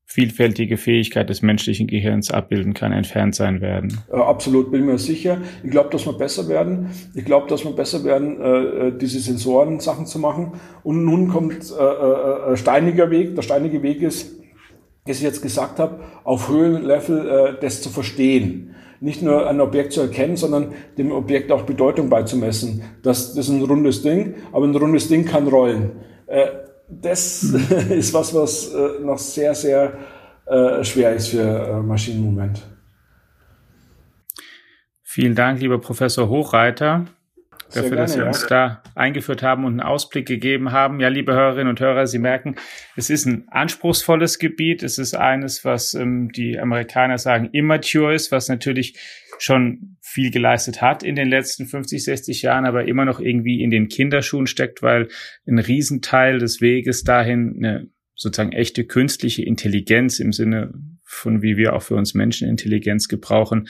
vielfältige 0.05 0.75
Fähigkeit 0.77 1.29
des 1.29 1.41
menschlichen 1.41 1.87
Gehirns 1.87 2.31
abbilden 2.31 2.73
kann, 2.73 2.91
entfernt 2.91 3.33
sein 3.33 3.61
werden. 3.61 4.01
Äh, 4.11 4.17
absolut, 4.17 4.69
bin 4.71 4.85
mir 4.85 4.97
sicher. 4.97 5.37
Ich 5.63 5.71
glaube, 5.71 5.89
dass 5.89 6.05
wir 6.05 6.13
besser 6.13 6.49
werden. 6.49 6.89
Ich 7.15 7.23
glaube, 7.23 7.47
dass 7.47 7.63
wir 7.63 7.71
besser 7.71 8.03
werden, 8.03 8.39
äh, 8.41 8.87
äh, 8.87 8.97
diese 8.97 9.19
Sensoren 9.19 9.79
Sachen 9.79 10.05
zu 10.05 10.19
machen. 10.19 10.53
Und 10.83 11.05
nun 11.05 11.29
kommt 11.29 11.71
äh, 11.71 12.51
äh, 12.51 12.57
steiniger 12.57 13.09
Weg. 13.09 13.35
Der 13.35 13.41
steinige 13.41 13.81
Weg 13.83 14.01
ist, 14.01 14.37
das 15.07 15.17
ich 15.17 15.23
jetzt 15.23 15.41
gesagt 15.41 15.79
habe, 15.79 16.01
auf 16.23 16.49
Höhenlevel 16.49 17.29
äh, 17.29 17.61
das 17.61 17.81
zu 17.81 17.89
verstehen. 17.89 18.75
Nicht 19.01 19.21
nur 19.23 19.49
ein 19.49 19.59
Objekt 19.59 19.93
zu 19.93 20.01
erkennen, 20.01 20.37
sondern 20.37 20.73
dem 20.97 21.11
Objekt 21.11 21.51
auch 21.51 21.63
Bedeutung 21.63 22.09
beizumessen. 22.09 22.83
Das, 23.01 23.33
das 23.33 23.49
ist 23.49 23.53
ein 23.53 23.63
rundes 23.63 24.03
Ding, 24.03 24.35
aber 24.51 24.65
ein 24.65 24.75
rundes 24.75 25.07
Ding 25.09 25.25
kann 25.25 25.47
rollen. 25.47 25.91
Äh, 26.27 26.47
das 26.87 27.43
mhm. 27.43 27.91
ist 27.91 28.13
was, 28.13 28.33
was 28.33 28.73
äh, 28.73 29.03
noch 29.03 29.17
sehr, 29.17 29.55
sehr 29.55 29.97
äh, 30.45 30.83
schwer 30.83 31.15
ist 31.15 31.29
für 31.29 31.41
äh, 31.41 31.81
Maschinenmoment. 31.81 32.61
Vielen 35.01 35.35
Dank, 35.35 35.59
lieber 35.59 35.79
Professor 35.79 36.29
Hochreiter, 36.29 37.05
dafür, 37.75 37.89
gerne, 37.89 38.01
dass 38.01 38.13
Sie 38.13 38.21
uns 38.21 38.45
da 38.47 38.83
eingeführt 38.95 39.43
haben 39.43 39.65
und 39.65 39.73
einen 39.73 39.81
Ausblick 39.81 40.27
gegeben 40.27 40.71
haben. 40.71 40.99
Ja, 40.99 41.07
liebe 41.07 41.33
Hörerinnen 41.33 41.69
und 41.69 41.79
Hörer, 41.79 42.07
Sie 42.07 42.19
merken, 42.19 42.55
es 42.95 43.09
ist 43.09 43.25
ein 43.25 43.45
anspruchsvolles 43.49 44.39
Gebiet. 44.39 44.83
Es 44.83 44.97
ist 44.97 45.15
eines, 45.15 45.65
was 45.65 45.93
ähm, 45.93 46.31
die 46.31 46.59
Amerikaner 46.59 47.17
sagen, 47.17 47.49
immature 47.51 48.13
ist, 48.13 48.31
was 48.31 48.49
natürlich 48.49 48.97
schon 49.39 49.97
viel 50.01 50.29
geleistet 50.29 50.81
hat 50.81 51.03
in 51.03 51.15
den 51.15 51.29
letzten 51.29 51.65
50, 51.65 52.03
60 52.03 52.41
Jahren, 52.43 52.65
aber 52.65 52.87
immer 52.87 53.05
noch 53.05 53.19
irgendwie 53.19 53.63
in 53.63 53.71
den 53.71 53.87
Kinderschuhen 53.87 54.45
steckt, 54.45 54.83
weil 54.83 55.07
ein 55.47 55.57
Riesenteil 55.57 56.37
des 56.37 56.61
Weges 56.61 57.03
dahin 57.03 57.55
eine 57.57 57.87
sozusagen 58.13 58.51
echte 58.51 58.85
künstliche 58.85 59.43
Intelligenz 59.43 60.19
im 60.19 60.31
Sinne 60.31 60.73
von 61.03 61.41
wie 61.41 61.57
wir 61.57 61.73
auch 61.73 61.81
für 61.81 61.95
uns 61.95 62.13
Menschen 62.13 62.47
Intelligenz 62.47 63.07
gebrauchen, 63.07 63.67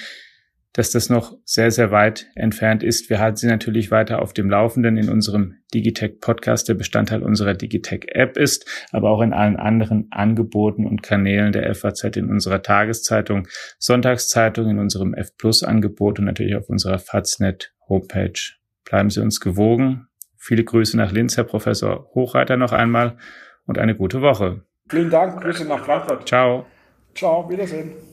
dass 0.74 0.92
das 0.92 1.10
noch 1.10 1.38
sehr, 1.44 1.72
sehr 1.72 1.92
weit 1.92 2.28
entfernt 2.36 2.84
ist. 2.84 3.10
Wir 3.10 3.20
halten 3.20 3.38
Sie 3.38 3.48
natürlich 3.48 3.92
weiter 3.92 4.22
auf 4.22 4.34
dem 4.34 4.50
Laufenden 4.50 4.98
in 4.98 5.10
unserem 5.10 5.56
Digitech 5.74 6.20
Podcast, 6.20 6.70
der 6.70 6.76
Bestandteil 6.76 7.24
unserer 7.24 7.54
Digitech 7.54 8.06
App 8.10 8.38
ist, 8.38 8.88
aber 8.92 9.10
auch 9.10 9.22
in 9.22 9.34
allen 9.34 9.58
anderen 9.58 10.08
Angeboten 10.12 10.86
und 10.86 11.04
Kanälen 11.04 11.52
der 11.52 11.74
FAZ 11.74 12.04
in 12.16 12.30
unserer 12.30 12.62
Tageszeitung, 12.62 13.48
Sonntagszeitung, 13.80 14.70
in 14.70 14.80
unserem 14.80 15.14
F 15.14 15.36
Plus 15.38 15.64
Angebot 15.64 16.20
und 16.20 16.26
natürlich 16.26 16.56
auf 16.56 16.70
unserer 16.70 17.00
Faznet 17.00 17.74
Homepage. 17.88 18.40
Bleiben 18.86 19.10
Sie 19.10 19.22
uns 19.22 19.40
gewogen. 19.40 20.08
Viele 20.38 20.64
Grüße 20.64 20.98
nach 20.98 21.12
Linz, 21.12 21.38
Herr 21.38 21.44
Professor 21.44 22.10
Hochreiter 22.16 22.58
noch 22.58 22.72
einmal 22.72 23.18
und 23.66 23.78
eine 23.78 23.96
gute 23.96 24.22
Woche. 24.22 24.64
Vielen 24.90 25.10
Dank. 25.10 25.42
Grüße 25.42 25.66
nach 25.66 25.86
Frankfurt. 25.86 26.28
Ciao. 26.28 26.66
Ciao. 27.16 27.50
Wiedersehen. 27.50 28.11